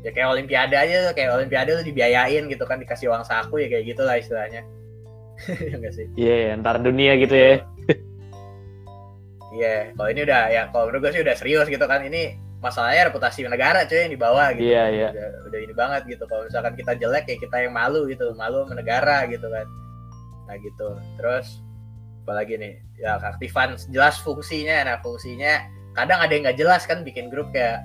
ya 0.02 0.10
kayak 0.10 0.28
olimpiade 0.34 0.74
aja 0.74 1.14
kayak 1.14 1.30
olimpiade 1.38 1.70
lu 1.78 1.82
dibiayain 1.86 2.44
gitu 2.50 2.64
kan 2.66 2.82
dikasih 2.82 3.10
uang 3.10 3.22
saku 3.22 3.62
ya 3.62 3.68
kayak 3.70 3.84
gitulah 3.94 4.18
istilahnya. 4.18 4.62
Ya 5.42 5.74
enggak 5.74 5.94
sih? 5.96 6.06
Iya 6.14 6.34
yeah, 6.38 6.54
antar 6.54 6.78
dunia 6.78 7.18
gitu 7.18 7.34
ya. 7.34 7.54
Iya 9.52 9.64
yeah. 9.68 9.80
kalau 9.98 10.08
ini 10.12 10.20
udah 10.22 10.42
ya 10.48 10.62
kalau 10.70 10.84
menurut 10.90 11.00
gue 11.08 11.12
sih 11.18 11.22
udah 11.24 11.34
serius 11.34 11.66
gitu 11.66 11.82
kan. 11.88 12.04
Ini 12.04 12.36
masalahnya 12.62 13.10
reputasi 13.10 13.42
negara 13.48 13.82
cuy 13.88 14.06
yang 14.06 14.12
dibawa 14.14 14.54
gitu. 14.54 14.70
Iya 14.70 14.76
yeah, 14.76 14.86
iya. 14.86 15.00
Yeah. 15.02 15.10
udah, 15.12 15.26
udah 15.50 15.58
ini 15.58 15.74
banget 15.74 16.02
gitu. 16.14 16.24
Kalau 16.30 16.46
misalkan 16.46 16.74
kita 16.78 16.92
jelek 16.94 17.24
ya 17.26 17.36
kita 17.42 17.56
yang 17.68 17.72
malu 17.74 18.06
gitu 18.06 18.34
malu 18.38 18.62
sama 18.66 18.78
negara 18.78 19.26
gitu 19.26 19.46
kan. 19.50 19.66
Nah 20.46 20.56
gitu. 20.62 20.88
Terus 21.18 21.46
apalagi 22.22 22.54
nih? 22.60 22.72
Ya 23.02 23.18
aktifan 23.18 23.74
jelas 23.90 24.20
fungsinya. 24.22 24.86
Nah 24.86 24.96
fungsinya 25.02 25.58
kadang 25.98 26.22
ada 26.22 26.32
yang 26.32 26.42
nggak 26.46 26.58
jelas 26.60 26.86
kan 26.86 27.02
bikin 27.02 27.28
grup 27.28 27.50
kayak 27.50 27.82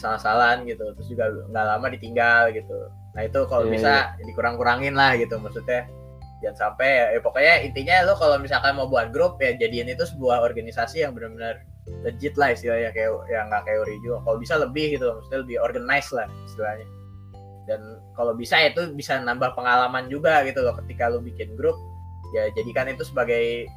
salah-salahan 0.00 0.64
gitu 0.64 0.80
terus 0.96 1.08
juga 1.12 1.28
nggak 1.52 1.66
lama 1.76 1.86
ditinggal 1.92 2.50
gitu. 2.56 2.88
Nah 3.12 3.22
itu 3.28 3.40
kalau 3.44 3.68
yeah, 3.68 3.72
bisa 3.76 3.92
yeah. 4.16 4.24
dikurang-kurangin 4.24 4.96
lah 4.96 5.14
gitu 5.20 5.36
maksudnya. 5.36 5.84
Jangan 6.40 6.56
sampai 6.56 6.88
ya, 6.88 7.06
ya 7.12 7.20
pokoknya 7.20 7.54
intinya 7.68 7.96
lo 8.08 8.16
kalau 8.16 8.40
misalkan 8.40 8.72
mau 8.72 8.88
buat 8.88 9.12
grup 9.12 9.36
ya 9.44 9.52
jadiin 9.60 9.92
itu 9.92 10.08
sebuah 10.08 10.40
organisasi 10.40 11.04
yang 11.04 11.12
benar-benar 11.12 11.60
legit 12.00 12.32
lah 12.40 12.56
istilahnya 12.56 12.96
kayak 12.96 13.12
yang 13.28 13.52
nggak 13.52 13.68
kayak 13.68 13.84
Ori 13.84 14.00
juga. 14.00 14.24
Kalau 14.24 14.36
bisa 14.40 14.54
lebih 14.56 14.96
gitu 14.96 15.04
maksudnya 15.04 15.40
lebih 15.44 15.56
organized 15.60 16.16
lah 16.16 16.24
istilahnya. 16.48 16.88
Dan 17.68 17.80
kalau 18.16 18.32
bisa 18.32 18.56
itu 18.64 18.88
bisa 18.96 19.20
nambah 19.20 19.52
pengalaman 19.52 20.08
juga 20.08 20.40
gitu 20.48 20.64
loh 20.64 20.72
ketika 20.80 21.12
lu 21.12 21.20
bikin 21.20 21.52
grup 21.60 21.76
ya 22.32 22.48
jadikan 22.56 22.88
itu 22.88 23.04
sebagai 23.04 23.68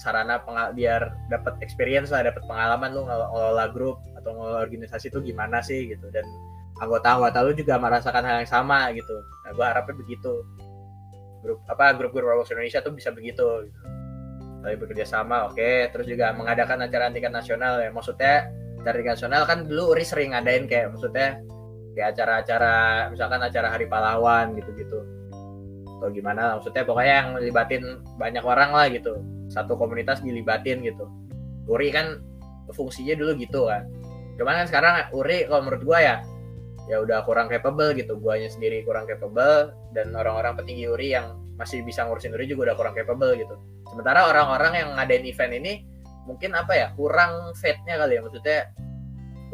sarana 0.00 0.40
pengal 0.40 0.72
biar 0.72 1.12
dapat 1.28 1.60
experience 1.60 2.08
lah 2.08 2.24
dapat 2.24 2.40
pengalaman 2.48 2.96
lu 2.96 3.04
ngelola 3.04 3.68
grup 3.68 4.00
atau 4.20 4.60
organisasi 4.60 5.08
itu 5.08 5.18
gimana 5.24 5.64
sih 5.64 5.88
gitu 5.88 6.06
dan 6.12 6.24
anggota-anggota 6.80 7.38
lu 7.44 7.52
juga 7.56 7.80
merasakan 7.80 8.24
hal 8.24 8.36
yang 8.44 8.50
sama 8.50 8.92
gitu 8.92 9.16
nah 9.44 9.50
gue 9.56 9.64
harapnya 9.64 9.94
begitu 9.96 10.44
grup 11.40 11.58
apa 11.66 11.96
grup-grup 11.96 12.28
Roblox 12.28 12.52
Indonesia 12.52 12.84
tuh 12.84 12.92
bisa 12.92 13.10
begitu 13.10 13.68
gitu. 13.68 13.80
Tapi 14.60 14.76
bekerja 14.76 15.08
sama, 15.08 15.48
oke. 15.48 15.56
Okay. 15.56 15.88
Terus 15.88 16.04
juga 16.04 16.36
mengadakan 16.36 16.84
acara 16.84 17.08
tingkat 17.08 17.32
nasional 17.32 17.80
ya. 17.80 17.88
Maksudnya 17.88 18.52
dari 18.84 19.04
nasional 19.04 19.44
kan 19.44 19.68
dulu 19.68 19.96
Uri 19.96 20.04
sering 20.04 20.32
ngadain 20.32 20.68
kayak 20.68 20.92
maksudnya 20.92 21.40
kayak 21.92 22.16
acara-acara 22.16 23.08
misalkan 23.12 23.40
acara 23.44 23.68
Hari 23.72 23.86
Pahlawan 23.88 24.56
gitu-gitu 24.56 25.04
atau 26.00 26.08
gimana 26.16 26.56
maksudnya 26.56 26.88
pokoknya 26.88 27.14
yang 27.20 27.28
libatin 27.44 27.82
banyak 28.16 28.40
orang 28.40 28.72
lah 28.72 28.88
gitu 28.88 29.20
satu 29.52 29.76
komunitas 29.76 30.24
dilibatin 30.24 30.80
gitu 30.80 31.04
Uri 31.68 31.92
kan 31.92 32.24
fungsinya 32.72 33.20
dulu 33.20 33.36
gitu 33.36 33.68
kan 33.68 33.84
cuman 34.40 34.64
kan 34.64 34.66
sekarang 34.72 34.94
Uri 35.12 35.44
kalau 35.44 35.68
menurut 35.68 35.84
gua 35.84 36.00
ya 36.00 36.16
ya 36.90 36.98
udah 36.98 37.22
kurang 37.22 37.46
capable 37.46 37.94
gitu. 37.94 38.18
Guanya 38.18 38.50
sendiri 38.50 38.82
kurang 38.82 39.06
capable 39.06 39.70
dan 39.94 40.10
orang-orang 40.10 40.58
petinggi 40.58 40.90
Uri 40.90 41.14
yang 41.14 41.38
masih 41.54 41.86
bisa 41.86 42.02
ngurusin 42.02 42.34
Uri 42.34 42.50
juga 42.50 42.72
udah 42.72 42.76
kurang 42.76 42.94
capable 42.98 43.38
gitu. 43.38 43.54
Sementara 43.86 44.26
orang-orang 44.26 44.72
yang 44.74 44.88
ngadain 44.98 45.22
event 45.22 45.54
ini 45.54 45.72
mungkin 46.26 46.50
apa 46.58 46.74
ya 46.74 46.86
kurang 46.98 47.54
fate-nya 47.54 47.94
kali 47.94 48.18
ya. 48.18 48.20
Maksudnya 48.26 48.58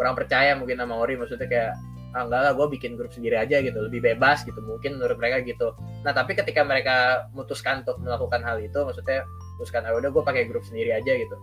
kurang 0.01 0.17
percaya 0.17 0.57
mungkin 0.57 0.81
sama 0.81 0.97
Uri. 0.97 1.21
Maksudnya 1.21 1.45
kayak 1.45 1.73
ah 2.17 2.25
enggak 2.25 2.41
lah 2.49 2.53
gue 2.57 2.67
bikin 2.81 2.97
grup 2.97 3.13
sendiri 3.13 3.37
aja 3.37 3.61
gitu. 3.61 3.77
Lebih 3.77 4.01
bebas 4.17 4.41
gitu 4.49 4.57
mungkin 4.65 4.97
menurut 4.97 5.21
mereka 5.21 5.45
gitu. 5.45 5.77
Nah 6.09 6.17
tapi 6.17 6.33
ketika 6.33 6.65
mereka 6.65 7.29
memutuskan 7.37 7.85
untuk 7.85 8.01
melakukan 8.01 8.41
hal 8.41 8.57
itu 8.65 8.81
maksudnya 8.81 9.29
memutuskan 9.29 9.85
ah 9.85 9.93
udah 9.93 10.09
gue 10.09 10.23
pakai 10.25 10.49
grup 10.49 10.65
sendiri 10.65 10.97
aja 10.97 11.13
gitu. 11.13 11.37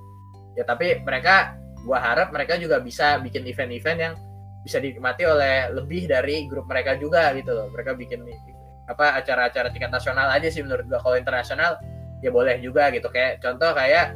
Ya 0.57 0.65
tapi 0.65 1.01
mereka 1.05 1.53
gue 1.83 1.97
harap 1.99 2.31
mereka 2.31 2.55
juga 2.55 2.79
bisa 2.79 3.19
bikin 3.19 3.43
event-event 3.43 3.99
yang 3.99 4.13
bisa 4.63 4.79
dinikmati 4.79 5.27
oleh 5.27 5.67
lebih 5.75 6.07
dari 6.07 6.47
grup 6.47 6.65
mereka 6.71 6.95
juga 6.95 7.35
gitu 7.35 7.51
loh. 7.51 7.67
Mereka 7.75 7.99
bikin 7.99 8.23
apa 8.87 9.19
acara-acara 9.19 9.71
tingkat 9.71 9.91
nasional 9.91 10.31
aja 10.31 10.47
sih 10.47 10.63
menurut 10.63 10.87
gue 10.87 10.99
kalau 10.99 11.19
internasional 11.19 11.75
ya 12.23 12.31
boleh 12.31 12.63
juga 12.63 12.87
gitu. 12.95 13.11
Kayak 13.11 13.43
contoh 13.43 13.75
kayak 13.75 14.15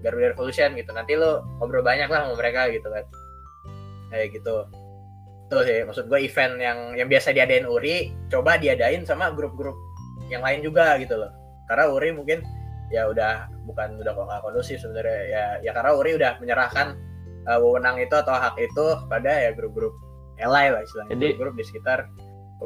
Garuda 0.00 0.32
Revolution 0.32 0.72
gitu. 0.74 0.90
Nanti 0.96 1.12
lo 1.14 1.44
ngobrol 1.60 1.84
banyak 1.84 2.08
lah 2.08 2.24
sama 2.24 2.34
mereka 2.40 2.72
gitu 2.72 2.88
kan. 2.88 3.04
Kayak 4.08 4.28
gitu. 4.40 4.56
Tuh 5.52 5.62
sih 5.68 5.84
maksud 5.84 6.08
gue 6.08 6.20
event 6.24 6.56
yang 6.56 6.78
yang 6.96 7.08
biasa 7.12 7.36
diadain 7.36 7.68
Uri 7.68 8.08
coba 8.32 8.56
diadain 8.56 9.04
sama 9.04 9.28
grup-grup 9.36 9.76
yang 10.32 10.40
lain 10.40 10.64
juga 10.64 10.96
gitu 10.96 11.20
loh. 11.20 11.28
Karena 11.68 11.92
Uri 11.92 12.16
mungkin 12.16 12.40
ya 12.92 13.08
udah 13.08 13.48
bukan 13.64 13.96
udah 13.98 14.12
kok 14.12 14.24
nggak 14.28 14.42
kondusif 14.44 14.78
sebenarnya. 14.84 15.20
Ya 15.26 15.44
ya 15.64 15.70
karena 15.72 15.96
Uri 15.96 16.20
udah 16.20 16.36
menyerahkan 16.38 16.94
uh, 17.48 17.58
wewenang 17.58 17.96
itu 17.98 18.12
atau 18.12 18.36
hak 18.36 18.54
itu 18.60 18.86
kepada 19.06 19.30
ya 19.32 19.50
grup-grup 19.56 19.96
elai 20.36 20.70
lah 20.70 20.84
istilahnya. 20.84 21.16
Jadi, 21.16 21.28
grup 21.40 21.54
di 21.56 21.64
sekitar 21.64 22.08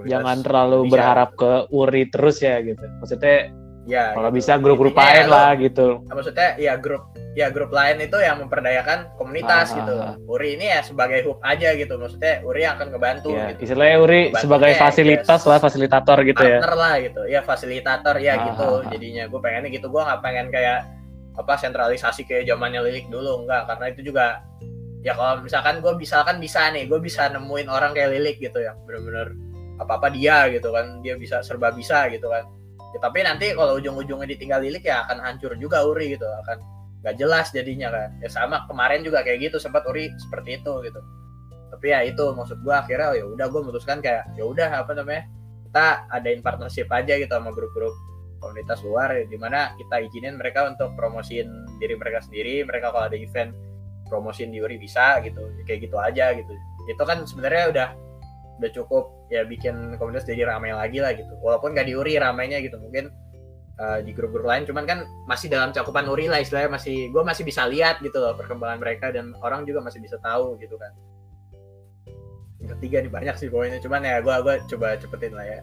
jangan 0.04 0.44
terlalu 0.44 0.84
Indonesia. 0.84 0.92
berharap 0.92 1.30
ke 1.38 1.52
Uri 1.72 2.02
terus 2.12 2.36
ya 2.42 2.60
gitu. 2.60 2.84
Maksudnya 3.00 3.54
ya 3.86 4.12
kalau 4.12 4.30
gitu. 4.34 4.38
bisa 4.42 4.52
grup-grup 4.58 4.94
lain 4.98 5.24
lah 5.30 5.54
gitu 5.54 6.02
maksudnya 6.10 6.58
ya 6.58 6.74
grup 6.74 7.06
ya 7.36 7.52
grup 7.52 7.68
lain 7.68 8.00
itu 8.00 8.16
yang 8.16 8.40
memperdayakan 8.40 9.12
komunitas 9.20 9.68
ah, 9.68 9.76
gitu. 9.76 9.94
Ah, 10.00 10.16
ah. 10.16 10.32
Uri 10.32 10.56
ini 10.56 10.72
ya 10.72 10.80
sebagai 10.80 11.20
hub 11.28 11.36
aja 11.44 11.76
gitu. 11.76 12.00
Maksudnya 12.00 12.40
Uri 12.40 12.64
akan 12.64 12.86
ngebantu 12.88 13.36
ya, 13.36 13.52
gitu. 13.52 13.68
Istilahnya 13.68 13.96
Uri 14.00 14.20
sebagai 14.40 14.72
fasilitas 14.80 15.40
ya, 15.44 15.48
lah, 15.52 15.58
fasilitator 15.60 16.18
gitu 16.24 16.40
ya. 16.40 16.58
Partner 16.64 16.74
lah 16.80 16.94
gitu. 17.04 17.22
Ya 17.28 17.40
fasilitator 17.44 18.16
ya 18.16 18.40
ah, 18.40 18.44
gitu. 18.48 18.68
Ah, 18.80 18.88
Jadinya 18.88 19.28
gue 19.28 19.40
pengennya 19.44 19.68
gitu. 19.68 19.86
Gue 19.92 20.00
nggak 20.00 20.20
pengen 20.24 20.48
kayak 20.48 20.88
apa 21.36 21.54
sentralisasi 21.60 22.24
kayak 22.24 22.48
zamannya 22.48 22.80
Lilik 22.80 23.12
dulu 23.12 23.44
enggak 23.44 23.68
karena 23.68 23.92
itu 23.92 24.00
juga 24.08 24.40
ya 25.04 25.12
kalau 25.12 25.44
misalkan 25.44 25.84
gue 25.84 25.92
misalkan 26.00 26.40
bisa 26.40 26.72
nih 26.72 26.88
gue 26.88 26.96
bisa 26.96 27.28
nemuin 27.28 27.68
orang 27.68 27.92
kayak 27.92 28.16
Lilik 28.16 28.40
gitu 28.40 28.64
yang 28.64 28.80
bener-bener 28.88 29.36
apa 29.76 30.00
apa 30.00 30.08
dia 30.08 30.48
gitu 30.48 30.72
kan 30.72 31.04
dia 31.04 31.20
bisa 31.20 31.44
serba 31.44 31.68
bisa 31.76 32.08
gitu 32.08 32.32
kan 32.32 32.48
ya, 32.94 32.98
tapi 33.02 33.24
nanti 33.24 33.56
kalau 33.56 33.78
ujung-ujungnya 33.80 34.28
ditinggal 34.36 34.62
Lilik 34.62 34.84
ya 34.86 35.06
akan 35.08 35.18
hancur 35.22 35.56
juga 35.58 35.82
Uri 35.82 36.14
gitu 36.14 36.26
akan 36.26 36.58
nggak 37.02 37.14
jelas 37.18 37.50
jadinya 37.54 37.88
kan. 37.90 38.10
Ya 38.22 38.28
sama 38.30 38.66
kemarin 38.66 39.06
juga 39.06 39.22
kayak 39.22 39.50
gitu 39.50 39.56
sempat 39.62 39.86
Uri 39.86 40.10
seperti 40.18 40.60
itu 40.62 40.72
gitu. 40.86 41.00
Tapi 41.70 41.86
ya 41.92 42.00
itu 42.06 42.24
maksud 42.32 42.62
gue 42.62 42.74
akhirnya 42.74 43.06
oh, 43.12 43.16
ya 43.16 43.24
udah 43.26 43.46
gue 43.50 43.60
memutuskan 43.62 43.98
kayak 43.98 44.26
ya 44.38 44.44
udah 44.46 44.86
apa 44.86 44.92
namanya 44.94 45.26
kita 45.66 45.86
adain 46.14 46.40
partnership 46.40 46.88
aja 46.88 47.14
gitu 47.18 47.30
sama 47.30 47.52
grup-grup 47.52 47.92
komunitas 48.40 48.80
luar 48.84 49.10
ya, 49.16 49.24
di 49.26 49.38
mana 49.40 49.74
kita 49.80 49.96
izinin 50.06 50.36
mereka 50.38 50.68
untuk 50.68 50.92
promosiin 50.94 51.48
diri 51.80 51.96
mereka 51.96 52.22
sendiri 52.22 52.62
mereka 52.62 52.92
kalau 52.92 53.08
ada 53.10 53.16
event 53.16 53.52
promosiin 54.06 54.54
di 54.54 54.62
Uri 54.62 54.78
bisa 54.78 55.18
gitu 55.26 55.42
kayak 55.66 55.90
gitu 55.90 55.96
aja 55.98 56.32
gitu. 56.32 56.52
Itu 56.86 57.02
kan 57.02 57.26
sebenarnya 57.26 57.64
udah 57.74 57.88
udah 58.56 58.70
cukup 58.72 59.04
ya 59.28 59.44
bikin 59.44 60.00
komunitas 60.00 60.24
jadi 60.24 60.48
ramai 60.48 60.72
lagi 60.72 60.98
lah 61.00 61.12
gitu 61.12 61.28
walaupun 61.44 61.76
gak 61.76 61.86
di 61.88 61.94
Uri 61.94 62.16
ramainya 62.16 62.60
gitu 62.64 62.80
mungkin 62.80 63.12
uh, 63.80 64.00
di 64.00 64.16
grup-grup 64.16 64.48
lain 64.48 64.64
cuman 64.64 64.84
kan 64.88 64.98
masih 65.28 65.52
dalam 65.52 65.70
cakupan 65.72 66.08
Nuri 66.08 66.28
lah 66.28 66.40
istilahnya 66.40 66.72
masih 66.72 67.12
gue 67.12 67.22
masih 67.22 67.44
bisa 67.44 67.68
lihat 67.68 68.00
gitu 68.00 68.16
loh 68.16 68.32
perkembangan 68.36 68.80
mereka 68.80 69.12
dan 69.12 69.36
orang 69.44 69.68
juga 69.68 69.84
masih 69.84 70.00
bisa 70.00 70.16
tahu 70.24 70.56
gitu 70.60 70.80
kan 70.80 70.92
yang 72.64 72.72
ketiga 72.78 73.04
nih 73.04 73.12
banyak 73.12 73.36
sih 73.36 73.52
poinnya 73.52 73.78
cuman 73.78 74.00
ya 74.00 74.24
gue 74.24 74.34
gua 74.40 74.56
coba 74.64 74.96
cepetin 74.96 75.36
lah 75.36 75.44
ya 75.44 75.60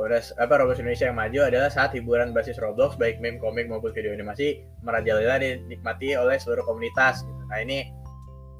udah 0.00 0.20
apa 0.40 0.52
Roblox 0.56 0.80
Indonesia 0.80 1.12
yang 1.12 1.18
maju 1.20 1.40
adalah 1.52 1.68
saat 1.68 1.92
hiburan 1.92 2.32
basis 2.32 2.56
Roblox 2.56 2.96
baik 2.96 3.20
meme, 3.20 3.36
komik 3.36 3.68
maupun 3.68 3.92
video 3.92 4.16
animasi 4.16 4.64
merajalela 4.80 5.36
dinikmati 5.36 6.16
oleh 6.16 6.40
seluruh 6.40 6.64
komunitas. 6.64 7.20
Gitu. 7.20 7.42
Nah 7.52 7.58
ini 7.60 7.92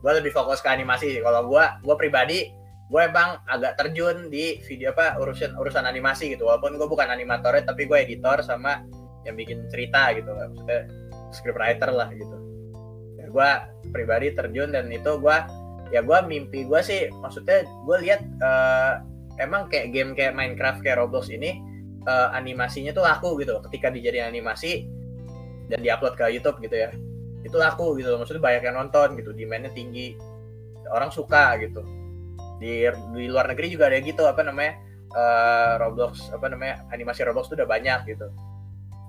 gue 0.05 0.13
lebih 0.13 0.37
fokus 0.37 0.61
ke 0.61 0.69
animasi. 0.69 1.25
Kalau 1.25 1.49
gue, 1.49 1.65
gue 1.81 1.97
pribadi 1.97 2.39
gue 2.91 3.03
emang 3.07 3.39
agak 3.47 3.79
terjun 3.79 4.27
di 4.27 4.59
video 4.67 4.91
apa 4.91 5.15
urusan 5.23 5.55
urusan 5.55 5.87
animasi 5.87 6.35
gitu. 6.35 6.51
Walaupun 6.51 6.75
gue 6.75 6.89
bukan 6.91 7.07
animatornya 7.07 7.63
tapi 7.63 7.87
gue 7.87 7.95
editor 8.03 8.43
sama 8.43 8.83
yang 9.23 9.39
bikin 9.39 9.71
cerita 9.71 10.11
gitu. 10.19 10.35
Maksudnya 10.35 10.91
scriptwriter 11.31 11.95
lah 11.95 12.11
gitu. 12.11 12.37
Ya, 13.15 13.27
gue 13.31 13.51
pribadi 13.95 14.35
terjun 14.35 14.75
dan 14.75 14.91
itu 14.91 15.07
gue 15.23 15.37
ya 15.95 16.03
gue 16.03 16.19
mimpi 16.27 16.67
gue 16.67 16.81
sih 16.83 17.07
maksudnya 17.23 17.63
gue 17.63 17.97
lihat 18.03 18.23
uh, 18.43 19.03
emang 19.39 19.71
kayak 19.71 19.95
game 19.95 20.15
kayak 20.15 20.35
Minecraft 20.35 20.83
kayak 20.83 21.03
Roblox 21.03 21.31
ini 21.31 21.59
uh, 22.07 22.31
animasinya 22.35 22.95
tuh 22.95 23.03
laku 23.03 23.39
gitu 23.43 23.59
ketika 23.71 23.91
dijadiin 23.91 24.31
animasi 24.31 24.87
dan 25.67 25.83
diupload 25.83 26.15
ke 26.15 26.31
YouTube 26.31 26.63
gitu 26.63 26.75
ya 26.75 26.91
itu 27.43 27.55
laku 27.55 27.99
gitu 27.99 28.15
maksudnya 28.19 28.43
banyak 28.43 28.63
yang 28.67 28.77
nonton 28.83 29.15
gitu 29.15 29.31
demandnya 29.31 29.71
tinggi. 29.71 30.19
Orang 30.91 31.15
suka 31.15 31.55
gitu 31.63 32.00
di 32.61 32.85
di 33.17 33.25
luar 33.27 33.49
negeri 33.49 33.73
juga 33.73 33.89
ada 33.89 33.99
gitu 34.05 34.29
apa 34.29 34.45
namanya 34.45 34.77
uh, 35.17 35.81
Roblox 35.81 36.29
apa 36.31 36.47
namanya 36.53 36.85
animasi 36.93 37.25
Roblox 37.25 37.49
itu 37.51 37.57
udah 37.59 37.71
banyak 37.71 38.01
gitu. 38.07 38.29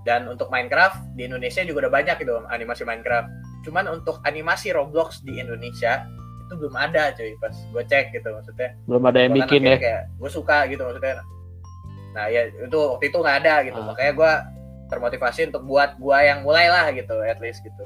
Dan 0.01 0.25
untuk 0.25 0.49
Minecraft 0.49 1.13
di 1.13 1.29
Indonesia 1.29 1.61
juga 1.61 1.85
udah 1.85 1.93
banyak 1.93 2.15
gitu 2.25 2.41
animasi 2.49 2.81
Minecraft. 2.87 3.27
Cuman 3.61 3.85
untuk 3.91 4.17
animasi 4.25 4.73
Roblox 4.73 5.21
di 5.21 5.37
Indonesia 5.37 6.01
itu 6.47 6.53
belum 6.57 6.75
ada 6.75 7.13
cuy 7.13 7.37
pas 7.37 7.53
gue 7.53 7.83
cek 7.85 8.05
gitu 8.17 8.27
maksudnya. 8.33 8.73
Belum 8.89 9.03
ada 9.05 9.19
yang 9.21 9.33
bikin 9.37 9.61
ya? 9.67 9.77
kayak 9.77 10.01
gue 10.17 10.29
suka 10.31 10.65
gitu 10.71 10.81
maksudnya. 10.81 11.21
Nah 12.17 12.25
ya 12.27 12.49
itu 12.49 12.75
waktu 12.75 13.05
itu 13.13 13.17
nggak 13.21 13.37
ada 13.45 13.55
gitu 13.67 13.79
ah. 13.79 13.85
makanya 13.93 14.13
gue 14.17 14.33
termotivasi 14.91 15.47
untuk 15.53 15.63
buat 15.63 15.95
gue 15.95 16.17
yang 16.19 16.43
mulai 16.43 16.67
lah 16.67 16.89
gitu 16.91 17.13
at 17.21 17.37
least 17.37 17.61
gitu. 17.61 17.85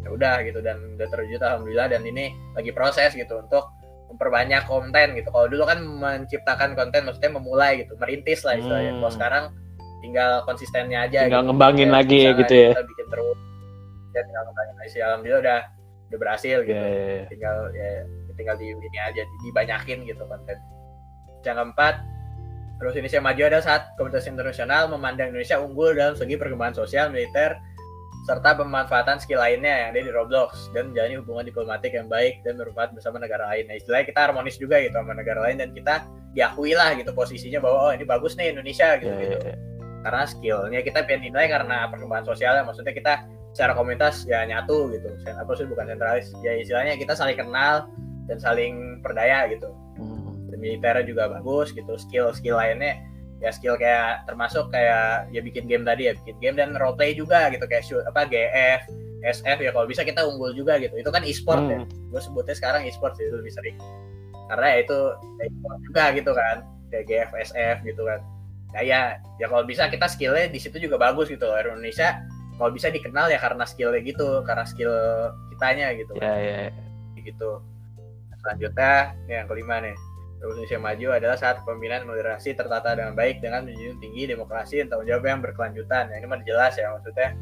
Ya 0.00 0.08
udah 0.16 0.40
gitu 0.48 0.64
dan 0.64 0.80
udah 0.96 1.06
terwujud 1.12 1.44
alhamdulillah 1.44 1.92
dan 1.92 2.02
ini 2.08 2.32
lagi 2.56 2.72
proses 2.72 3.12
gitu 3.12 3.36
untuk 3.36 3.68
memperbanyak 4.10 4.66
konten 4.66 5.14
gitu. 5.14 5.28
Kalau 5.30 5.46
dulu 5.46 5.62
kan 5.64 5.78
menciptakan 5.80 6.74
konten 6.74 7.06
maksudnya 7.06 7.32
memulai 7.38 7.86
gitu, 7.86 7.94
merintis 7.96 8.42
lah 8.42 8.58
istilahnya. 8.58 8.92
Hmm. 8.94 9.00
Kalau 9.00 9.12
sekarang 9.14 9.44
tinggal 10.02 10.30
konsistennya 10.44 11.06
aja. 11.06 11.30
Tinggal 11.30 11.46
gitu. 11.46 11.50
ngembangin 11.54 11.88
ya, 11.88 11.94
lagi 11.94 12.18
ya 12.26 12.30
gitu 12.34 12.54
ya. 12.54 12.70
Kita 12.74 12.84
bikin 12.84 13.06
terus. 13.08 13.38
Ya 14.10 14.20
tinggal 14.26 14.42
ngembangin 14.50 14.76
aja. 14.82 14.98
Alhamdulillah 15.06 15.40
udah 15.40 15.60
udah 16.10 16.18
berhasil 16.18 16.56
gitu. 16.66 16.74
Yeah, 16.74 16.90
yeah, 16.90 17.08
yeah. 17.22 17.26
Tinggal 17.30 17.56
ya 17.72 17.90
tinggal 18.34 18.56
di 18.56 18.66
ini 18.72 18.98
aja 18.98 19.22
dibanyakin 19.46 19.98
gitu 20.08 20.22
konten. 20.26 20.56
Yang 21.44 21.56
keempat, 21.60 21.94
terus 22.80 22.92
Indonesia 22.96 23.20
maju 23.20 23.42
ada 23.44 23.58
saat 23.60 23.82
komunitas 23.96 24.24
internasional 24.28 24.88
memandang 24.88 25.32
Indonesia 25.32 25.60
unggul 25.60 25.92
dalam 25.92 26.16
segi 26.16 26.40
perkembangan 26.40 26.80
sosial, 26.80 27.12
militer, 27.12 27.60
serta 28.28 28.52
pemanfaatan 28.52 29.16
skill 29.16 29.40
lainnya 29.40 29.70
yang 29.70 29.88
ada 29.96 30.00
di 30.04 30.10
Roblox 30.12 30.68
dan 30.76 30.92
menjalani 30.92 31.16
hubungan 31.24 31.44
diplomatik 31.48 31.92
yang 31.96 32.06
baik 32.06 32.44
dan 32.44 32.60
bermanfaat 32.60 32.92
bersama 32.92 33.16
negara 33.16 33.48
lain. 33.48 33.64
Nah, 33.68 33.80
istilahnya 33.80 34.06
kita 34.12 34.20
harmonis 34.28 34.60
juga 34.60 34.76
gitu 34.84 34.92
sama 34.92 35.16
negara 35.16 35.40
lain 35.48 35.56
dan 35.56 35.72
kita 35.72 36.04
diakui 36.36 36.76
lah 36.76 36.94
gitu 36.94 37.10
posisinya 37.16 37.58
bahwa 37.58 37.90
oh 37.90 37.92
ini 37.96 38.04
bagus 38.06 38.36
nih 38.36 38.52
Indonesia 38.52 39.00
gitu 39.00 39.10
yeah, 39.10 39.22
gitu. 39.24 39.46
Yeah. 39.50 39.58
Karena 40.00 40.22
skillnya 40.28 40.80
kita 40.84 40.98
pengen 41.04 41.20
dinilai 41.28 41.48
karena 41.48 41.76
perkembangan 41.88 42.26
sosialnya 42.28 42.62
maksudnya 42.64 42.94
kita 42.94 43.12
secara 43.50 43.72
komunitas 43.74 44.24
ya 44.28 44.46
nyatu 44.46 44.92
gitu. 44.94 45.10
Apa 45.26 45.52
sih 45.58 45.66
bukan 45.66 45.90
sentralis. 45.90 46.30
Ya 46.44 46.52
istilahnya 46.60 46.94
kita 47.00 47.16
saling 47.16 47.36
kenal 47.40 47.90
dan 48.30 48.38
saling 48.38 49.02
berdaya 49.02 49.48
gitu. 49.50 49.74
Dan 50.50 50.58
militernya 50.60 51.04
juga 51.04 51.28
bagus 51.28 51.72
gitu 51.74 51.98
skill 51.98 52.30
skill 52.36 52.60
lainnya 52.60 53.00
ya 53.40 53.50
skill 53.50 53.80
kayak 53.80 54.28
termasuk 54.28 54.68
kayak 54.68 55.32
ya 55.32 55.40
bikin 55.40 55.64
game 55.64 55.82
tadi 55.82 56.12
ya 56.12 56.16
bikin 56.20 56.36
game 56.38 56.56
dan 56.60 56.76
roleplay 56.76 57.16
juga 57.16 57.48
gitu 57.48 57.64
kayak 57.64 57.84
shoot 57.88 58.04
apa 58.04 58.28
GF 58.28 58.84
SF 59.20 59.58
ya 59.60 59.70
kalau 59.72 59.84
bisa 59.84 60.04
kita 60.04 60.24
unggul 60.24 60.52
juga 60.56 60.80
gitu. 60.80 60.96
Itu 60.96 61.12
kan 61.12 61.24
e-sport 61.24 61.64
ya. 61.68 61.78
Hmm. 61.84 61.88
gue 62.10 62.20
sebutnya 62.20 62.56
sekarang 62.56 62.88
e-sport 62.88 63.16
sih 63.16 63.28
itu 63.28 63.36
lebih 63.36 63.52
sering. 63.52 63.76
Karena 64.48 64.66
ya 64.76 64.78
itu 64.84 64.98
ya 65.40 65.42
e-sport 65.48 65.78
juga 65.84 66.04
gitu 66.16 66.32
kan 66.32 66.56
kayak 66.90 67.04
GF 67.08 67.30
SF 67.52 67.76
gitu 67.84 68.02
kan. 68.04 68.20
Nah 68.76 68.82
ya 68.84 69.00
ya 69.40 69.46
kalau 69.48 69.64
bisa 69.64 69.88
kita 69.88 70.08
skillnya 70.08 70.48
di 70.48 70.60
situ 70.60 70.76
juga 70.80 70.96
bagus 71.00 71.28
gitu 71.28 71.46
Indonesia 71.48 72.20
kalau 72.60 72.70
bisa 72.76 72.92
dikenal 72.92 73.32
ya 73.32 73.40
karena 73.40 73.64
skillnya 73.64 74.00
gitu 74.04 74.44
karena 74.44 74.64
skill 74.68 74.92
kitanya 75.52 75.96
gitu. 75.96 76.12
Ya, 76.20 76.34
ya, 76.36 76.56
ya. 76.68 76.70
gitu. 77.20 77.60
Selanjutnya 78.40 79.12
yang 79.28 79.44
kelima 79.48 79.84
nih 79.84 79.96
Indonesia 80.40 80.80
maju 80.80 81.06
adalah 81.20 81.36
saat 81.36 81.60
pembinaan 81.68 82.08
moderasi 82.08 82.56
tertata 82.56 82.96
dengan 82.96 83.12
baik 83.12 83.44
dengan 83.44 83.68
menjunjung 83.68 84.00
tinggi 84.00 84.24
demokrasi 84.24 84.80
dan 84.80 84.86
tanggung 84.88 85.08
jawab 85.12 85.24
yang 85.28 85.40
berkelanjutan. 85.44 86.08
Ya, 86.08 86.16
ini 86.16 86.26
mah 86.26 86.40
jelas 86.48 86.80
ya 86.80 86.88
maksudnya 86.96 87.36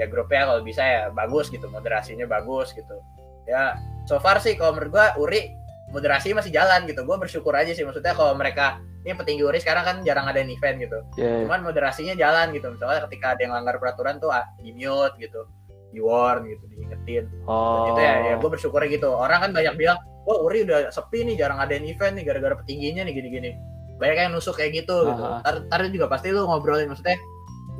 ya 0.00 0.08
grupnya 0.08 0.48
kalau 0.48 0.60
bisa 0.64 0.80
ya 0.80 1.02
bagus 1.12 1.52
gitu 1.52 1.68
moderasinya 1.68 2.24
bagus 2.24 2.72
gitu. 2.72 2.96
Ya 3.44 3.76
so 4.08 4.16
far 4.16 4.40
sih 4.40 4.56
kalau 4.56 4.72
menurut 4.80 4.96
gua 4.96 5.06
Uri 5.20 5.52
moderasi 5.92 6.32
masih 6.32 6.48
jalan 6.48 6.88
gitu. 6.88 7.04
Gua 7.04 7.20
bersyukur 7.20 7.52
aja 7.52 7.76
sih 7.76 7.84
maksudnya 7.84 8.16
kalau 8.16 8.32
mereka 8.32 8.80
ini 9.04 9.12
petinggi 9.12 9.44
Uri 9.44 9.60
sekarang 9.60 9.84
kan 9.84 9.96
jarang 10.08 10.24
ada 10.24 10.40
event 10.40 10.76
gitu. 10.80 10.98
Ya, 11.20 11.28
ya. 11.28 11.44
Cuman 11.44 11.60
moderasinya 11.68 12.16
jalan 12.16 12.52
gitu. 12.56 12.72
Misalnya 12.72 13.04
ketika 13.08 13.36
ada 13.36 13.40
yang 13.44 13.52
langgar 13.52 13.76
peraturan 13.76 14.16
tuh 14.20 14.32
ah, 14.32 14.48
di 14.60 14.72
mute 14.72 15.14
gitu, 15.20 15.44
di 15.92 16.00
warn 16.02 16.44
gitu, 16.48 16.64
diingetin. 16.68 17.24
Dan 17.28 17.46
Oh. 17.48 17.92
itu 17.94 18.00
ya, 18.00 18.12
ya 18.24 18.34
gue 18.36 18.50
bersyukur 18.50 18.80
gitu. 18.90 19.08
Orang 19.08 19.40
kan 19.40 19.50
banyak 19.54 19.74
bilang, 19.80 19.96
wah 20.28 20.44
Uri 20.44 20.68
udah 20.68 20.92
sepi 20.92 21.24
nih, 21.24 21.40
jarang 21.40 21.56
ada 21.56 21.72
event 21.72 22.12
nih 22.20 22.24
gara-gara 22.28 22.52
petingginya 22.60 23.08
nih 23.08 23.16
gini-gini. 23.16 23.50
Banyak 23.96 24.28
yang 24.28 24.32
nusuk 24.36 24.60
kayak 24.60 24.84
gitu 24.84 25.08
gitu. 25.08 25.24
Aha. 25.24 25.40
Ntar, 25.40 25.54
ntar 25.72 25.80
juga 25.88 26.06
pasti 26.12 26.28
lu 26.28 26.44
ngobrolin 26.44 26.92
maksudnya, 26.92 27.16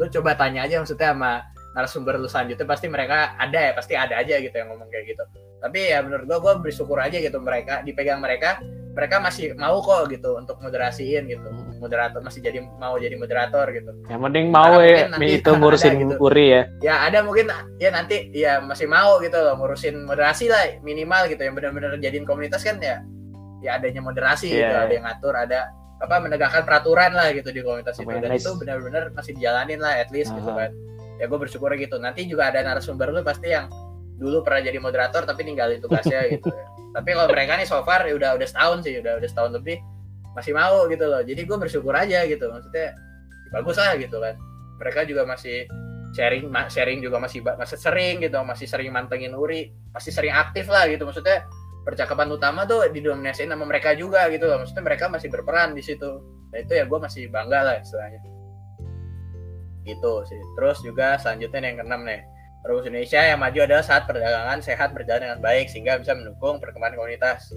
lu 0.01 0.09
coba 0.09 0.33
tanya 0.41 0.65
aja 0.65 0.81
maksudnya 0.81 1.13
sama 1.13 1.45
narasumber 1.79 2.19
lu 2.19 2.27
selanjutnya 2.27 2.67
pasti 2.67 2.91
mereka 2.91 3.39
ada 3.39 3.71
ya, 3.71 3.73
pasti 3.79 3.95
ada 3.95 4.19
aja 4.19 4.35
gitu 4.43 4.51
yang 4.51 4.75
ngomong 4.75 4.91
kayak 4.91 5.15
gitu. 5.15 5.23
Tapi 5.63 5.95
ya 5.95 6.03
menurut 6.03 6.27
gue, 6.27 6.39
gue 6.43 6.53
bersyukur 6.67 6.99
aja 6.99 7.23
gitu 7.23 7.39
mereka 7.39 7.87
dipegang 7.87 8.19
mereka, 8.19 8.59
mereka 8.99 9.23
masih 9.23 9.55
mau 9.55 9.79
kok 9.79 10.11
gitu 10.11 10.35
untuk 10.35 10.59
moderasiin 10.59 11.31
gitu. 11.31 11.47
Moderator 11.79 12.19
masih 12.19 12.43
jadi 12.43 12.59
mau 12.83 12.99
jadi 12.99 13.15
moderator 13.15 13.71
gitu. 13.71 13.95
Yang 14.11 14.21
penting 14.27 14.45
mau 14.51 14.83
ya 14.83 15.07
itu 15.23 15.51
ngurusin 15.63 15.95
ada 15.95 16.03
gitu. 16.03 16.15
Uri 16.19 16.47
ya. 16.51 16.63
ya 16.83 16.95
ada 17.07 17.23
mungkin 17.23 17.47
ya 17.79 17.95
nanti 17.95 18.35
ya 18.35 18.59
masih 18.59 18.91
mau 18.91 19.23
gitu 19.23 19.39
loh 19.39 19.55
ngurusin 19.55 20.03
moderasi 20.03 20.51
lah 20.51 20.83
minimal 20.83 21.31
gitu 21.31 21.47
yang 21.47 21.55
benar-benar 21.55 21.95
jadiin 22.03 22.27
komunitas 22.27 22.67
kan 22.67 22.83
ya 22.83 22.99
ya 23.63 23.79
adanya 23.79 24.03
moderasi 24.03 24.51
gitu 24.51 24.67
Iya. 24.67 24.87
ada 24.87 24.93
yang 24.95 25.07
ngatur 25.07 25.35
ada 25.35 25.61
apa 25.99 26.15
menegakkan 26.23 26.63
peraturan 26.63 27.11
lah 27.11 27.35
gitu 27.35 27.51
di 27.51 27.59
komunitas 27.63 27.99
itu 27.99 28.07
dan 28.07 28.31
itu 28.31 28.51
benar-benar 28.55 29.11
masih 29.15 29.35
dijalanin 29.35 29.83
lah 29.83 29.99
at 29.99 30.11
least 30.15 30.31
gitu 30.31 30.47
Aha. 30.51 30.67
kan 30.67 30.71
ya 31.19 31.27
gue 31.27 31.39
bersyukur 31.39 31.75
gitu. 31.75 31.99
Nanti 31.99 32.25
juga 32.25 32.49
ada 32.49 32.63
narasumber 32.63 33.11
lu 33.11 33.21
pasti 33.27 33.51
yang 33.51 33.67
dulu 34.19 34.43
pernah 34.43 34.67
jadi 34.67 34.79
moderator 34.83 35.23
tapi 35.27 35.47
ninggalin 35.47 35.79
tugasnya 35.79 36.27
gitu. 36.35 36.51
Ya. 36.51 36.67
tapi 36.89 37.15
kalau 37.15 37.31
mereka 37.31 37.55
nih 37.61 37.69
so 37.69 37.79
far 37.85 38.03
ya 38.09 38.17
udah 38.17 38.35
udah 38.41 38.49
setahun 38.49 38.83
sih 38.83 38.99
udah 38.99 39.23
udah 39.23 39.29
setahun 39.29 39.53
lebih 39.55 39.79
masih 40.35 40.55
mau 40.55 40.87
gitu 40.87 41.05
loh. 41.05 41.23
Jadi 41.23 41.41
gue 41.45 41.57
bersyukur 41.59 41.95
aja 41.95 42.25
gitu. 42.27 42.47
Maksudnya 42.49 42.95
bagus 43.51 43.77
lah 43.77 43.99
gitu 43.99 44.17
kan. 44.23 44.35
Mereka 44.79 45.07
juga 45.11 45.27
masih 45.27 45.67
sharing 46.17 46.49
sharing 46.73 47.05
juga 47.05 47.21
masih 47.21 47.45
masih 47.45 47.77
sering 47.77 48.25
gitu 48.25 48.41
masih 48.41 48.65
sering 48.65 48.89
mantengin 48.89 49.37
Uri 49.37 49.69
masih 49.93 50.15
sering 50.15 50.33
aktif 50.33 50.71
lah 50.71 50.87
gitu. 50.89 51.05
Maksudnya 51.05 51.45
percakapan 51.85 52.29
utama 52.33 52.65
tuh 52.65 52.89
didominasiin 52.91 53.51
sama 53.53 53.67
mereka 53.67 53.93
juga 53.95 54.31
gitu 54.31 54.49
loh. 54.49 54.63
Maksudnya 54.63 54.85
mereka 54.87 55.11
masih 55.11 55.29
berperan 55.29 55.75
di 55.75 55.83
situ. 55.85 56.23
Nah 56.49 56.59
itu 56.59 56.73
ya 56.73 56.89
gue 56.89 56.99
masih 56.99 57.29
bangga 57.29 57.61
lah 57.63 57.77
istilahnya 57.83 58.38
gitu 59.89 60.23
sih 60.29 60.41
terus 60.61 60.85
juga 60.85 61.17
selanjutnya 61.17 61.65
yang 61.65 61.81
keenam 61.81 62.05
nih 62.05 62.21
Republik 62.67 62.93
Indonesia 62.93 63.21
yang 63.25 63.41
maju 63.41 63.59
adalah 63.65 63.85
saat 63.87 64.05
perdagangan 64.05 64.61
sehat 64.61 64.93
berjalan 64.93 65.23
dengan 65.25 65.41
baik 65.41 65.73
sehingga 65.73 65.97
bisa 65.97 66.13
mendukung 66.13 66.61
perkembangan 66.61 67.01
komunitas 67.01 67.57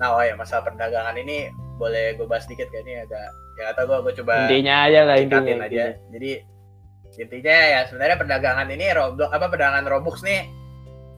nah 0.00 0.16
oh 0.16 0.24
ya 0.24 0.32
masalah 0.32 0.64
perdagangan 0.64 1.16
ini 1.20 1.52
boleh 1.76 2.16
gue 2.16 2.24
bahas 2.24 2.48
sedikit 2.48 2.72
kayak 2.72 2.84
ini 2.88 2.94
agak 3.04 3.28
ya 3.56 3.72
atau 3.72 3.82
gue 3.88 3.98
gue 4.08 4.14
coba 4.22 4.48
Intinya 4.48 4.74
aja 4.88 5.00
lah 5.04 5.16
intinya. 5.16 5.44
tingkatin 5.44 5.60
aja. 5.64 5.86
Jadi 6.12 6.30
intinya 7.16 7.56
ya 7.56 7.80
sebenarnya 7.88 8.16
perdagangan 8.20 8.68
ini 8.68 8.86
Roblox 8.92 9.30
apa 9.32 9.46
perdagangan 9.48 9.84
Robux 9.88 10.20
nih 10.20 10.40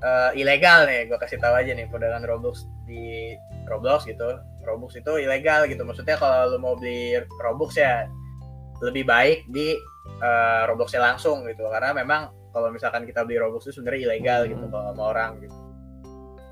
eh, 0.02 0.30
ilegal 0.38 0.86
nih. 0.86 1.10
Gue 1.10 1.18
kasih 1.18 1.38
tahu 1.42 1.54
aja 1.58 1.70
nih 1.74 1.86
perdagangan 1.90 2.26
Robux 2.26 2.66
di 2.86 3.34
Roblox 3.66 4.06
gitu. 4.06 4.38
Robux 4.62 4.94
itu 4.94 5.12
ilegal 5.18 5.66
gitu. 5.66 5.82
Maksudnya 5.82 6.14
kalau 6.18 6.54
lu 6.54 6.58
mau 6.62 6.74
beli 6.78 7.18
Robux 7.42 7.74
ya 7.74 8.06
lebih 8.78 9.06
baik 9.06 9.42
di 9.50 9.74
eh, 10.18 10.62
Robloxnya 10.66 11.00
langsung 11.04 11.44
gitu. 11.44 11.68
Karena 11.68 11.92
memang 11.92 12.32
kalau 12.50 12.72
misalkan 12.72 13.04
kita 13.04 13.22
beli 13.28 13.38
Robux 13.38 13.68
itu 13.68 13.76
sebenarnya 13.76 14.00
ilegal 14.12 14.40
gitu 14.48 14.64
Hmm. 14.64 14.72
kalau 14.72 14.84
sama 14.92 15.02
orang 15.12 15.30
gitu. 15.44 15.56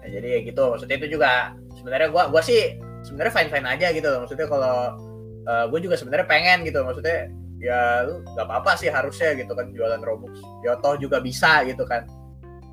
Nah, 0.03 0.09
jadi 0.13 0.29
ya 0.29 0.41
gitu. 0.45 0.63
Maksudnya 0.71 0.97
itu 1.01 1.09
juga 1.19 1.31
sebenarnya 1.75 2.09
gua 2.13 2.29
gua 2.31 2.43
sih 2.45 2.79
sebenarnya 3.03 3.33
fine 3.35 3.51
fine 3.51 3.67
aja 3.67 3.87
gitu. 3.91 4.11
Maksudnya 4.23 4.47
kalau 4.47 4.77
gue 5.47 5.79
juga 5.79 5.95
sebenarnya 5.95 6.27
pengen 6.27 6.67
gitu 6.67 6.83
maksudnya 6.83 7.31
ya 7.63 8.03
lu 8.03 8.19
nggak 8.35 8.51
apa-apa 8.51 8.75
sih 8.75 8.91
harusnya 8.91 9.31
gitu 9.39 9.55
kan 9.55 9.71
jualan 9.71 10.03
Robux 10.03 10.43
ya 10.67 10.75
toh 10.83 10.99
juga 10.99 11.23
bisa 11.23 11.63
gitu 11.63 11.87
kan 11.87 12.03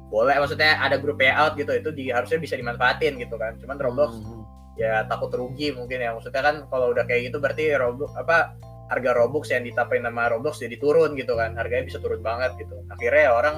boleh 0.10 0.42
maksudnya 0.42 0.82
ada 0.82 0.98
grup 0.98 1.22
payout 1.22 1.54
gitu 1.54 1.70
itu 1.70 1.94
di, 1.94 2.10
harusnya 2.10 2.42
bisa 2.42 2.58
dimanfaatin 2.58 3.22
gitu 3.22 3.38
kan 3.38 3.62
cuman 3.62 3.78
Roblox 3.78 4.18
Hmm. 4.18 4.42
ya 4.74 5.06
takut 5.06 5.30
rugi 5.38 5.70
mungkin 5.70 6.02
ya 6.02 6.18
maksudnya 6.18 6.42
kan 6.42 6.56
kalau 6.74 6.98
udah 6.98 7.06
kayak 7.06 7.30
gitu 7.30 7.38
berarti 7.38 7.78
Robux 7.78 8.10
apa 8.18 8.58
harga 8.94 9.12
Robux 9.18 9.50
yang 9.50 9.66
ditapain 9.66 10.06
nama 10.06 10.30
Roblox 10.30 10.62
jadi 10.62 10.78
turun 10.78 11.18
gitu 11.18 11.34
kan. 11.34 11.58
Harganya 11.58 11.90
bisa 11.90 11.98
turun 11.98 12.22
banget 12.22 12.54
gitu. 12.62 12.78
Akhirnya 12.94 13.30
ya 13.30 13.32
orang 13.34 13.56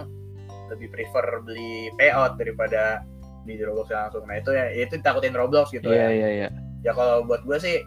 lebih 0.71 0.89
prefer 0.89 1.43
beli 1.45 1.91
payout 1.99 2.39
daripada 2.39 3.03
beli 3.43 3.59
di 3.59 3.63
Roblox 3.67 3.91
langsung. 3.91 4.23
Nah 4.25 4.39
itu 4.39 4.49
ya 4.55 4.71
itu 4.73 4.97
ditakutin 4.97 5.35
Roblox 5.35 5.69
gitu 5.75 5.91
Iya 5.91 6.07
ya. 6.07 6.09
iya 6.09 6.29
iya. 6.31 6.47
ya 6.85 6.91
kalau 6.95 7.21
buat 7.27 7.43
gue 7.45 7.57
sih 7.61 7.77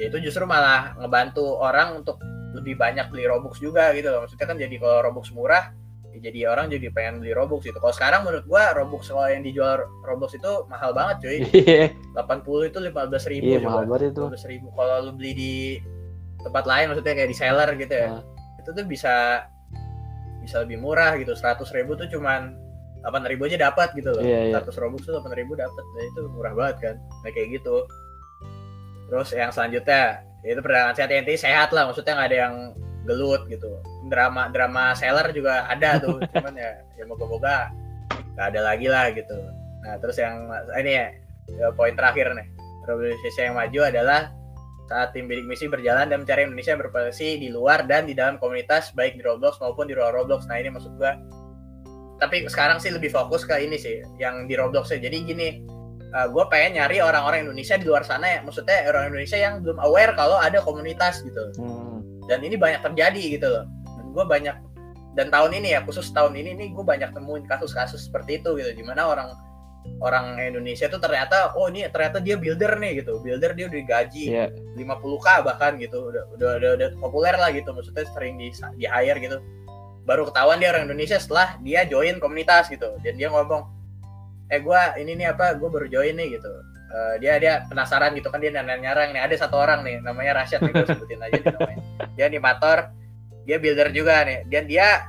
ya 0.00 0.04
itu 0.08 0.18
justru 0.24 0.42
malah 0.48 0.96
ngebantu 0.98 1.60
orang 1.60 2.00
untuk 2.00 2.18
lebih 2.52 2.76
banyak 2.76 3.08
beli 3.08 3.24
Robux 3.28 3.60
juga 3.60 3.92
gitu 3.96 4.12
loh. 4.12 4.24
Maksudnya 4.24 4.46
kan 4.48 4.56
jadi 4.60 4.76
kalau 4.80 4.98
Robux 5.04 5.32
murah 5.32 5.72
ya 6.12 6.28
jadi 6.28 6.40
orang 6.52 6.68
jadi 6.68 6.92
pengen 6.92 7.24
beli 7.24 7.32
Robux 7.32 7.64
gitu. 7.64 7.80
Kalau 7.80 7.94
sekarang 7.96 8.28
menurut 8.28 8.44
gue 8.44 8.62
Robux 8.76 9.08
kalau 9.08 9.28
yang 9.32 9.40
dijual 9.40 9.88
Robux 10.04 10.36
itu 10.36 10.52
mahal 10.68 10.92
banget 10.92 11.16
cuy. 11.24 11.38
Iya. 11.64 11.86
80 12.12 12.68
itu 12.68 12.78
15 12.84 13.32
ribu 13.32 13.44
iya 13.48 13.58
mahal 13.64 13.88
banget 13.88 14.12
itu. 14.12 14.22
15 14.28 14.52
ribu. 14.52 14.66
Kalau 14.76 14.96
lu 15.08 15.10
beli 15.16 15.32
di 15.32 15.52
tempat 16.42 16.64
lain 16.66 16.90
maksudnya 16.90 17.14
kayak 17.14 17.30
di 17.30 17.36
seller 17.38 17.70
gitu 17.78 17.94
ya. 17.94 18.08
Nah. 18.18 18.24
itu 18.62 18.70
tuh 18.70 18.86
bisa 18.86 19.42
bisa 20.42 20.62
lebih 20.62 20.78
murah 20.82 21.18
gitu. 21.18 21.34
100 21.34 21.62
ribu 21.74 21.94
tuh 21.98 22.06
cuman 22.10 22.54
8 23.02 23.30
ribu 23.30 23.50
aja 23.50 23.58
dapat 23.58 23.90
gitu 23.98 24.14
loh. 24.14 24.22
Iya, 24.22 24.54
iya. 24.54 24.62
100 24.62 24.78
robux 24.78 25.02
tuh 25.02 25.18
8 25.18 25.34
ribu 25.34 25.58
dapat 25.58 25.82
nah, 25.82 26.02
itu 26.06 26.20
murah 26.30 26.54
banget 26.54 26.76
kan. 26.78 26.96
Nah 27.26 27.30
kayak 27.34 27.58
gitu. 27.58 27.86
Terus 29.10 29.28
yang 29.34 29.50
selanjutnya 29.50 30.22
ya 30.42 30.50
itu 30.54 30.60
perdagangan 30.62 30.94
sehat. 30.94 31.10
Ya, 31.10 31.18
intinya 31.22 31.40
sehat 31.42 31.68
lah. 31.74 31.82
Maksudnya 31.90 32.14
nggak 32.14 32.28
ada 32.30 32.38
yang 32.38 32.54
gelut 33.02 33.42
gitu. 33.50 33.70
Drama 34.06 34.50
drama 34.54 34.94
seller 34.94 35.26
juga 35.34 35.66
ada 35.66 35.98
tuh. 35.98 36.22
Cuman 36.34 36.54
ya 36.54 36.70
ya 36.94 37.04
moga-moga 37.10 37.74
nggak 38.38 38.46
ada 38.54 38.60
lagi 38.62 38.86
lah 38.86 39.10
gitu. 39.10 39.34
Nah 39.82 39.98
terus 39.98 40.18
yang 40.22 40.46
ini 40.78 40.92
ya, 40.94 41.06
ya 41.58 41.66
poin 41.74 41.98
terakhir 41.98 42.30
nih. 42.38 42.46
Indonesia 42.82 43.42
yang 43.42 43.54
maju 43.58 43.80
adalah 43.86 44.20
saat 44.92 45.16
tim 45.16 45.24
bidik 45.24 45.48
misi 45.48 45.64
berjalan 45.72 46.12
dan 46.12 46.20
mencari 46.20 46.44
Indonesia 46.44 46.76
yang 46.76 47.40
di 47.40 47.48
luar 47.48 47.88
dan 47.88 48.04
di 48.04 48.12
dalam 48.12 48.36
komunitas 48.36 48.92
baik 48.92 49.16
di 49.16 49.24
Roblox 49.24 49.56
maupun 49.64 49.88
di 49.88 49.96
luar 49.96 50.12
Roblox. 50.12 50.44
Nah 50.44 50.60
ini 50.60 50.68
maksud 50.68 50.92
gua. 51.00 51.16
Tapi 52.20 52.44
sekarang 52.44 52.76
sih 52.76 52.92
lebih 52.92 53.08
fokus 53.08 53.48
ke 53.48 53.56
ini 53.56 53.80
sih 53.80 54.04
yang 54.20 54.44
di 54.44 54.54
Roblox 54.54 54.92
ya. 54.92 55.00
Jadi 55.00 55.16
gini, 55.24 55.48
uh, 56.12 56.28
gue 56.28 56.44
pengen 56.52 56.78
nyari 56.78 57.02
orang-orang 57.02 57.48
Indonesia 57.48 57.74
di 57.80 57.88
luar 57.88 58.04
sana 58.04 58.28
ya. 58.28 58.38
Maksudnya 58.44 58.86
orang 58.92 59.10
Indonesia 59.10 59.38
yang 59.40 59.64
belum 59.64 59.80
aware 59.82 60.12
kalau 60.14 60.38
ada 60.38 60.62
komunitas 60.62 61.24
gitu. 61.24 61.50
Hmm. 61.58 62.04
Dan 62.30 62.44
ini 62.46 62.54
banyak 62.54 62.84
terjadi 62.84 63.40
gitu 63.40 63.48
loh. 63.48 63.64
Dan 63.66 64.06
gue 64.12 64.24
banyak 64.28 64.56
dan 65.12 65.28
tahun 65.28 65.50
ini 65.60 65.74
ya 65.76 65.80
khusus 65.82 66.08
tahun 66.14 66.38
ini 66.38 66.56
nih 66.56 66.68
gue 66.72 66.84
banyak 66.86 67.10
temuin 67.10 67.42
kasus-kasus 67.48 68.06
seperti 68.06 68.38
itu 68.38 68.54
gitu. 68.54 68.70
Di 68.70 68.84
mana 68.86 69.08
orang 69.10 69.34
orang 70.02 70.34
Indonesia 70.42 70.90
tuh 70.90 70.98
ternyata 70.98 71.54
oh 71.54 71.70
ini 71.70 71.86
ternyata 71.88 72.18
dia 72.18 72.34
builder 72.34 72.74
nih 72.78 73.02
gitu. 73.02 73.22
Builder 73.22 73.54
dia 73.54 73.70
udah 73.70 73.78
digaji 73.78 74.24
Iya. 74.34 74.46
50k 74.74 75.26
bahkan 75.46 75.78
gitu. 75.78 76.10
Udah 76.10 76.26
udah 76.34 76.50
udah, 76.58 76.70
udah 76.78 76.88
populer 76.98 77.34
lah 77.38 77.54
gitu. 77.54 77.70
Maksudnya 77.70 78.02
sering 78.10 78.34
di 78.38 78.50
di 78.78 78.86
hire 78.90 79.18
gitu. 79.22 79.38
Baru 80.02 80.26
ketahuan 80.26 80.58
dia 80.58 80.74
orang 80.74 80.90
Indonesia 80.90 81.16
setelah 81.22 81.54
dia 81.62 81.86
join 81.86 82.18
komunitas 82.18 82.66
gitu. 82.66 82.98
Dan 83.06 83.14
dia 83.14 83.30
ngomong 83.30 83.62
eh 84.50 84.60
gua 84.60 84.98
ini 84.98 85.14
nih 85.16 85.32
apa 85.32 85.54
gue 85.56 85.68
baru 85.70 85.86
join 85.86 86.18
nih 86.18 86.36
gitu. 86.36 86.50
Eh, 86.92 87.14
dia 87.22 87.38
dia 87.38 87.62
penasaran 87.70 88.12
gitu. 88.18 88.26
Kan 88.28 88.42
dia 88.42 88.50
nanya 88.50 88.76
nyarang 88.82 89.14
nih. 89.14 89.22
Ada 89.22 89.46
satu 89.46 89.56
orang 89.62 89.86
nih 89.86 90.02
namanya 90.02 90.42
Rashid 90.42 90.60
nih 90.66 90.74
gue 90.74 90.86
sebutin 90.90 91.22
aja 91.22 91.38
nih 91.38 91.54
namanya. 91.54 91.78
Dia 92.18 92.24
animator 92.26 92.78
dia 93.46 93.56
builder 93.62 93.88
juga 93.94 94.26
nih. 94.26 94.42
Dan 94.50 94.66
dia 94.66 95.06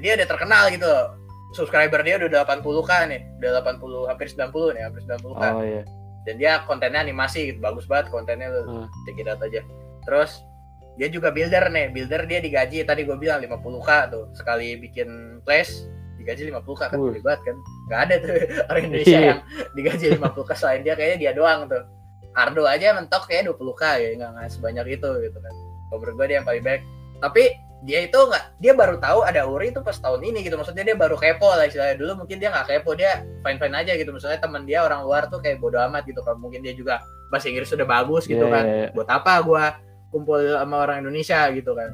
dia 0.00 0.12
udah 0.16 0.28
terkenal 0.28 0.72
gitu. 0.72 0.88
loh. 0.88 1.19
Subscriber 1.52 2.00
dia 2.00 2.16
udah 2.16 2.42
80k 2.42 2.90
nih. 3.06 3.20
Udah 3.38 3.50
80 3.60 4.06
hampir 4.06 4.26
90 4.28 4.74
nih 4.74 4.82
hampir 4.82 5.00
90k 5.02 5.42
Oh 5.48 5.62
iya. 5.62 5.82
dan 6.20 6.34
dia 6.36 6.52
kontennya 6.62 7.00
animasi 7.00 7.48
gitu 7.48 7.58
bagus 7.58 7.84
banget 7.84 8.08
kontennya 8.08 8.48
lu 8.48 8.62
Hmm. 8.62 8.86
check 9.02 9.16
it 9.16 9.26
out 9.26 9.40
aja. 9.40 9.60
Terus 10.02 10.44
dia 10.94 11.08
juga 11.08 11.28
builder 11.28 11.68
nih. 11.68 11.90
Builder 11.90 12.22
dia 12.24 12.38
digaji 12.38 12.82
tadi 12.82 13.02
gue 13.02 13.16
bilang 13.16 13.40
50k 13.40 13.88
tuh. 14.08 14.28
Sekali 14.32 14.76
bikin 14.76 15.08
place 15.40 15.88
digaji 16.16 16.48
50k 16.48 16.80
kan 16.86 16.98
gede 17.00 17.20
banget 17.20 17.40
kan. 17.42 17.56
Nggak 17.86 18.00
ada 18.00 18.14
tuh 18.16 18.32
orang 18.68 18.82
Indonesia 18.84 19.10
Iya. 19.12 19.26
yang 19.26 19.40
digaji 19.72 20.06
50k 20.14 20.50
selain 20.52 20.80
dia 20.80 20.94
kayaknya 20.94 21.18
dia 21.18 21.32
doang 21.32 21.66
tuh. 21.66 21.82
Ardo 22.30 22.62
aja 22.62 22.92
mentok 22.92 23.26
kayak 23.26 23.48
20k 23.48 23.82
ya 23.96 24.08
nggak 24.14 24.30
nggak 24.30 24.48
sebanyak 24.50 24.86
itu 24.92 25.10
gitu 25.20 25.38
kan. 25.40 25.54
Kalau 25.88 25.98
menurut 25.98 26.14
gue 26.14 26.26
dia 26.26 26.36
yang 26.38 26.46
paling 26.46 26.62
baik. 26.62 26.82
Tapi 27.18 27.42
dia 27.80 28.04
itu 28.04 28.16
nggak 28.16 28.60
dia 28.60 28.72
baru 28.76 29.00
tahu 29.00 29.24
ada 29.24 29.48
Uri 29.48 29.72
itu 29.72 29.80
pas 29.80 29.96
tahun 29.96 30.20
ini 30.20 30.44
gitu. 30.44 30.60
Maksudnya 30.60 30.84
dia 30.84 30.96
baru 30.96 31.16
kepo 31.16 31.48
lah 31.48 31.64
istilahnya. 31.64 31.96
Dulu 31.96 32.24
mungkin 32.24 32.36
dia 32.36 32.52
nggak 32.52 32.68
kepo 32.68 32.92
dia 32.92 33.24
fine 33.40 33.56
fine 33.56 33.74
aja 33.76 33.92
gitu. 33.96 34.12
Misalnya 34.12 34.36
teman 34.36 34.68
dia 34.68 34.84
orang 34.84 35.00
luar 35.04 35.32
tuh 35.32 35.40
kayak 35.40 35.64
bodo 35.64 35.80
amat 35.88 36.04
gitu. 36.04 36.20
Kalau 36.20 36.36
mungkin 36.36 36.60
dia 36.60 36.76
juga 36.76 37.00
bahasa 37.32 37.48
Inggris 37.48 37.72
sudah 37.72 37.88
bagus 37.88 38.28
gitu 38.28 38.44
Iya, 38.44 38.52
kan. 38.52 38.64
iya, 38.68 38.76
iya. 38.84 38.88
buat 38.92 39.08
apa 39.08 39.32
gua 39.40 39.64
kumpul 40.12 40.42
sama 40.44 40.76
orang 40.84 41.06
Indonesia 41.06 41.48
gitu 41.56 41.72
kan? 41.72 41.88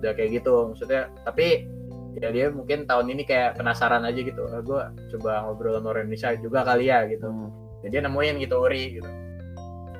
Udah 0.00 0.12
kayak 0.16 0.30
gitu 0.40 0.72
maksudnya. 0.72 1.12
Tapi 1.28 1.68
ya 2.16 2.28
dia 2.32 2.46
mungkin 2.48 2.88
tahun 2.88 3.12
ini 3.12 3.22
kayak 3.28 3.60
penasaran 3.60 4.08
aja 4.08 4.20
gitu. 4.20 4.48
Ah, 4.48 4.64
gua 4.64 4.96
coba 5.12 5.44
ngobrol 5.44 5.76
sama 5.76 5.88
orang 5.92 6.08
Indonesia 6.08 6.32
juga 6.40 6.64
kali 6.64 6.88
ya 6.88 7.04
gitu. 7.08 7.28
Hmm. 7.28 7.50
jadi 7.82 7.98
dia 7.98 8.02
nemuin 8.06 8.34
gitu 8.40 8.54
Uri 8.62 8.84
gitu. 8.96 9.10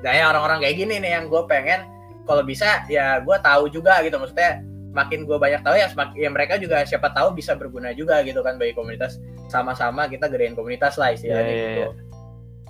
Kayak 0.01 0.35
orang-orang 0.35 0.63
kayak 0.63 0.75
gini 0.79 0.95
nih 1.03 1.11
yang 1.21 1.27
gue 1.27 1.43
pengen. 1.51 1.83
Kalau 2.23 2.43
bisa 2.47 2.87
ya 2.87 3.19
gue 3.19 3.37
tahu 3.43 3.67
juga 3.67 3.99
gitu. 4.07 4.15
Maksudnya 4.15 4.63
makin 4.93 5.25
gue 5.25 5.37
banyak 5.41 5.65
tahu 5.65 5.75
ya 5.75 5.89
semakin 5.89 6.15
ya 6.15 6.29
mereka 6.29 6.61
juga 6.61 6.85
siapa 6.85 7.09
tahu 7.11 7.33
bisa 7.33 7.57
berguna 7.57 7.91
juga 7.97 8.21
gitu 8.21 8.45
kan 8.45 8.61
bagi 8.61 8.77
komunitas. 8.77 9.17
Sama-sama 9.49 10.05
kita 10.05 10.29
gedein 10.29 10.53
komunitas 10.53 10.95
lah 11.01 11.11
istilahnya 11.11 11.49
Iya, 11.49 11.57
iya, 11.57 11.69
gitu. 11.89 11.91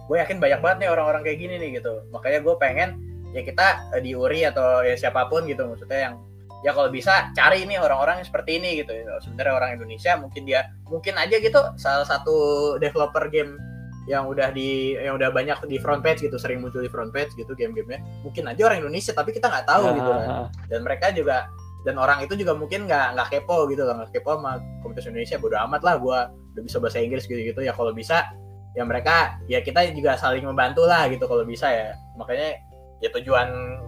gue 0.03 0.17
yakin 0.19 0.38
banyak 0.39 0.59
banget 0.59 0.78
nih 0.84 0.89
orang-orang 0.91 1.21
kayak 1.24 1.39
gini 1.39 1.55
nih 1.59 1.69
gitu. 1.84 2.03
Makanya 2.11 2.39
gue 2.43 2.55
pengen 2.59 2.89
ya 3.36 3.41
kita 3.43 3.67
eh, 3.95 4.01
di 4.01 4.15
Uri 4.15 4.47
atau 4.47 4.82
ya 4.88 4.95
siapa 4.95 5.28
pun 5.28 5.43
gitu 5.47 5.67
maksudnya 5.67 6.11
yang 6.11 6.15
ya 6.63 6.71
kalau 6.71 6.88
bisa 6.88 7.28
cari 7.36 7.67
nih 7.67 7.76
orang-orang 7.80 8.24
yang 8.24 8.28
seperti 8.28 8.55
ini 8.59 8.84
gitu. 8.84 8.91
Sebenarnya 9.24 9.53
orang 9.59 9.69
Indonesia 9.76 10.15
mungkin 10.15 10.47
dia 10.47 10.71
mungkin 10.88 11.19
aja 11.19 11.36
gitu 11.39 11.59
salah 11.76 12.07
satu 12.07 12.36
developer 12.80 13.28
game 13.28 13.59
yang 14.03 14.28
udah 14.28 14.51
di 14.51 14.99
yang 14.99 15.15
udah 15.15 15.32
banyak 15.32 15.55
di 15.71 15.80
front 15.80 16.03
page 16.03 16.19
gitu 16.28 16.36
sering 16.36 16.59
muncul 16.59 16.84
di 16.84 16.91
front 16.91 17.11
page 17.15 17.32
gitu 17.39 17.55
game-gamenya. 17.55 18.03
Mungkin 18.28 18.43
aja 18.51 18.61
orang 18.67 18.84
Indonesia 18.84 19.15
tapi 19.15 19.32
kita 19.32 19.47
nggak 19.47 19.63
tahu 19.67 19.84
gitu 19.95 20.09
kan. 20.11 20.28
Dan 20.67 20.80
mereka 20.84 21.11
juga 21.15 21.47
dan 21.84 21.99
orang 21.99 22.23
itu 22.23 22.39
juga 22.39 22.55
mungkin 22.55 22.88
nggak 22.88 23.19
nggak 23.19 23.27
kepo 23.31 23.67
gitu 23.67 23.84
loh 23.84 23.99
nggak 23.99 24.15
kepo 24.15 24.39
sama 24.39 24.63
komunitas 24.79 25.07
Indonesia 25.11 25.38
bodo 25.39 25.59
amat 25.67 25.81
lah 25.84 25.95
gua 25.99 26.19
udah 26.55 26.63
bisa 26.63 26.79
bahasa 26.79 27.03
Inggris 27.03 27.27
gitu 27.27 27.39
gitu 27.39 27.59
ya 27.59 27.75
kalau 27.75 27.91
bisa 27.91 28.31
ya 28.73 28.84
mereka 28.84 29.38
ya 29.45 29.61
kita 29.61 29.86
juga 29.93 30.17
saling 30.17 30.45
membantu 30.45 30.86
lah 30.86 31.05
gitu 31.09 31.25
kalau 31.29 31.45
bisa 31.45 31.69
ya. 31.69 31.88
Makanya 32.17 32.57
ya 33.01 33.09
tujuan 33.13 33.47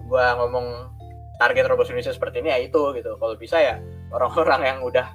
gua 0.09 0.37
ngomong 0.37 0.93
target 1.41 1.67
Robos 1.67 1.89
Indonesia 1.91 2.13
seperti 2.13 2.41
ini 2.45 2.49
ya 2.53 2.59
itu 2.61 2.81
gitu. 2.93 3.17
Kalau 3.17 3.35
bisa 3.35 3.57
ya 3.59 3.75
orang-orang 4.13 4.61
yang 4.63 4.79
udah 4.85 5.05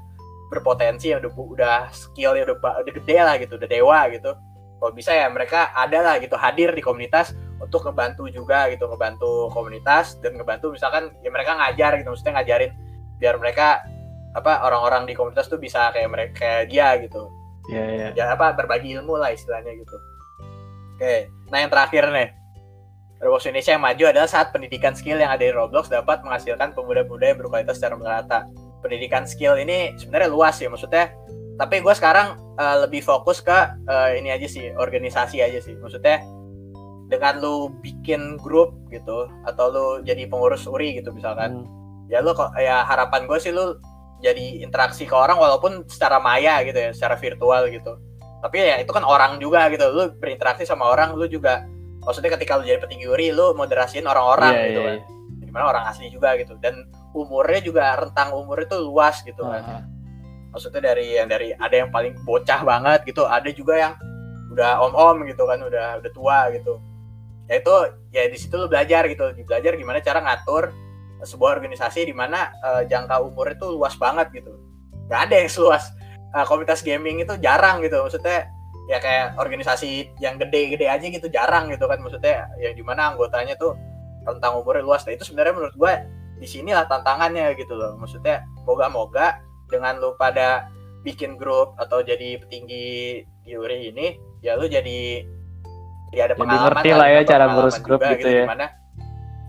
berpotensi 0.51 1.15
yang 1.15 1.23
udah 1.23 1.33
udah 1.33 1.79
skill 1.95 2.35
udah, 2.35 2.59
udah 2.59 2.93
gede 2.93 3.17
lah 3.23 3.35
gitu 3.39 3.55
udah 3.57 3.69
dewa 3.71 4.01
gitu. 4.11 4.35
Kalau 4.81 4.93
bisa 4.97 5.13
ya 5.15 5.31
mereka 5.31 5.71
ada 5.77 5.99
lah 6.03 6.15
gitu 6.19 6.35
hadir 6.35 6.75
di 6.75 6.83
komunitas 6.83 7.37
untuk 7.61 7.85
ngebantu 7.85 8.27
juga 8.33 8.67
gitu 8.73 8.89
ngebantu 8.89 9.53
komunitas 9.53 10.17
dan 10.25 10.35
ngebantu 10.41 10.73
misalkan 10.73 11.13
ya 11.21 11.29
mereka 11.29 11.55
ngajar 11.55 12.01
gitu 12.01 12.09
maksudnya 12.11 12.41
ngajarin 12.41 12.73
biar 13.21 13.37
mereka 13.37 13.85
apa 14.33 14.65
orang-orang 14.65 15.05
di 15.05 15.13
komunitas 15.13 15.47
tuh 15.47 15.61
bisa 15.61 15.93
kayak 15.93 16.09
mereka 16.09 16.33
kayak 16.41 16.73
dia 16.73 16.97
gitu 16.99 17.29
Iya, 17.71 17.85
iya. 17.87 18.09
ya 18.17 18.25
apa 18.35 18.57
berbagi 18.57 18.99
ilmu 18.99 19.21
lah 19.21 19.31
istilahnya 19.31 19.77
gitu 19.77 19.97
oke 20.97 21.15
nah 21.53 21.61
yang 21.63 21.71
terakhir 21.71 22.09
nih 22.11 22.29
Roblox 23.21 23.45
Indonesia 23.45 23.77
yang 23.77 23.85
maju 23.85 24.05
adalah 24.09 24.29
saat 24.33 24.49
pendidikan 24.49 24.97
skill 24.97 25.21
yang 25.21 25.29
ada 25.29 25.45
di 25.45 25.53
Roblox 25.53 25.93
dapat 25.93 26.25
menghasilkan 26.25 26.73
pemuda-pemuda 26.73 27.37
yang 27.37 27.39
berkualitas 27.45 27.77
secara 27.77 28.01
merata. 28.01 28.49
Pendidikan 28.81 29.29
skill 29.29 29.61
ini 29.61 29.93
sebenarnya 30.01 30.33
luas 30.33 30.57
ya 30.57 30.73
maksudnya. 30.73 31.13
Tapi 31.61 31.85
gue 31.85 31.93
sekarang 31.93 32.41
eh, 32.57 32.77
lebih 32.81 33.05
fokus 33.05 33.45
ke 33.45 33.53
eh, 33.77 34.17
ini 34.17 34.33
aja 34.33 34.49
sih, 34.49 34.73
organisasi 34.73 35.45
aja 35.45 35.61
sih. 35.61 35.77
Maksudnya 35.77 36.25
dengan 37.11 37.43
lu 37.43 37.75
bikin 37.83 38.39
grup 38.39 38.79
gitu 38.89 39.27
atau 39.43 39.67
lu 39.69 39.87
jadi 40.07 40.31
pengurus 40.31 40.65
URI 40.65 41.03
gitu 41.03 41.11
misalkan 41.11 41.67
Hmm. 41.67 42.07
ya 42.07 42.23
lu 42.23 42.31
kok 42.33 42.55
ya 42.55 42.87
harapan 42.87 43.27
gue 43.27 43.39
sih 43.39 43.51
lu 43.51 43.75
jadi 44.23 44.63
interaksi 44.63 45.09
ke 45.09 45.15
orang 45.17 45.39
walaupun 45.41 45.83
secara 45.89 46.21
maya 46.23 46.61
gitu 46.63 46.77
ya 46.77 46.91
secara 46.93 47.17
virtual 47.17 47.67
gitu. 47.73 47.97
Tapi 48.41 48.57
ya 48.57 48.77
itu 48.81 48.93
kan 48.93 49.01
orang 49.03 49.41
juga 49.41 49.67
gitu 49.73 49.85
lu 49.91 50.13
berinteraksi 50.17 50.65
sama 50.65 50.87
orang 50.89 51.13
lu 51.17 51.25
juga 51.27 51.65
maksudnya 52.05 52.33
ketika 52.37 52.57
lu 52.57 52.65
jadi 52.65 52.81
petinggi 52.81 53.07
uri 53.09 53.29
lu 53.33 53.53
moderasiin 53.57 54.05
orang-orang 54.09 54.53
Iya, 54.55 54.65
gitu 54.71 54.81
iya, 54.81 54.89
kan. 54.89 54.99
di 55.41 55.51
mana 55.53 55.65
orang 55.67 55.85
asli 55.89 56.07
juga 56.13 56.37
gitu 56.39 56.55
dan 56.61 56.87
umurnya 57.13 57.61
juga 57.61 57.85
rentang 57.99 58.33
umurnya 58.37 58.71
tuh 58.71 58.81
luas 58.87 59.21
gitu 59.27 59.43
kan. 59.43 59.63
Ah, 59.65 59.73
ah. 59.81 59.83
maksudnya 60.53 60.81
dari 60.93 61.17
yang 61.17 61.29
dari 61.31 61.55
ada 61.55 61.75
yang 61.75 61.91
paling 61.91 62.15
bocah 62.27 62.61
banget 62.63 63.01
gitu 63.09 63.23
ada 63.25 63.49
juga 63.55 63.75
yang 63.79 63.93
udah 64.51 64.83
om 64.83 64.93
om 64.99 65.17
gitu 65.31 65.47
kan 65.47 65.63
udah 65.63 66.03
udah 66.03 66.11
tua 66.13 66.51
gitu 66.53 66.77
ya 67.51 67.59
itu 67.59 67.75
ya 68.15 68.31
di 68.31 68.39
situ 68.39 68.55
lu 68.55 68.71
belajar 68.71 69.11
gitu. 69.11 69.35
Di 69.35 69.43
belajar 69.43 69.75
gimana 69.75 69.99
cara 69.99 70.23
ngatur 70.23 70.71
sebuah 71.27 71.59
organisasi 71.59 72.07
di 72.07 72.15
mana 72.15 72.55
eh, 72.63 72.83
jangka 72.87 73.19
umurnya 73.27 73.59
tuh 73.59 73.75
luas 73.75 73.99
banget 73.99 74.31
gitu. 74.31 74.55
Nggak 75.11 75.21
ada 75.27 75.35
yang 75.35 75.51
seluas. 75.51 75.91
Eh, 76.31 76.45
komunitas 76.47 76.87
gaming 76.87 77.27
itu 77.27 77.35
jarang 77.43 77.83
gitu. 77.83 77.99
Maksudnya 78.07 78.47
ya 78.87 79.03
kayak 79.03 79.35
organisasi 79.39 80.15
yang 80.23 80.39
gede-gede 80.39 80.87
aja 80.87 81.03
gitu 81.03 81.27
jarang 81.27 81.67
gitu 81.75 81.91
kan. 81.91 81.99
Maksudnya 81.99 82.47
yang 82.63 82.79
di 82.79 82.85
mana 82.87 83.13
anggotanya 83.13 83.59
tuh 83.59 83.75
rentang 84.23 84.63
umurnya 84.63 84.87
luas. 84.87 85.03
Nah 85.03 85.19
itu 85.19 85.27
sebenarnya 85.27 85.59
menurut 85.59 85.75
gue 85.75 85.93
di 86.39 86.47
sinilah 86.47 86.87
tantangannya 86.87 87.59
gitu 87.59 87.75
loh. 87.75 87.99
Maksudnya 87.99 88.47
moga-moga 88.63 89.43
dengan 89.67 89.99
lu 89.99 90.15
pada 90.15 90.71
bikin 91.03 91.35
grup 91.41 91.75
atau 91.81 92.05
jadi 92.05 92.39
petinggi 92.45 93.25
di 93.45 93.51
URI 93.57 93.89
ini 93.89 94.21
ya 94.45 94.57
lu 94.57 94.69
jadi 94.69 95.25
ya 96.11 96.27
ada 96.27 96.35
Jadi 96.35 96.41
pengalaman 96.43 96.67
ngerti 96.75 96.91
lah, 96.93 97.09
ya 97.09 97.21
cara 97.23 97.45
ngurus 97.49 97.77
grup 97.79 98.01
juga 98.01 98.11
gitu 98.19 98.29
ya. 98.29 98.43
di 98.43 98.51
mana 98.51 98.67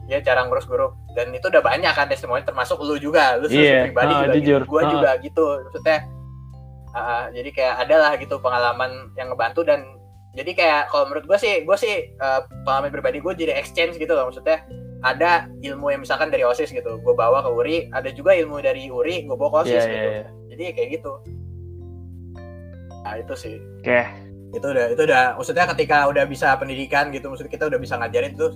ya 0.06 0.18
cara 0.20 0.40
ngurus 0.44 0.68
grup 0.68 0.92
dan 1.16 1.28
itu 1.32 1.46
udah 1.48 1.64
banyak 1.64 1.94
kan 1.96 2.06
testimoni 2.06 2.44
termasuk 2.44 2.78
lu 2.84 3.00
juga 3.00 3.40
lu 3.40 3.48
Iya, 3.48 3.88
pribadi 3.88 4.12
ah, 4.12 4.20
juga 4.22 4.34
jujur. 4.36 4.62
gitu. 4.62 4.70
gua 4.70 4.82
Ah. 4.84 4.90
juga 4.92 5.10
gitu 5.24 5.46
maksudnya 5.64 5.98
ah, 6.92 7.24
jadi 7.32 7.50
kayak 7.50 7.76
ada 7.88 7.96
lah 7.98 8.12
gitu 8.20 8.36
pengalaman 8.38 8.92
yang 9.16 9.32
ngebantu 9.32 9.64
dan 9.64 9.88
jadi 10.32 10.52
kayak 10.52 10.82
kalau 10.88 11.08
menurut 11.08 11.26
gua 11.26 11.38
sih 11.40 11.64
gua 11.64 11.76
sih 11.76 12.12
eh, 12.12 12.40
pengalaman 12.64 12.92
pribadi 12.92 13.18
gue 13.20 13.34
jadi 13.34 13.56
exchange 13.56 13.96
gitu 13.96 14.12
loh 14.12 14.28
maksudnya 14.28 14.64
ada 15.02 15.50
ilmu 15.60 15.90
yang 15.90 16.06
misalkan 16.06 16.30
dari 16.30 16.46
osis 16.46 16.70
gitu 16.70 17.02
gue 17.02 17.14
bawa 17.18 17.42
ke 17.42 17.50
uri 17.50 17.78
ada 17.90 18.14
juga 18.14 18.38
ilmu 18.38 18.62
dari 18.62 18.86
uri 18.86 19.26
gue 19.26 19.34
bawa 19.34 19.50
ke 19.50 19.74
osis 19.74 19.82
iya, 19.82 19.90
gitu 19.90 20.08
iya. 20.14 20.24
jadi 20.54 20.64
kayak 20.78 20.90
gitu 21.00 21.12
nah 23.02 23.18
itu 23.18 23.34
sih 23.34 23.56
Oke. 23.82 23.98
Itu 24.52 24.66
udah 24.68 24.86
itu 24.92 25.02
udah 25.08 25.40
maksudnya 25.40 25.66
ketika 25.76 26.08
udah 26.12 26.24
bisa 26.28 26.56
pendidikan 26.60 27.08
gitu 27.16 27.32
maksudnya 27.32 27.52
kita 27.52 27.66
udah 27.72 27.80
bisa 27.80 27.96
ngajarin 27.96 28.36
tuh 28.36 28.56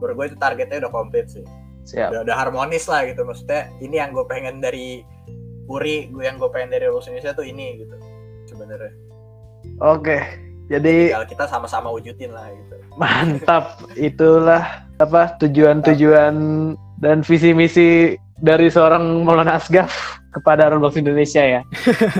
menurut 0.00 0.14
gue 0.16 0.26
itu 0.32 0.36
targetnya 0.40 0.88
udah 0.88 0.92
komplit 0.92 1.28
sih 1.28 1.44
Siap. 1.84 2.16
udah, 2.16 2.20
udah 2.24 2.36
harmonis 2.36 2.88
lah 2.88 3.04
gitu 3.04 3.28
maksudnya 3.28 3.68
ini 3.84 4.00
yang 4.00 4.16
gue 4.16 4.24
pengen 4.24 4.64
dari 4.64 5.04
Uri 5.68 6.08
gue 6.08 6.24
yang 6.24 6.40
gue 6.40 6.48
pengen 6.48 6.72
dari 6.72 6.88
Lulus 6.88 7.08
Indonesia 7.12 7.36
tuh 7.36 7.44
ini 7.44 7.84
gitu 7.84 7.96
sebenarnya 8.48 9.04
Oke. 9.80 10.20
Jadi 10.64 11.12
tinggal 11.12 11.28
kita 11.28 11.44
sama-sama 11.44 11.92
wujudin 11.92 12.32
lah 12.32 12.48
gitu 12.48 12.76
mantap. 13.00 13.84
Itulah 13.96 14.88
apa 14.96 15.36
tujuan-tujuan 15.42 16.34
dan 17.04 17.20
visi 17.20 17.52
misi 17.52 18.16
dari 18.40 18.72
seorang 18.72 19.24
Maulana 19.24 19.60
Asgaf 19.60 20.20
kepada 20.32 20.72
Roblox 20.72 20.96
Indonesia 20.96 21.44
ya. 21.44 21.60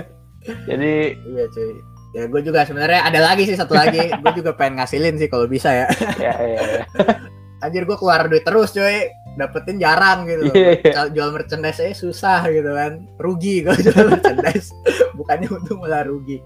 Jadi 0.68 1.16
iya 1.24 1.44
cuy 1.48 1.93
ya 2.14 2.30
gue 2.30 2.40
juga 2.40 2.62
sebenarnya 2.62 3.04
ada 3.04 3.20
lagi 3.20 3.42
sih 3.44 3.58
satu 3.58 3.74
lagi 3.74 3.98
gue 4.22 4.32
juga 4.38 4.54
pengen 4.54 4.78
ngasilin 4.78 5.18
sih 5.18 5.26
kalau 5.26 5.50
bisa 5.50 5.68
ya 5.74 5.86
ya 6.22 6.34
ya. 6.38 6.62
ya. 6.62 6.84
anjir 7.64 7.82
gue 7.82 7.96
keluar 7.98 8.30
duit 8.30 8.46
terus 8.46 8.70
cuy 8.70 9.10
dapetin 9.34 9.82
jarang 9.82 10.30
gitu 10.30 10.46
Iya, 10.54 10.70
iya. 10.78 11.02
Jual- 11.10 11.34
merchandise 11.34 11.82
aja 11.82 11.90
susah 11.90 12.46
gitu 12.46 12.70
kan 12.70 13.02
rugi 13.18 13.66
gue 13.66 13.74
jual 13.90 14.14
merchandise 14.14 14.70
bukannya 15.18 15.50
untung 15.50 15.82
malah 15.82 16.06
rugi 16.06 16.38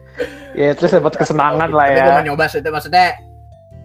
Ya 0.57 0.73
terus 0.73 0.97
dapat 0.97 1.21
kesenangan 1.21 1.69
lah 1.69 1.85
tapi 1.93 2.01
ya. 2.01 2.05
gue 2.09 2.13
mau 2.17 2.25
nyoba 2.33 2.45
sih 2.49 2.65
itu 2.65 2.71
maksudnya 2.73 3.07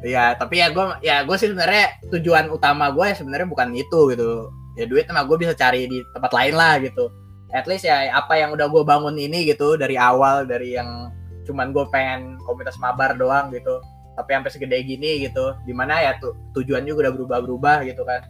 ya 0.03 0.35
tapi 0.39 0.63
ya 0.63 0.67
gue 0.71 0.85
ya 1.03 1.15
gue 1.27 1.35
sih 1.35 1.51
sebenarnya 1.51 1.99
tujuan 2.15 2.47
utama 2.47 2.91
gue 2.95 3.11
ya 3.11 3.15
sebenarnya 3.15 3.47
bukan 3.47 3.75
itu 3.75 3.99
gitu 4.15 4.47
ya 4.79 4.85
duit 4.87 5.03
emang 5.11 5.27
gue 5.27 5.35
bisa 5.35 5.51
cari 5.51 5.87
di 5.87 5.99
tempat 6.15 6.31
lain 6.31 6.55
lah 6.55 6.79
gitu 6.79 7.11
at 7.51 7.67
least 7.67 7.83
ya 7.83 8.07
apa 8.11 8.39
yang 8.39 8.55
udah 8.55 8.67
gue 8.71 8.83
bangun 8.87 9.15
ini 9.15 9.47
gitu 9.47 9.75
dari 9.75 9.99
awal 9.99 10.47
dari 10.47 10.79
yang 10.79 11.11
cuman 11.43 11.69
gue 11.69 11.85
pengen 11.87 12.39
komunitas 12.41 12.75
mabar 12.77 13.13
doang 13.13 13.49
gitu 13.49 13.79
tapi 14.13 14.29
sampai 14.31 14.49
segede 14.49 14.77
gini 14.79 15.21
gitu 15.21 15.57
di 15.63 15.73
mana 15.73 15.97
ya 15.99 16.11
tuh 16.17 16.31
tujuan 16.53 16.83
juga 16.83 17.07
udah 17.07 17.13
berubah-berubah 17.15 17.77
gitu 17.83 18.03
kan 18.03 18.21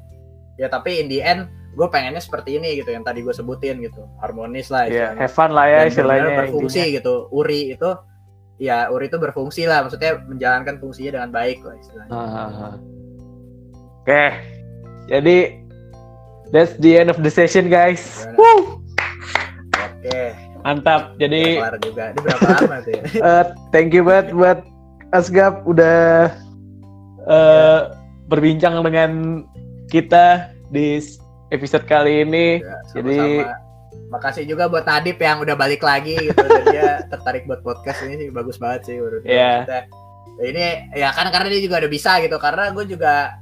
ya 0.55 0.67
tapi 0.67 0.97
in 0.97 1.07
the 1.07 1.19
end 1.19 1.45
gue 1.73 1.87
pengennya 1.87 2.17
seperti 2.17 2.55
ini 2.55 2.77
gitu 2.77 2.89
yang 2.89 3.01
tadi 3.01 3.19
gue 3.19 3.31
sebutin 3.31 3.81
gitu 3.81 4.05
harmonis 4.17 4.69
lah 4.69 4.85
Ya, 4.85 5.11
istilahnya 5.11 5.19
have 5.19 5.33
fun 5.33 5.51
lah 5.51 5.65
ya 5.65 5.79
istilahnya. 5.85 6.29
berfungsi 6.39 6.79
intinya. 6.79 6.95
gitu 6.95 7.13
uri 7.29 7.61
itu 7.71 7.89
ya 8.55 8.87
Uri 8.87 9.09
itu 9.09 9.17
berfungsi 9.17 9.65
lah 9.65 9.81
maksudnya 9.81 10.21
menjalankan 10.21 10.77
fungsinya 10.77 11.11
dengan 11.17 11.29
baik 11.31 11.59
lah 11.61 11.73
istilahnya 11.75 12.11
Ah. 12.11 12.73
Oke, 14.03 14.23
jadi 15.07 15.37
that's 16.51 16.75
the 16.77 16.93
end 16.93 17.07
of 17.07 17.17
the 17.17 17.31
session 17.31 17.67
guys. 17.67 18.27
Gimana? 18.27 18.37
Woo! 18.37 18.83
Mantap. 20.63 21.19
Jadi 21.19 21.59
kelar 21.59 21.77
juga 21.83 22.03
ini 22.11 22.19
berapa 22.23 22.47
lama 22.47 22.77
tuh 22.81 22.91
ya 22.95 23.03
eh, 23.27 23.45
thank 23.75 23.91
you 23.91 24.03
banget 24.03 24.31
buat 24.31 24.59
Asgap 25.13 25.61
udah 25.69 26.33
eh, 27.29 27.79
berbincang 28.25 28.81
dengan 28.81 29.43
kita 29.91 30.49
di 30.73 30.97
episode 31.53 31.85
kali 31.85 32.25
ini. 32.25 32.63
Ya, 32.63 32.77
Jadi- 32.97 33.45
sama-sama. 33.45 33.61
makasih 34.09 34.45
juga 34.45 34.69
buat 34.69 34.85
Nadib 34.85 35.17
yang 35.17 35.41
udah 35.41 35.57
balik 35.57 35.81
lagi 35.81 36.13
gitu 36.17 36.37
dan 36.37 36.63
dia 36.69 37.01
tertarik 37.13 37.49
buat 37.49 37.65
podcast 37.65 38.05
ini 38.05 38.21
sih 38.21 38.29
bagus 38.29 38.61
banget 38.61 38.85
sih 38.89 38.95
menurut. 39.01 39.25
Iya. 39.25 39.65
Maksudnya, 39.65 39.81
ini 40.41 40.65
ya 40.97 41.09
kan 41.13 41.29
karena 41.33 41.47
dia 41.49 41.61
juga 41.61 41.81
udah 41.81 41.91
bisa 41.93 42.11
gitu 42.21 42.37
karena 42.37 42.69
gue 42.73 42.85
juga 42.89 43.37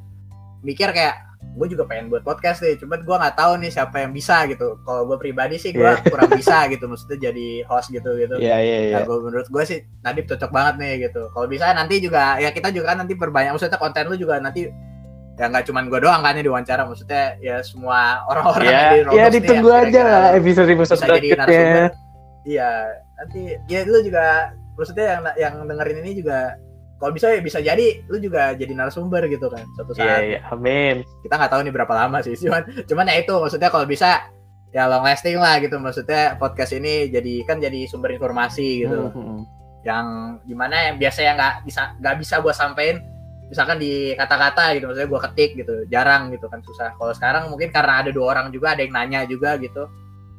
mikir 0.64 0.92
kayak 0.96 1.31
gue 1.52 1.68
juga 1.68 1.84
pengen 1.84 2.08
buat 2.08 2.22
podcast 2.22 2.60
nih 2.60 2.78
cuman 2.78 3.02
gue 3.02 3.12
nggak 3.14 3.36
tahu 3.36 3.60
nih 3.60 3.70
siapa 3.70 4.00
yang 4.00 4.12
bisa 4.12 4.48
gitu 4.48 4.80
kalau 4.82 5.04
gue 5.04 5.18
pribadi 5.18 5.56
sih 5.56 5.70
gue 5.70 5.84
Iya. 5.84 6.00
kurang 6.02 6.32
bisa 6.32 6.64
gitu 6.66 6.88
maksudnya 6.88 7.18
jadi 7.22 7.48
host 7.66 7.90
gitu 7.90 8.16
gitu 8.16 8.36
Iya 8.36 8.58
iya 8.58 8.78
iya. 8.82 8.96
Nah, 8.96 9.02
gua- 9.04 9.20
menurut 9.22 9.46
gue 9.46 9.64
sih 9.66 9.80
Nadib 10.00 10.26
cocok 10.26 10.48
banget 10.48 10.76
nih 10.78 10.94
gitu. 11.06 11.28
Kalau 11.28 11.46
bisa 11.46 11.70
nanti 11.72 12.00
juga 12.00 12.38
ya 12.38 12.50
kita 12.50 12.72
juga 12.72 12.96
kan 12.96 13.04
nanti 13.04 13.14
perbanyak 13.14 13.52
maksudnya 13.52 13.76
konten 13.76 14.08
lu 14.08 14.16
juga 14.16 14.40
nanti 14.40 14.72
ya 15.34 15.46
nggak 15.48 15.66
cuman 15.66 15.84
gue 15.88 16.00
doang 16.00 16.22
kan 16.22 16.34
yang 16.34 16.46
diwawancara 16.46 16.84
maksudnya 16.86 17.24
ya 17.40 17.60
semua 17.60 18.22
orang-orang 18.26 18.64
Ya, 18.64 18.72
yang 18.72 18.88
di 18.88 19.00
Roblox 19.02 19.12
ya 19.12 19.24
nih 19.24 19.34
ditunggu 19.36 19.70
yang 19.70 19.84
aja 19.84 20.02
lah 20.02 20.24
episode 20.34 20.70
episode 20.70 21.02
narasumber. 21.02 21.90
Iya, 22.42 22.72
nanti 23.16 23.42
ya 23.66 23.80
lu 23.84 24.00
juga 24.02 24.26
maksudnya 24.74 25.06
yang 25.10 25.22
yang 25.36 25.54
dengerin 25.66 25.98
ini 26.00 26.12
juga 26.16 26.56
kalau 27.02 27.12
bisa 27.12 27.34
ya 27.34 27.42
bisa 27.42 27.58
jadi 27.58 28.06
lu 28.06 28.22
juga 28.22 28.54
jadi 28.54 28.70
narasumber 28.72 29.26
gitu 29.26 29.50
kan 29.50 29.66
suatu 29.74 29.98
Iya 29.98 30.06
saat. 30.06 30.22
iya. 30.22 30.40
Amin. 30.48 30.96
Kita 31.20 31.34
nggak 31.34 31.50
tahu 31.50 31.62
nih 31.66 31.74
berapa 31.74 31.94
lama 31.98 32.22
sih, 32.22 32.38
cuman 32.38 32.62
cuman 32.86 33.10
ya 33.10 33.16
itu 33.18 33.34
maksudnya 33.34 33.68
kalau 33.68 33.84
bisa 33.84 34.30
ya 34.70 34.86
long 34.86 35.02
lasting 35.02 35.36
lah 35.36 35.58
gitu 35.58 35.76
maksudnya 35.76 36.38
podcast 36.38 36.72
ini 36.72 37.10
jadi 37.10 37.44
kan 37.44 37.58
jadi 37.58 37.90
sumber 37.90 38.14
informasi 38.14 38.86
gitu 38.86 39.12
Hmm, 39.12 39.44
yang 39.82 40.06
di 40.46 40.54
mana 40.54 40.88
yang 40.88 40.96
biasanya 40.96 41.32
nggak 41.36 41.54
bisa 41.66 41.82
nggak 41.98 42.16
bisa 42.22 42.36
gue 42.40 42.54
sampein 42.54 42.96
misalkan 43.50 43.76
di 43.76 44.16
kata-kata 44.16 44.72
gitu 44.78 44.88
maksudnya 44.88 45.10
gue 45.10 45.22
ketik 45.28 45.52
gitu 45.60 45.74
jarang 45.92 46.32
gitu 46.32 46.48
kan 46.48 46.64
susah 46.64 46.96
kalau 46.96 47.12
sekarang 47.12 47.52
mungkin 47.52 47.68
karena 47.68 48.00
ada 48.00 48.16
dua 48.16 48.32
orang 48.32 48.48
juga 48.48 48.72
ada 48.72 48.80
yang 48.80 48.96
nanya 48.96 49.28
juga 49.28 49.60
gitu 49.60 49.92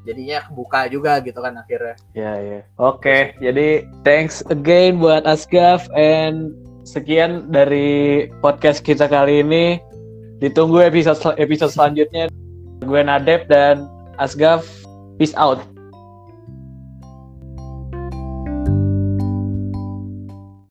jadinya 0.03 0.42
kebuka 0.46 0.90
juga 0.90 1.22
gitu 1.22 1.38
kan 1.38 1.55
akhirnya 1.59 1.94
Ya 2.12 2.32
ya. 2.38 2.61
Oke, 2.78 3.34
jadi 3.38 3.86
thanks 4.03 4.42
again 4.50 4.98
buat 4.98 5.24
Asgaf 5.24 5.86
and 5.94 6.53
sekian 6.82 7.48
dari 7.50 8.28
podcast 8.42 8.82
kita 8.82 9.07
kali 9.07 9.42
ini. 9.46 9.78
Ditunggu 10.42 10.82
episode 10.82 11.22
episode 11.38 11.70
selanjutnya. 11.70 12.26
Gue 12.82 13.00
Nadep 13.03 13.46
dan 13.46 13.86
Asgaf. 14.18 14.66
Peace 15.16 15.36
out. 15.38 15.71